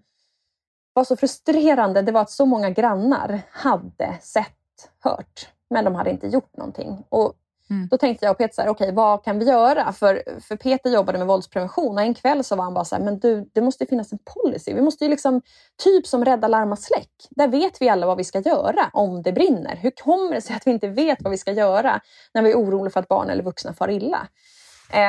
var 0.92 1.04
så 1.04 1.16
frustrerande 1.16 2.02
det 2.02 2.12
var 2.12 2.20
att 2.20 2.30
så 2.30 2.46
många 2.46 2.70
grannar 2.70 3.42
hade 3.50 4.18
sett, 4.20 4.56
hört, 5.00 5.48
men 5.70 5.84
de 5.84 5.94
hade 5.94 6.10
inte 6.10 6.26
gjort 6.26 6.56
någonting. 6.56 7.04
Och 7.08 7.34
Mm. 7.70 7.88
Då 7.90 7.98
tänkte 7.98 8.24
jag 8.24 8.32
och 8.32 8.38
Peter, 8.38 8.62
okej 8.62 8.70
okay, 8.70 8.92
vad 8.92 9.24
kan 9.24 9.38
vi 9.38 9.44
göra? 9.44 9.92
För, 9.92 10.40
för 10.40 10.56
Peter 10.56 10.90
jobbade 10.90 11.18
med 11.18 11.26
våldsprevention 11.26 11.94
och 11.94 12.02
en 12.02 12.14
kväll 12.14 12.44
så 12.44 12.56
var 12.56 12.64
han 12.64 12.74
bara 12.74 12.84
så 12.84 12.96
här, 12.96 13.02
men 13.02 13.18
du, 13.18 13.50
det 13.52 13.60
måste 13.60 13.86
finnas 13.86 14.12
en 14.12 14.18
policy. 14.18 14.74
Vi 14.74 14.80
måste 14.80 15.04
ju 15.04 15.10
liksom, 15.10 15.42
typ 15.84 16.06
som 16.06 16.24
rädda 16.24 16.48
larma 16.48 16.76
släck. 16.76 17.10
Där 17.30 17.48
vet 17.48 17.82
vi 17.82 17.88
alla 17.88 18.06
vad 18.06 18.16
vi 18.16 18.24
ska 18.24 18.40
göra 18.40 18.90
om 18.92 19.22
det 19.22 19.32
brinner. 19.32 19.76
Hur 19.76 19.90
kommer 19.90 20.34
det 20.34 20.40
sig 20.40 20.56
att 20.56 20.66
vi 20.66 20.70
inte 20.70 20.88
vet 20.88 21.22
vad 21.22 21.30
vi 21.30 21.38
ska 21.38 21.52
göra 21.52 22.00
när 22.34 22.42
vi 22.42 22.50
är 22.50 22.56
oroliga 22.56 22.90
för 22.90 23.00
att 23.00 23.08
barn 23.08 23.30
eller 23.30 23.42
vuxna 23.42 23.74
far 23.74 23.90
illa? 23.90 24.28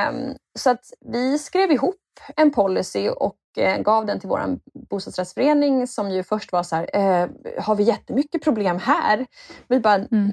Um, 0.09 0.35
så 0.59 0.69
att 0.69 0.85
vi 1.05 1.39
skrev 1.39 1.71
ihop 1.71 1.95
en 2.35 2.51
policy 2.51 3.09
och 3.09 3.35
gav 3.79 4.05
den 4.05 4.19
till 4.19 4.29
vår 4.29 4.59
bostadsrättsförening 4.89 5.87
som 5.87 6.11
ju 6.11 6.23
först 6.23 6.51
var 6.51 6.63
så 6.63 6.75
här, 6.75 6.83
uh, 6.95 7.29
har 7.59 7.75
vi 7.75 7.83
jättemycket 7.83 8.43
problem 8.43 8.77
här? 8.77 9.25
Vi 9.67 9.79
bara, 9.79 9.95
mm. 9.95 10.31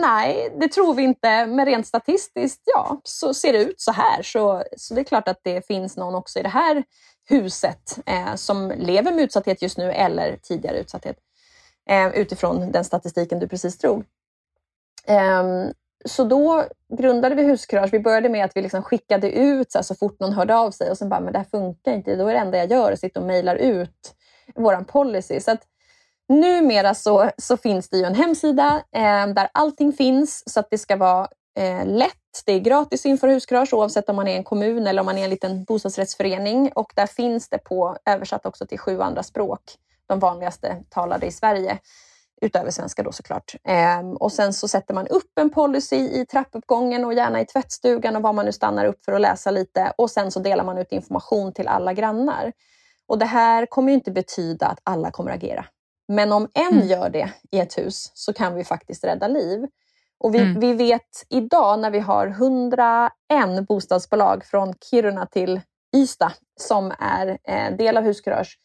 Nej, 0.00 0.56
det 0.60 0.68
tror 0.68 0.94
vi 0.94 1.02
inte, 1.02 1.46
men 1.46 1.66
rent 1.66 1.86
statistiskt, 1.86 2.62
ja, 2.64 3.00
så 3.04 3.34
ser 3.34 3.52
det 3.52 3.58
ut 3.58 3.80
så 3.80 3.92
här. 3.92 4.22
Så, 4.22 4.64
så 4.76 4.94
det 4.94 5.00
är 5.00 5.04
klart 5.04 5.28
att 5.28 5.40
det 5.42 5.66
finns 5.66 5.96
någon 5.96 6.14
också 6.14 6.38
i 6.38 6.42
det 6.42 6.48
här 6.48 6.84
huset 7.28 7.98
eh, 8.06 8.34
som 8.34 8.72
lever 8.76 9.12
med 9.12 9.24
utsatthet 9.24 9.62
just 9.62 9.78
nu 9.78 9.92
eller 9.92 10.36
tidigare 10.42 10.78
utsatthet 10.78 11.16
eh, 11.90 12.08
utifrån 12.08 12.72
den 12.72 12.84
statistiken 12.84 13.38
du 13.38 13.48
precis 13.48 13.78
drog. 13.78 14.04
Så 16.04 16.24
då 16.24 16.64
grundade 16.98 17.34
vi 17.34 17.42
Huskurage. 17.42 17.92
Vi 17.92 18.00
började 18.00 18.28
med 18.28 18.44
att 18.44 18.56
vi 18.56 18.62
liksom 18.62 18.82
skickade 18.82 19.30
ut 19.30 19.72
så, 19.72 19.78
här, 19.78 19.82
så 19.82 19.94
fort 19.94 20.20
någon 20.20 20.32
hörde 20.32 20.56
av 20.56 20.70
sig 20.70 20.90
och 20.90 20.98
sen 20.98 21.08
bara, 21.08 21.20
men 21.20 21.32
det 21.32 21.38
här 21.38 21.46
funkar 21.50 21.92
inte. 21.92 22.16
Då 22.16 22.28
är 22.28 22.32
det 22.32 22.40
enda 22.40 22.58
jag 22.58 22.70
gör 22.70 22.92
att 22.92 23.00
sitta 23.00 23.20
och 23.20 23.26
mejlar 23.26 23.56
ut 23.56 24.14
vår 24.54 24.84
policy. 24.84 25.40
Så 25.40 25.50
att, 25.50 25.62
Numera 26.28 26.94
så, 26.94 27.30
så 27.38 27.56
finns 27.56 27.88
det 27.88 27.96
ju 27.96 28.04
en 28.04 28.14
hemsida 28.14 28.82
eh, 28.92 29.26
där 29.26 29.48
allting 29.52 29.92
finns 29.92 30.52
så 30.52 30.60
att 30.60 30.70
det 30.70 30.78
ska 30.78 30.96
vara 30.96 31.28
eh, 31.58 31.86
lätt. 31.86 32.14
Det 32.46 32.52
är 32.52 32.60
gratis 32.60 33.06
inför 33.06 33.28
huskurage 33.28 33.74
oavsett 33.74 34.08
om 34.08 34.16
man 34.16 34.28
är 34.28 34.36
en 34.36 34.44
kommun 34.44 34.86
eller 34.86 35.00
om 35.00 35.06
man 35.06 35.18
är 35.18 35.24
en 35.24 35.30
liten 35.30 35.64
bostadsrättsförening 35.64 36.72
och 36.74 36.92
där 36.96 37.06
finns 37.06 37.48
det 37.48 37.58
på 37.58 37.96
översatt 38.06 38.46
också 38.46 38.66
till 38.66 38.78
sju 38.78 39.00
andra 39.00 39.22
språk, 39.22 39.60
de 40.06 40.18
vanligaste 40.18 40.82
talade 40.88 41.26
i 41.26 41.32
Sverige 41.32 41.78
utöver 42.40 42.70
svenska 42.70 43.02
då 43.02 43.12
såklart. 43.12 43.54
Eh, 43.64 44.10
och 44.20 44.32
sen 44.32 44.52
så 44.52 44.68
sätter 44.68 44.94
man 44.94 45.06
upp 45.06 45.38
en 45.40 45.50
policy 45.50 45.96
i 45.96 46.26
trappuppgången 46.26 47.04
och 47.04 47.14
gärna 47.14 47.40
i 47.40 47.46
tvättstugan 47.46 48.16
och 48.16 48.22
var 48.22 48.32
man 48.32 48.44
nu 48.44 48.52
stannar 48.52 48.84
upp 48.84 49.04
för 49.04 49.12
att 49.12 49.20
läsa 49.20 49.50
lite 49.50 49.92
och 49.98 50.10
sen 50.10 50.30
så 50.30 50.40
delar 50.40 50.64
man 50.64 50.78
ut 50.78 50.92
information 50.92 51.52
till 51.52 51.68
alla 51.68 51.92
grannar. 51.92 52.52
Och 53.06 53.18
det 53.18 53.26
här 53.26 53.66
kommer 53.66 53.92
inte 53.92 54.10
betyda 54.10 54.66
att 54.66 54.80
alla 54.82 55.10
kommer 55.10 55.30
agera. 55.30 55.64
Men 56.08 56.32
om 56.32 56.48
en 56.54 56.72
mm. 56.72 56.88
gör 56.88 57.10
det 57.10 57.32
i 57.50 57.58
ett 57.60 57.78
hus 57.78 58.10
så 58.14 58.32
kan 58.32 58.54
vi 58.54 58.64
faktiskt 58.64 59.04
rädda 59.04 59.28
liv. 59.28 59.66
Och 60.18 60.34
vi, 60.34 60.38
mm. 60.38 60.60
vi 60.60 60.72
vet 60.72 61.26
idag 61.28 61.78
när 61.78 61.90
vi 61.90 61.98
har 61.98 62.26
101 62.26 63.10
bostadsbolag 63.68 64.44
från 64.44 64.74
Kiruna 64.90 65.26
till 65.26 65.60
Ystad 65.96 66.32
som 66.60 66.92
är 66.98 67.38
eh, 67.44 67.76
del 67.76 67.96
av 67.96 68.04
Huskurage. 68.04 68.58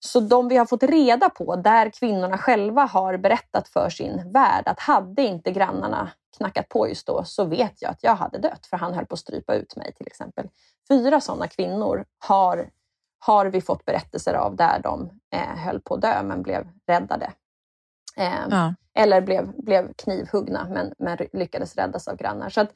Så 0.00 0.20
de 0.20 0.48
vi 0.48 0.56
har 0.56 0.66
fått 0.66 0.82
reda 0.82 1.30
på, 1.30 1.56
där 1.56 1.90
kvinnorna 1.90 2.38
själva 2.38 2.84
har 2.84 3.16
berättat 3.16 3.68
för 3.68 3.90
sin 3.90 4.32
värld 4.32 4.62
att 4.66 4.80
hade 4.80 5.22
inte 5.22 5.50
grannarna 5.50 6.10
knackat 6.36 6.68
på 6.68 6.88
just 6.88 7.06
då 7.06 7.24
så 7.24 7.44
vet 7.44 7.82
jag 7.82 7.90
att 7.90 8.02
jag 8.02 8.14
hade 8.14 8.38
dött 8.38 8.66
för 8.66 8.76
han 8.76 8.94
höll 8.94 9.06
på 9.06 9.14
att 9.14 9.20
strypa 9.20 9.54
ut 9.54 9.76
mig 9.76 9.92
till 9.96 10.06
exempel. 10.06 10.48
Fyra 10.88 11.20
sådana 11.20 11.48
kvinnor 11.48 12.04
har 12.18 12.70
har 13.20 13.46
vi 13.46 13.60
fått 13.60 13.84
berättelser 13.84 14.34
av 14.34 14.56
där 14.56 14.80
de 14.82 15.10
eh, 15.32 15.56
höll 15.56 15.80
på 15.80 15.94
att 15.94 16.00
dö 16.00 16.22
men 16.22 16.42
blev 16.42 16.68
räddade. 16.86 17.32
Eh, 18.16 18.46
ja. 18.50 18.74
Eller 18.94 19.20
blev, 19.20 19.52
blev 19.56 19.92
knivhuggna 19.92 20.66
men, 20.70 20.94
men 20.98 21.18
lyckades 21.32 21.76
räddas 21.76 22.08
av 22.08 22.16
grannar. 22.16 22.48
Så 22.48 22.60
att 22.60 22.70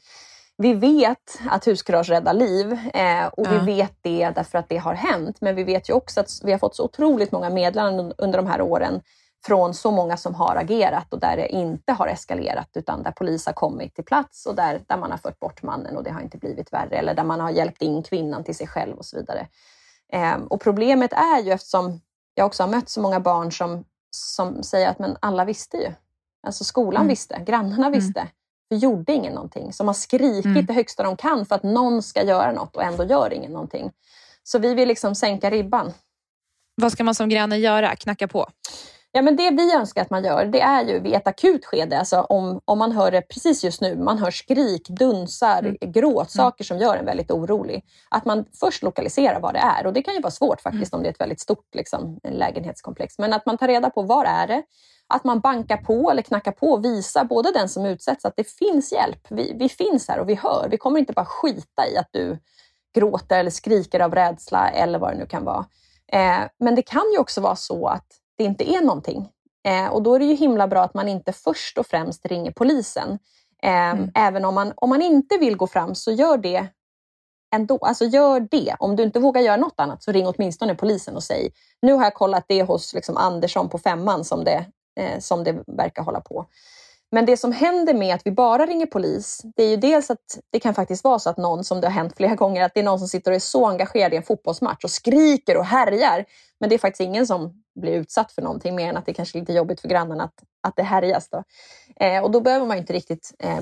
vi 0.63 0.75
vet 0.75 1.41
att 1.49 1.67
huskurage 1.67 2.11
räddar 2.11 2.35
liv 2.35 2.73
eh, 2.95 3.27
och 3.27 3.47
ja. 3.47 3.51
vi 3.51 3.75
vet 3.77 3.93
det 4.03 4.31
därför 4.31 4.59
att 4.59 4.69
det 4.69 4.77
har 4.77 4.95
hänt. 4.95 5.41
Men 5.41 5.55
vi 5.55 5.65
vet 5.65 5.89
ju 5.89 5.93
också 5.93 6.21
att 6.21 6.31
vi 6.43 6.53
har 6.53 6.59
fått 6.59 6.77
så 6.77 6.85
otroligt 6.85 7.33
många 7.33 7.51
meddelanden 7.51 8.13
under 8.19 8.39
de 8.39 8.47
här 8.47 8.61
åren 8.61 9.01
från 9.47 9.75
så 9.75 9.91
många 9.91 10.17
som 10.17 10.35
har 10.35 10.57
agerat 10.57 11.13
och 11.13 11.21
där 11.21 11.37
det 11.37 11.49
inte 11.49 11.93
har 11.93 12.07
eskalerat 12.07 12.69
utan 12.75 13.03
där 13.03 13.11
polis 13.11 13.47
har 13.47 13.53
kommit 13.53 13.95
till 13.95 14.05
plats 14.05 14.47
och 14.47 14.55
där, 14.55 14.81
där 14.87 14.97
man 14.97 15.11
har 15.11 15.19
fört 15.19 15.41
bort 15.41 15.63
mannen 15.63 15.97
och 15.97 16.05
det 16.05 16.11
har 16.11 16.21
inte 16.21 16.39
blivit 16.39 16.73
värre 16.73 16.97
eller 16.97 17.15
där 17.15 17.25
man 17.25 17.41
har 17.41 17.51
hjälpt 17.51 17.83
in 17.83 18.03
kvinnan 18.03 18.45
till 18.45 18.57
sig 18.57 18.67
själv 18.67 18.97
och 18.97 19.05
så 19.05 19.17
vidare. 19.17 19.49
Eh, 20.13 20.37
och 20.51 20.61
problemet 20.61 21.13
är 21.13 21.43
ju 21.43 21.53
eftersom 21.53 22.01
jag 22.35 22.47
också 22.47 22.63
har 22.63 22.71
mött 22.71 22.89
så 22.89 23.01
många 23.01 23.21
barn 23.21 23.53
som, 23.53 23.85
som 24.11 24.63
säger 24.63 24.89
att 24.89 24.99
men 24.99 25.17
alla 25.21 25.45
visste 25.45 25.77
ju. 25.77 25.93
Alltså 26.47 26.65
skolan 26.65 27.03
mm. 27.03 27.09
visste, 27.09 27.43
grannarna 27.47 27.87
mm. 27.87 27.93
visste. 27.93 28.21
Det 28.21 28.29
gjorde 28.77 29.13
ingen 29.13 29.35
någonting. 29.35 29.73
Som 29.73 29.87
har 29.87 29.95
skrikit 29.95 30.45
mm. 30.45 30.67
det 30.67 30.73
högsta 30.73 31.03
de 31.03 31.17
kan 31.17 31.47
för 31.47 31.55
att 31.55 31.63
någon 31.63 32.03
ska 32.03 32.23
göra 32.23 32.53
något 32.53 32.77
och 32.77 32.83
ändå 32.83 33.05
gör 33.05 33.33
ingen 33.33 33.53
någonting. 33.53 33.91
Så 34.43 34.59
vi 34.59 34.75
vill 34.75 34.89
liksom 34.89 35.15
sänka 35.15 35.51
ribban. 35.51 35.93
Vad 36.75 36.93
ska 36.93 37.05
man 37.05 37.15
som 37.15 37.29
granne 37.29 37.57
göra? 37.57 37.97
Knacka 37.97 38.29
på? 38.29 38.49
Ja, 39.15 39.23
men 39.23 39.37
det 39.37 39.51
vi 39.51 39.75
önskar 39.75 40.03
att 40.03 40.11
man 40.11 40.25
gör, 40.25 40.45
det 40.45 40.61
är 40.61 40.85
ju 40.85 41.01
vid 41.01 41.15
ett 41.15 41.27
akut 41.27 41.65
skede, 41.65 41.99
alltså 41.99 42.21
om, 42.21 42.61
om 42.65 42.79
man 42.79 42.93
hör 42.93 43.11
det 43.11 43.23
precis 43.23 43.65
just 43.65 43.81
nu, 43.81 43.97
man 43.97 44.19
hör 44.19 44.31
skrik, 44.31 44.89
dunsar, 44.89 45.59
mm. 45.59 45.77
gråt, 45.81 46.31
saker 46.31 46.65
som 46.65 46.79
gör 46.79 46.97
en 46.97 47.05
väldigt 47.05 47.31
orolig. 47.31 47.85
Att 48.11 48.25
man 48.25 48.45
först 48.61 48.83
lokaliserar 48.83 49.41
vad 49.41 49.55
det 49.55 49.59
är 49.59 49.87
och 49.87 49.93
det 49.93 50.03
kan 50.03 50.15
ju 50.15 50.21
vara 50.21 50.31
svårt 50.31 50.61
faktiskt 50.61 50.93
mm. 50.93 50.99
om 50.99 51.03
det 51.03 51.09
är 51.09 51.13
ett 51.13 51.21
väldigt 51.21 51.41
stort 51.41 51.75
liksom, 51.75 52.21
lägenhetskomplex. 52.25 53.19
Men 53.19 53.33
att 53.33 53.47
man 53.47 53.59
tar 53.59 53.69
reda 53.69 53.91
på 53.91 54.03
vad 54.03 54.27
är 54.27 54.47
det 54.47 54.63
att 55.13 55.25
man 55.25 55.41
bankar 55.41 55.77
på 55.77 56.11
eller 56.11 56.23
knackar 56.23 56.53
på 56.53 56.67
och 56.67 56.85
visar 56.85 57.25
både 57.25 57.53
den 57.53 57.69
som 57.69 57.87
utsätts 57.87 58.25
att 58.25 58.37
det 58.37 58.51
finns 58.51 58.93
hjälp. 58.93 59.27
Vi, 59.31 59.57
vi 59.59 59.69
finns 59.69 60.09
här 60.09 60.19
och 60.19 60.29
vi 60.29 60.35
hör. 60.35 60.69
Vi 60.71 60.79
kommer 60.79 60.99
inte 60.99 61.13
bara 61.13 61.27
skita 61.27 61.89
i 61.93 61.97
att 61.97 62.09
du 62.11 62.39
gråter 62.95 63.39
eller 63.39 63.51
skriker 63.51 64.01
av 64.01 64.15
rädsla 64.15 64.71
eller 64.71 64.99
vad 64.99 65.13
det 65.13 65.19
nu 65.19 65.27
kan 65.27 65.45
vara. 65.45 65.67
Eh, 66.13 66.41
men 66.59 66.75
det 66.75 66.83
kan 66.83 67.13
ju 67.13 67.19
också 67.19 67.41
vara 67.41 67.57
så 67.57 67.87
att 67.87 68.07
det 68.39 68.45
inte 68.45 68.71
är 68.71 68.81
någonting. 68.81 69.29
Eh, 69.65 69.87
och 69.87 70.03
då 70.03 70.15
är 70.15 70.19
det 70.19 70.25
ju 70.25 70.35
himla 70.35 70.69
bra 70.69 70.83
att 70.83 70.95
man 70.95 71.09
inte 71.09 71.33
först 71.33 71.79
och 71.79 71.87
främst 71.87 72.27
ringer 72.27 72.53
polisen. 72.53 73.19
Eh, 73.63 73.91
mm. 73.91 74.11
Även 74.15 74.45
om 74.45 74.55
man, 74.55 74.73
om 74.77 74.89
man 74.89 75.03
inte 75.03 75.39
vill 75.39 75.57
gå 75.57 75.67
fram 75.67 75.95
så 75.95 76.13
gör 76.13 76.37
det 76.39 76.67
ändå. 77.55 77.79
Alltså 77.79 78.05
gör 78.05 78.41
det. 78.41 78.77
Om 78.79 78.97
du 78.97 79.03
inte 79.03 79.21
vågar 79.21 79.41
göra 79.41 79.57
något 79.57 79.81
annat 79.81 80.03
så 80.03 80.13
ring 80.13 80.27
åtminstone 80.27 80.75
polisen 80.75 81.17
och 81.17 81.23
säg 81.23 81.53
nu 81.83 81.93
har 81.93 82.05
jag 82.05 82.15
kollat 82.15 82.45
det 82.49 82.63
hos 82.63 82.95
liksom 82.95 83.17
Andersson 83.17 83.69
på 83.69 83.79
femman 83.79 84.25
som 84.25 84.45
det, 84.45 84.65
eh, 85.01 85.19
som 85.19 85.45
det 85.45 85.65
verkar 85.67 86.03
hålla 86.03 86.21
på. 86.21 86.47
Men 87.15 87.27
det 87.27 87.37
som 87.37 87.53
händer 87.53 87.95
med 87.95 88.15
att 88.15 88.27
vi 88.27 88.31
bara 88.31 88.67
ringer 88.67 88.87
polis, 88.87 89.41
det 89.57 89.63
är 89.63 89.69
ju 89.69 89.77
dels 89.77 90.11
att 90.11 90.39
det 90.51 90.61
kan 90.61 90.75
faktiskt 90.75 91.05
vara 91.05 91.19
så 91.19 91.31
att 91.31 91.37
någon, 91.37 91.65
som 91.65 91.81
det 91.81 91.87
har 91.87 91.93
hänt 91.93 92.17
flera 92.17 92.35
gånger, 92.35 92.65
att 92.65 92.75
det 92.75 92.81
är 92.81 92.85
någon 92.85 92.99
som 92.99 93.09
sitter 93.09 93.31
och 93.31 93.35
är 93.35 93.41
så 93.41 93.67
engagerad 93.67 94.15
i 94.15 94.17
en 94.17 94.23
fotbollsmatch 94.23 94.85
och 94.85 94.91
skriker 94.91 95.57
och 95.57 95.65
härjar. 95.65 96.25
Men 96.61 96.69
det 96.69 96.77
är 96.77 96.79
faktiskt 96.79 97.01
ingen 97.01 97.27
som 97.27 97.63
blir 97.81 97.93
utsatt 97.93 98.33
för 98.33 98.43
någonting 98.43 98.75
mer 98.75 98.89
än 98.89 98.97
att 98.97 99.07
det 99.07 99.15
kanske 99.15 99.39
är 99.39 99.41
lite 99.41 99.53
jobbigt 99.53 99.81
för 99.81 99.89
grannen 99.89 100.21
att, 100.21 100.35
att 100.63 100.77
det 100.77 100.83
härjas. 100.83 101.29
Då. 101.29 101.43
Eh, 102.01 102.23
och 102.23 102.31
då 102.31 102.41
behöver 102.41 102.67
man 102.67 102.79
inte 102.79 102.93
riktigt 102.93 103.35
eh, 103.39 103.61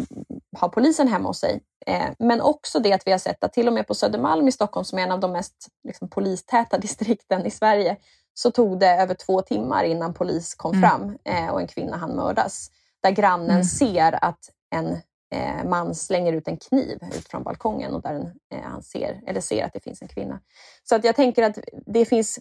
ha 0.60 0.68
polisen 0.68 1.08
hemma 1.08 1.28
hos 1.28 1.40
sig. 1.40 1.60
Eh, 1.86 2.10
men 2.18 2.40
också 2.40 2.78
det 2.78 2.92
att 2.92 3.06
vi 3.06 3.10
har 3.10 3.18
sett 3.18 3.44
att 3.44 3.52
till 3.52 3.66
och 3.66 3.72
med 3.72 3.86
på 3.86 3.94
Södermalm 3.94 4.48
i 4.48 4.52
Stockholm, 4.52 4.84
som 4.84 4.98
är 4.98 5.02
en 5.02 5.12
av 5.12 5.20
de 5.20 5.32
mest 5.32 5.68
liksom, 5.84 6.08
polistäta 6.08 6.78
distrikten 6.78 7.46
i 7.46 7.50
Sverige, 7.50 7.96
så 8.42 8.50
tog 8.50 8.78
det 8.78 8.90
över 8.90 9.14
två 9.14 9.42
timmar 9.42 9.84
innan 9.84 10.14
polis 10.14 10.54
kom 10.54 10.74
mm. 10.74 10.90
fram 10.90 11.18
eh, 11.24 11.48
och 11.48 11.60
en 11.60 11.66
kvinna 11.66 11.96
hann 11.96 12.16
mördas 12.16 12.70
där 13.02 13.10
grannen 13.10 13.50
mm. 13.50 13.64
ser 13.64 14.24
att 14.24 14.38
en 14.70 14.92
eh, 15.34 15.64
man 15.64 15.94
slänger 15.94 16.32
ut 16.32 16.48
en 16.48 16.56
kniv 16.56 16.98
ut 17.16 17.28
från 17.28 17.42
balkongen 17.42 17.94
och 17.94 18.02
där 18.02 18.14
en, 18.14 18.22
eh, 18.54 18.62
han 18.62 18.82
ser, 18.82 19.22
eller 19.26 19.40
ser 19.40 19.64
att 19.64 19.72
det 19.72 19.80
finns 19.80 20.02
en 20.02 20.08
kvinna. 20.08 20.40
Så 20.84 20.94
att 20.94 21.04
jag 21.04 21.16
tänker 21.16 21.42
att 21.42 21.58
det 21.86 22.04
finns... 22.04 22.38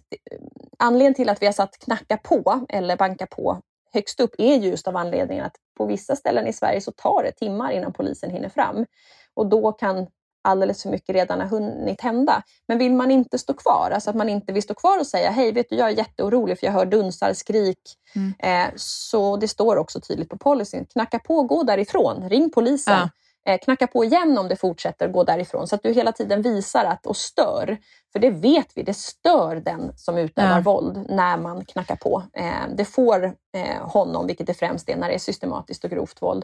Anledningen 0.78 1.14
till 1.14 1.30
att 1.30 1.42
vi 1.42 1.46
har 1.46 1.54
satt 1.54 1.80
knacka 1.80 2.18
på 2.18 2.66
eller 2.70 2.98
banka 2.98 3.28
på 3.28 3.62
högst 3.94 4.20
upp 4.20 4.36
är 4.38 4.56
just 4.56 4.88
av 4.88 4.98
anledningen 4.98 5.46
att 5.46 5.56
på 5.78 5.86
vissa 5.86 6.16
ställen 6.16 6.48
i 6.48 6.54
Sverige 6.54 6.82
så 6.82 6.92
tar 6.92 7.24
det 7.24 7.32
timmar 7.32 7.72
innan 7.72 7.94
polisen 7.94 8.32
hinner 8.32 8.50
fram. 8.50 8.86
Och 9.34 9.50
då 9.50 9.72
kan 9.72 10.08
alldeles 10.42 10.84
för 10.84 10.90
mycket 10.90 11.16
redan 11.16 11.40
har 11.40 11.48
hunnit 11.48 12.02
hända. 12.02 12.44
Men 12.68 12.78
vill 12.78 12.94
man 12.94 13.12
inte 13.12 13.38
stå 13.38 13.54
kvar, 13.54 13.92
alltså 13.92 14.10
att 14.10 14.16
man 14.16 14.30
inte 14.30 14.54
vill 14.54 14.64
stå 14.64 14.74
kvar 14.74 15.00
och 15.00 15.08
säga 15.08 15.32
hej, 15.32 15.52
vet 15.52 15.70
du, 15.70 15.76
jag 15.76 15.90
är 15.90 15.98
jätteorolig 15.98 16.60
för 16.60 16.66
jag 16.68 16.74
hör 16.74 16.86
dunsar, 16.86 17.34
skrik. 17.34 17.80
Mm. 18.16 18.34
Eh, 18.40 18.74
så 18.76 19.38
det 19.38 19.48
står 19.48 19.76
också 19.76 20.02
tydligt 20.02 20.30
på 20.30 20.38
policyn, 20.38 20.86
knacka 20.86 21.20
på, 21.20 21.44
gå 21.44 21.64
därifrån, 21.64 22.30
ring 22.30 22.52
polisen. 22.52 22.94
Ja. 22.94 23.10
Eh, 23.46 23.60
knacka 23.60 23.88
på 23.88 24.06
igen 24.06 24.38
om 24.38 24.48
det 24.48 24.56
fortsätter, 24.56 25.08
gå 25.08 25.24
därifrån. 25.24 25.68
Så 25.68 25.76
att 25.76 25.84
du 25.84 25.94
hela 25.94 26.12
tiden 26.12 26.42
visar 26.42 26.86
att, 26.86 27.06
och 27.06 27.18
stör. 27.18 27.78
För 28.12 28.20
det 28.20 28.30
vet 28.30 28.68
vi, 28.76 28.84
det 28.84 28.94
stör 28.94 29.56
den 29.56 29.92
som 29.96 30.18
utövar 30.18 30.56
ja. 30.56 30.62
våld 30.62 31.06
när 31.10 31.38
man 31.38 31.66
knackar 31.66 31.96
på. 31.96 32.24
Eh, 32.34 32.76
det 32.78 32.86
får 32.86 33.26
eh, 33.54 33.82
honom, 33.82 34.28
vilket 34.28 34.48
det 34.48 34.54
främst 34.54 34.90
är 34.90 34.96
när 34.96 35.08
det 35.08 35.16
är 35.16 35.20
systematiskt 35.20 35.84
och 35.84 35.90
grovt 35.90 36.22
våld, 36.22 36.44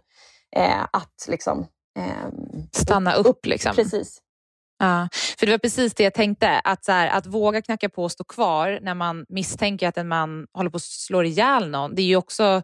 att 0.91 1.25
liksom 1.27 1.67
eh, 1.97 2.29
stanna 2.71 3.13
upp. 3.13 3.25
upp 3.25 3.45
liksom. 3.45 3.75
Precis. 3.75 4.21
Ja, 4.79 5.07
för 5.39 5.45
det 5.45 5.51
var 5.51 5.57
precis 5.57 5.93
det 5.93 6.03
jag 6.03 6.13
tänkte. 6.13 6.59
Att, 6.59 6.85
så 6.85 6.91
här, 6.91 7.07
att 7.07 7.25
våga 7.25 7.61
knacka 7.61 7.89
på 7.89 8.03
och 8.03 8.11
stå 8.11 8.23
kvar 8.23 8.79
när 8.81 8.93
man 8.93 9.25
misstänker 9.29 9.87
att 9.87 9.97
en 9.97 10.07
man 10.07 10.47
håller 10.53 10.69
på 10.69 10.75
att 10.75 10.83
slå 10.83 11.23
ihjäl 11.23 11.69
någon. 11.69 11.95
Det 11.95 12.01
är 12.01 12.05
ju 12.05 12.15
också 12.15 12.61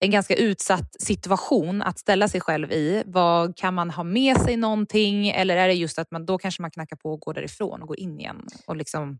en 0.00 0.10
ganska 0.10 0.36
utsatt 0.36 1.02
situation 1.02 1.82
att 1.82 1.98
ställa 1.98 2.28
sig 2.28 2.40
själv 2.40 2.72
i. 2.72 3.02
Vad, 3.06 3.56
kan 3.56 3.74
man 3.74 3.90
ha 3.90 4.04
med 4.04 4.40
sig 4.40 4.56
någonting 4.56 5.28
eller 5.28 5.56
är 5.56 5.68
det 5.68 5.74
just 5.74 5.98
att 5.98 6.10
man 6.10 6.26
då 6.26 6.38
kanske 6.38 6.62
man 6.62 6.70
knackar 6.70 6.96
på 6.96 7.12
och 7.12 7.20
går 7.20 7.34
därifrån 7.34 7.82
och 7.82 7.88
går 7.88 7.98
in 8.00 8.20
igen? 8.20 8.46
Och 8.66 8.76
liksom... 8.76 9.18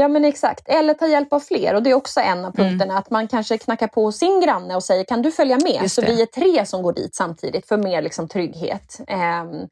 Ja 0.00 0.08
men 0.08 0.24
exakt, 0.24 0.68
eller 0.68 0.94
ta 0.94 1.06
hjälp 1.06 1.32
av 1.32 1.40
fler. 1.40 1.74
Och 1.74 1.82
Det 1.82 1.90
är 1.90 1.94
också 1.94 2.20
en 2.20 2.44
av 2.44 2.52
punkterna, 2.52 2.84
mm. 2.84 2.96
att 2.96 3.10
man 3.10 3.28
kanske 3.28 3.58
knackar 3.58 3.86
på 3.86 4.12
sin 4.12 4.40
granne 4.40 4.76
och 4.76 4.84
säger 4.84 5.04
kan 5.04 5.22
du 5.22 5.32
följa 5.32 5.58
med? 5.58 5.90
Så 5.90 6.02
vi 6.02 6.22
är 6.22 6.26
tre 6.26 6.66
som 6.66 6.82
går 6.82 6.92
dit 6.92 7.14
samtidigt 7.14 7.68
för 7.68 7.76
mer 7.76 8.02
liksom, 8.02 8.28
trygghet. 8.28 9.00
Um, 9.00 9.68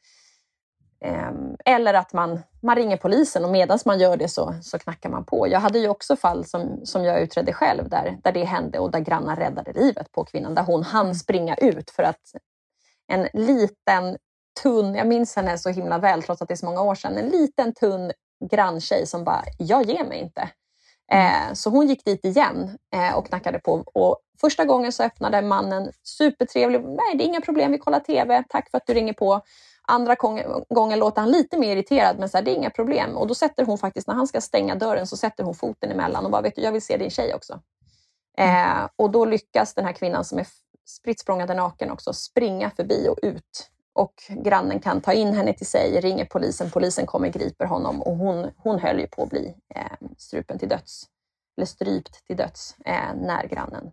um, 1.11 1.57
eller 1.65 1.95
att 1.95 2.13
man, 2.13 2.41
man 2.63 2.77
ringer 2.77 2.97
polisen 2.97 3.45
och 3.45 3.51
medan 3.51 3.79
man 3.85 3.99
gör 3.99 4.17
det 4.17 4.29
så, 4.29 4.55
så 4.63 4.79
knackar 4.79 5.11
man 5.11 5.25
på. 5.25 5.49
Jag 5.49 5.61
hade 5.61 5.79
ju 5.79 5.89
också 5.89 6.17
fall 6.17 6.45
som, 6.45 6.81
som 6.85 7.05
jag 7.05 7.21
utredde 7.21 7.53
själv 7.53 7.89
där, 7.89 8.19
där 8.23 8.33
det 8.33 8.45
hände 8.45 8.79
och 8.79 8.91
där 8.91 9.01
grannar 9.01 9.37
räddade 9.37 9.73
livet 9.73 10.13
på 10.13 10.25
kvinnan. 10.25 10.55
Där 10.55 10.63
hon 10.63 10.83
hann 10.83 11.07
mm. 11.07 11.15
springa 11.15 11.55
ut 11.55 11.91
för 11.91 12.03
att 12.03 12.33
en 13.07 13.29
liten 13.33 14.17
tunn, 14.63 14.95
jag 14.95 15.07
minns 15.07 15.37
henne 15.37 15.59
så 15.59 15.71
himla 15.71 15.99
väl 15.99 16.23
trots 16.23 16.43
att 16.43 16.49
det 16.49 16.55
är 16.55 16.57
så 16.57 16.67
många 16.67 16.83
år 16.83 16.95
sedan, 16.95 17.17
en 17.17 17.29
liten 17.29 17.75
tunn 17.75 18.13
granntjej 18.51 19.07
som 19.07 19.25
bara, 19.25 19.45
jag 19.59 19.85
ger 19.85 20.05
mig 20.05 20.19
inte. 20.19 20.51
Mm. 21.13 21.49
Eh, 21.49 21.55
så 21.55 21.71
hon 21.71 21.87
gick 21.87 22.05
dit 22.05 22.25
igen 22.25 22.79
eh, 22.95 23.15
och 23.17 23.27
knackade 23.27 23.59
på. 23.59 23.85
Och 23.95 24.19
första 24.41 24.65
gången 24.65 24.93
så 24.93 25.03
öppnade 25.03 25.43
mannen 25.43 25.93
supertrevlig. 26.03 26.81
Nej, 26.81 27.17
det 27.17 27.25
är 27.25 27.27
inga 27.27 27.41
problem, 27.41 27.73
vi 27.73 27.79
kollar 27.79 28.01
TV. 28.01 28.45
Tack 28.49 28.71
för 28.71 28.79
att 28.79 28.87
du 28.87 28.95
ringer 28.95 29.13
på. 29.13 29.41
Andra 29.89 30.15
gången 30.69 30.99
låter 30.99 31.21
han 31.21 31.31
lite 31.31 31.59
mer 31.59 31.73
irriterad, 31.73 32.19
men 32.19 32.29
så 32.29 32.37
här, 32.37 32.45
det 32.45 32.51
är 32.51 32.55
inga 32.55 32.71
problem. 32.71 33.17
Och 33.17 33.27
då 33.27 33.35
sätter 33.35 33.65
hon 33.65 33.79
faktiskt, 33.79 34.09
när 34.09 34.15
han 34.15 34.27
ska 34.27 34.41
stänga 34.41 34.75
dörren, 34.75 35.07
så 35.07 35.17
sätter 35.17 35.45
hon 35.45 35.55
foten 35.55 35.91
emellan 35.91 36.25
och 36.25 36.31
bara, 36.31 36.43
vet 36.43 36.57
du, 36.57 36.63
jag 36.63 36.73
vill 36.73 36.83
se 36.83 36.97
din 36.97 37.11
tjej 37.11 37.35
också. 37.35 37.61
Mm. 38.39 38.81
Eh, 38.83 38.89
och 38.97 39.11
då 39.11 39.25
lyckas 39.25 39.75
den 39.75 39.85
här 39.85 39.93
kvinnan 39.93 40.25
som 40.25 40.39
är 40.39 40.47
spritt 40.87 41.29
naken 41.29 41.91
också 41.91 42.13
springa 42.13 42.71
förbi 42.71 43.09
och 43.09 43.19
ut 43.23 43.71
och 43.97 44.15
grannen 44.29 44.81
kan 44.81 45.01
ta 45.01 45.13
in 45.13 45.35
henne 45.35 45.53
till 45.53 45.67
sig, 45.67 46.01
ringer 46.01 46.25
polisen, 46.25 46.71
polisen 46.71 47.07
kommer, 47.07 47.29
griper 47.29 47.65
honom 47.65 48.03
och 48.03 48.17
hon, 48.17 48.51
hon 48.57 48.79
höll 48.79 49.01
ju 49.01 49.07
på 49.07 49.23
att 49.23 49.31
bli 49.31 49.55
eh, 49.75 50.09
strupen 50.19 50.59
till 50.59 50.69
döds, 50.69 51.05
eller 51.57 51.67
strypt 51.67 52.27
till 52.27 52.37
döds 52.37 52.77
eh, 52.85 53.15
när 53.15 53.49
grannen 53.49 53.87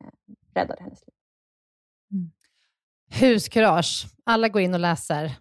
eh, 0.00 0.34
räddade 0.54 0.82
hennes 0.82 1.00
liv. 1.06 1.14
Mm. 2.12 2.30
Huskurage, 3.10 4.06
alla 4.24 4.48
går 4.48 4.62
in 4.62 4.74
och 4.74 4.80
läser. 4.80 5.36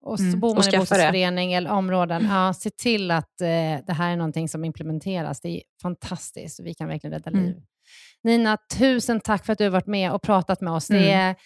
Och 0.00 0.18
så 0.18 0.24
mm. 0.24 0.40
bor 0.40 0.54
man 0.54 0.74
i 0.74 0.78
bostadsförening 0.78 1.52
eller 1.52 1.70
områden, 1.70 2.24
ja, 2.30 2.54
se 2.54 2.70
till 2.70 3.10
att 3.10 3.40
eh, 3.40 3.84
det 3.86 3.92
här 3.92 4.12
är 4.12 4.16
någonting 4.16 4.48
som 4.48 4.64
implementeras. 4.64 5.40
Det 5.40 5.48
är 5.48 5.62
fantastiskt 5.82 6.60
och 6.60 6.66
vi 6.66 6.74
kan 6.74 6.88
verkligen 6.88 7.12
rädda 7.12 7.30
mm. 7.30 7.44
liv. 7.44 7.62
Nina, 8.22 8.58
tusen 8.78 9.20
tack 9.20 9.46
för 9.46 9.52
att 9.52 9.58
du 9.58 9.64
har 9.64 9.70
varit 9.70 9.86
med 9.86 10.12
och 10.12 10.22
pratat 10.22 10.60
med 10.60 10.72
oss. 10.72 10.86
Det 10.86 11.12
mm. 11.12 11.20
är, 11.20 11.36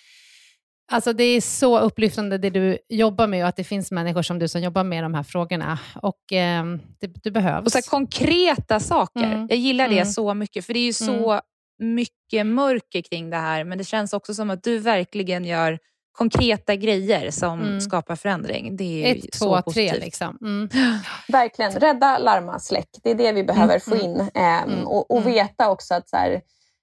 Alltså 0.93 1.13
det 1.13 1.25
är 1.25 1.41
så 1.41 1.79
upplyftande 1.79 2.39
det 2.39 2.51
du 2.51 2.79
jobbar 2.89 3.27
med 3.27 3.43
och 3.43 3.49
att 3.49 3.57
det 3.57 3.65
finns 3.65 3.91
människor 3.91 4.23
som 4.23 4.39
du 4.39 4.49
som 4.49 4.61
jobbar 4.63 4.85
med 4.85 5.05
de 5.05 5.15
här 5.15 5.23
frågorna. 5.23 5.79
Och 6.03 6.33
eh, 6.33 6.65
det, 7.01 7.07
Du 7.23 7.31
behövs. 7.31 7.67
Och 7.67 7.73
så 7.73 7.91
konkreta 7.91 8.81
saker. 8.81 9.25
Mm. 9.25 9.47
Jag 9.51 9.59
gillar 9.59 9.89
det 9.89 9.99
mm. 9.99 10.07
så 10.07 10.35
mycket, 10.35 10.67
för 10.67 10.75
det 10.75 10.81
är 10.81 10.85
ju 10.85 10.93
så 10.93 11.31
mm. 11.31 11.43
mycket 11.79 12.47
mörker 12.47 13.03
kring 13.03 13.31
det 13.31 13.37
här, 13.37 13.65
men 13.65 13.79
det 13.79 13.85
känns 13.85 14.13
också 14.13 14.35
som 14.35 14.51
att 14.51 14.63
du 14.63 14.79
verkligen 14.79 15.45
gör 15.45 15.79
konkreta 16.13 16.77
grejer 16.77 17.31
som 17.31 17.61
mm. 17.61 17.81
skapar 17.81 18.17
förändring. 18.17 18.77
Det 18.77 19.11
är 19.11 19.17
Ett, 19.17 19.33
två, 19.33 19.63
tre 19.63 19.93
liksom. 19.93 20.39
Mm. 20.41 20.69
Verkligen. 21.29 21.73
Rädda, 21.73 22.19
larma, 22.19 22.59
släck. 22.59 22.89
Det 23.03 23.11
är 23.11 23.15
det 23.15 23.33
vi 23.33 23.45
behöver 23.45 23.79
få 23.79 23.95
mm. 23.95 24.07
in. 24.07 24.21
Eh, 24.21 24.85
och, 24.85 25.11
och 25.11 25.27
veta 25.27 25.71
också 25.71 25.95
att 25.95 26.09
så 26.09 26.17
här, 26.17 26.41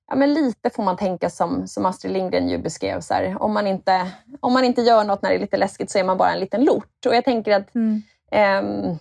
ja, 0.10 0.16
men 0.16 0.34
lite 0.34 0.70
får 0.70 0.84
man 0.84 0.98
tänka 0.98 1.30
som, 1.30 1.68
som 1.68 1.86
Astrid 1.86 2.14
Lindgren 2.14 2.50
ju 2.50 2.58
beskrev. 2.58 3.02
Så 3.02 3.14
här, 3.14 3.44
om, 3.44 3.54
man 3.54 3.68
inte, 3.68 4.12
om 4.40 4.54
man 4.54 4.64
inte 4.64 4.82
gör 4.82 5.04
något 5.04 5.22
när 5.22 5.30
det 5.30 5.36
är 5.36 5.40
lite 5.40 5.58
läskigt 5.58 5.92
så 5.92 6.00
är 6.00 6.04
man 6.04 6.18
bara 6.18 6.32
en 6.32 6.40
liten 6.40 6.64
lort. 6.64 7.06
Och 7.06 7.16
jag 7.16 7.26
tänker 7.26 7.56
att 7.56 7.76
mm. 7.76 8.02
eh, 8.32 8.96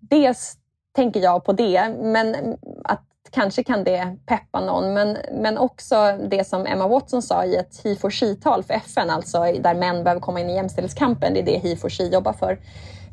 dels 0.00 0.56
tänker 0.92 1.20
jag 1.20 1.44
på 1.44 1.52
det, 1.52 1.94
men 2.00 2.56
att 2.84 3.04
kanske 3.30 3.64
kan 3.64 3.84
det 3.84 4.16
peppa 4.26 4.60
någon. 4.60 4.94
Men, 4.94 5.16
men 5.32 5.58
också 5.58 6.18
det 6.30 6.46
som 6.46 6.66
Emma 6.66 6.88
Watson 6.88 7.22
sa 7.22 7.44
i 7.44 7.56
ett 7.56 7.80
he 7.84 7.96
for 7.96 8.10
she-tal 8.10 8.62
för 8.62 8.74
FN, 8.74 9.10
alltså 9.10 9.38
där 9.38 9.74
män 9.74 10.04
behöver 10.04 10.20
komma 10.20 10.40
in 10.40 10.50
i 10.50 10.54
jämställdhetskampen. 10.54 11.34
Det 11.34 11.40
är 11.40 11.44
det 11.44 11.68
he 11.68 11.76
for 11.76 11.88
she 11.88 12.04
jobbar 12.04 12.32
för. 12.32 12.58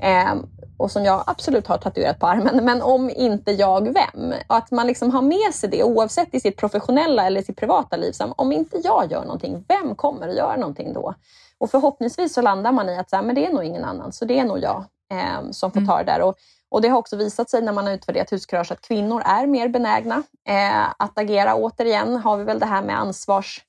Eh, 0.01 0.35
och 0.77 0.91
som 0.91 1.05
jag 1.05 1.23
absolut 1.27 1.67
har 1.67 1.77
tatuerat 1.77 2.19
på 2.19 2.27
armen, 2.27 2.65
men 2.65 2.81
om 2.81 3.09
inte 3.09 3.51
jag, 3.51 3.93
vem? 3.93 4.33
Att 4.47 4.71
man 4.71 4.87
liksom 4.87 5.11
har 5.11 5.21
med 5.21 5.53
sig 5.53 5.69
det 5.69 5.83
oavsett 5.83 6.35
i 6.35 6.39
sitt 6.39 6.57
professionella 6.57 7.25
eller 7.25 7.41
sitt 7.41 7.57
privata 7.57 7.97
liv. 7.97 8.11
Så 8.11 8.33
om 8.37 8.51
inte 8.51 8.77
jag 8.83 9.11
gör 9.11 9.21
någonting, 9.21 9.65
vem 9.67 9.95
kommer 9.95 10.27
att 10.27 10.35
göra 10.35 10.55
någonting 10.55 10.93
då? 10.93 11.13
Och 11.59 11.71
förhoppningsvis 11.71 12.33
så 12.33 12.41
landar 12.41 12.71
man 12.71 12.89
i 12.89 12.97
att 12.97 13.09
så 13.09 13.15
här, 13.15 13.23
men 13.23 13.35
det 13.35 13.45
är 13.45 13.53
nog 13.53 13.63
ingen 13.63 13.83
annan, 13.83 14.11
så 14.11 14.25
det 14.25 14.39
är 14.39 14.45
nog 14.45 14.59
jag 14.59 14.85
eh, 15.11 15.51
som 15.51 15.71
får 15.71 15.79
mm. 15.79 15.87
ta 15.87 15.97
det 15.97 16.03
där. 16.03 16.21
Och, 16.21 16.35
och 16.69 16.81
det 16.81 16.87
har 16.87 16.99
också 16.99 17.15
visat 17.15 17.49
sig 17.49 17.61
när 17.61 17.73
man 17.73 17.85
har 17.85 17.93
utvärderat 17.93 18.31
huskurage 18.31 18.71
att 18.71 18.81
kvinnor 18.81 19.21
är 19.25 19.47
mer 19.47 19.67
benägna 19.67 20.23
eh, 20.49 20.89
att 20.99 21.17
agera. 21.19 21.55
Återigen 21.55 22.15
har 22.15 22.37
vi 22.37 22.43
väl 22.43 22.59
det 22.59 22.65
här 22.65 22.81
med 22.81 22.99
ansvars 22.99 23.63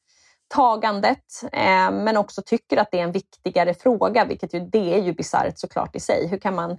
tagandet, 0.48 1.42
eh, 1.52 1.90
men 1.90 2.16
också 2.16 2.42
tycker 2.46 2.76
att 2.76 2.88
det 2.90 3.00
är 3.00 3.04
en 3.04 3.12
viktigare 3.12 3.74
fråga, 3.74 4.24
vilket 4.24 4.54
ju, 4.54 4.60
det 4.60 4.94
är 4.94 5.02
ju 5.02 5.12
bisarrt 5.12 5.58
såklart 5.58 5.96
i 5.96 6.00
sig. 6.00 6.26
Hur 6.26 6.38
kan 6.38 6.54
man 6.54 6.70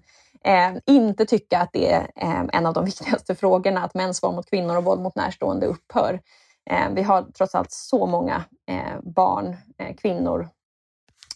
eh, 0.44 0.72
inte 0.86 1.26
tycka 1.26 1.60
att 1.60 1.70
det 1.74 1.92
är 1.92 2.12
eh, 2.16 2.46
en 2.54 2.66
av 2.66 2.74
de 2.74 2.86
viktigaste 2.86 3.36
frågorna, 3.36 3.84
att 3.84 3.94
mäns 3.94 4.24
våld 4.24 4.36
mot 4.36 4.50
kvinnor 4.50 4.78
och 4.78 4.84
våld 4.84 5.02
mot 5.02 5.16
närstående 5.16 5.66
upphör? 5.66 6.22
Eh, 6.70 6.90
vi 6.92 7.02
har 7.02 7.22
trots 7.22 7.56
allt 7.56 7.72
så 7.72 8.06
många 8.06 8.44
eh, 8.68 9.00
barn, 9.02 9.58
eh, 9.78 9.96
kvinnor, 9.96 10.50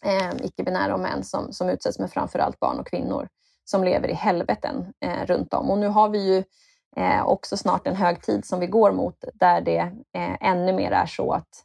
eh, 0.05 0.45
icke-binära 0.45 0.93
och 0.93 0.99
män 0.99 1.23
som, 1.23 1.53
som 1.53 1.69
utsätts, 1.69 1.99
men 1.99 2.09
framförallt 2.09 2.59
barn 2.59 2.79
och 2.79 2.87
kvinnor 2.87 3.27
som 3.65 3.83
lever 3.83 4.07
i 4.07 4.13
helveten 4.13 4.93
eh, 5.05 5.25
runt 5.25 5.53
om. 5.53 5.71
Och 5.71 5.77
nu 5.77 5.87
har 5.87 6.09
vi 6.09 6.33
ju 6.33 6.43
eh, 6.95 7.25
också 7.25 7.57
snart 7.57 7.87
en 7.87 7.95
hög 7.95 8.21
tid 8.21 8.45
som 8.45 8.59
vi 8.59 8.67
går 8.67 8.91
mot 8.91 9.23
där 9.33 9.61
det 9.61 9.91
ännu 10.41 10.73
mer 10.73 10.91
är 10.91 11.05
så 11.05 11.31
att 11.31 11.63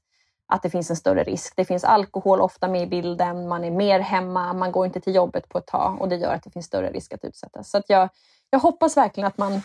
att 0.49 0.63
det 0.63 0.71
finns 0.71 0.91
en 0.91 0.97
större 0.97 1.25
risk. 1.25 1.53
Det 1.57 1.65
finns 1.65 1.85
alkohol 1.85 2.41
ofta 2.41 2.69
med 2.69 2.83
i 2.83 2.87
bilden, 2.87 3.49
man 3.49 3.65
är 3.65 3.71
mer 3.71 4.01
hemma, 4.01 4.53
man 4.53 4.73
går 4.73 4.87
inte 4.87 5.01
till 5.01 5.15
jobbet 5.15 5.49
på 5.49 5.59
ett 5.59 5.67
tag 5.67 5.97
och 6.01 6.09
det 6.09 6.17
gör 6.17 6.35
att 6.35 6.43
det 6.43 6.51
finns 6.51 6.67
större 6.67 6.91
risk 6.91 7.13
att 7.13 7.25
utsättas. 7.25 7.71
Så 7.71 7.79
att 7.79 7.85
jag, 7.89 8.09
jag 8.51 8.59
hoppas 8.59 8.97
verkligen 8.97 9.27
att 9.27 9.39
man 9.39 9.63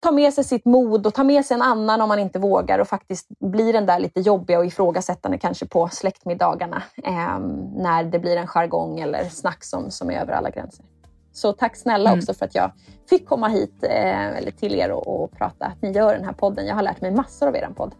tar 0.00 0.12
med 0.12 0.34
sig 0.34 0.44
sitt 0.44 0.64
mod 0.64 1.06
och 1.06 1.14
tar 1.14 1.24
med 1.24 1.44
sig 1.44 1.54
en 1.54 1.62
annan 1.62 2.00
om 2.00 2.08
man 2.08 2.18
inte 2.18 2.38
vågar 2.38 2.78
och 2.78 2.88
faktiskt 2.88 3.28
blir 3.40 3.72
den 3.72 3.86
där 3.86 3.98
lite 3.98 4.20
jobbiga 4.20 4.58
och 4.58 4.66
ifrågasättande 4.66 5.38
kanske 5.38 5.66
på 5.66 5.88
släktmiddagarna 5.88 6.82
eh, 7.04 7.38
när 7.76 8.04
det 8.04 8.18
blir 8.18 8.36
en 8.36 8.46
jargong 8.46 9.00
eller 9.00 9.24
snack 9.24 9.64
som, 9.64 9.90
som 9.90 10.10
är 10.10 10.20
över 10.20 10.32
alla 10.32 10.50
gränser. 10.50 10.84
Så 11.32 11.52
tack 11.52 11.76
snälla 11.76 12.10
mm. 12.10 12.18
också 12.18 12.34
för 12.34 12.46
att 12.46 12.54
jag 12.54 12.72
fick 13.10 13.28
komma 13.28 13.48
hit 13.48 13.84
eh, 13.84 14.36
eller 14.36 14.50
till 14.50 14.74
er 14.74 14.90
och, 14.90 15.24
och 15.24 15.32
prata, 15.32 15.66
att 15.66 15.82
ni 15.82 15.90
gör 15.90 16.14
den 16.14 16.24
här 16.24 16.32
podden. 16.32 16.66
Jag 16.66 16.74
har 16.74 16.82
lärt 16.82 17.00
mig 17.00 17.10
massor 17.10 17.48
av 17.48 17.56
er 17.56 17.68
podd. 17.76 17.94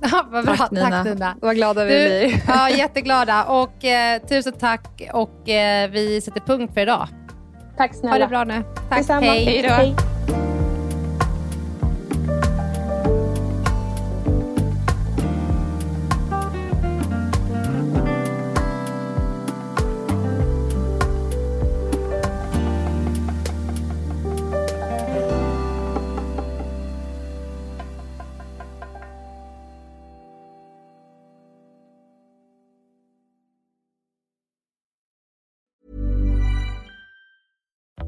Ja, 0.12 0.26
vad 0.30 0.44
bra. 0.44 0.56
Tack 0.56 0.70
Nina. 0.70 0.90
Tack, 0.90 1.04
Nina. 1.04 1.36
Vad 1.40 1.56
glada 1.56 1.84
vi 1.84 1.90
blir. 1.90 2.42
Ja, 2.48 2.70
jätteglada. 2.70 3.44
Och 3.44 3.84
eh, 3.84 4.22
tusen 4.22 4.52
tack 4.52 5.02
och 5.12 5.48
eh, 5.48 5.90
vi 5.90 6.20
sätter 6.20 6.40
punkt 6.40 6.74
för 6.74 6.80
idag. 6.80 7.08
Tack 7.76 7.94
snälla. 7.94 8.14
Ha 8.14 8.18
det 8.18 8.28
bra 8.28 8.44
nu. 8.44 8.62
Tack. 8.88 8.98
Detsamma. 8.98 9.20
Hej. 9.26 9.44
Hej 9.44 9.62
då. 9.62 9.68
Hej. 9.74 9.94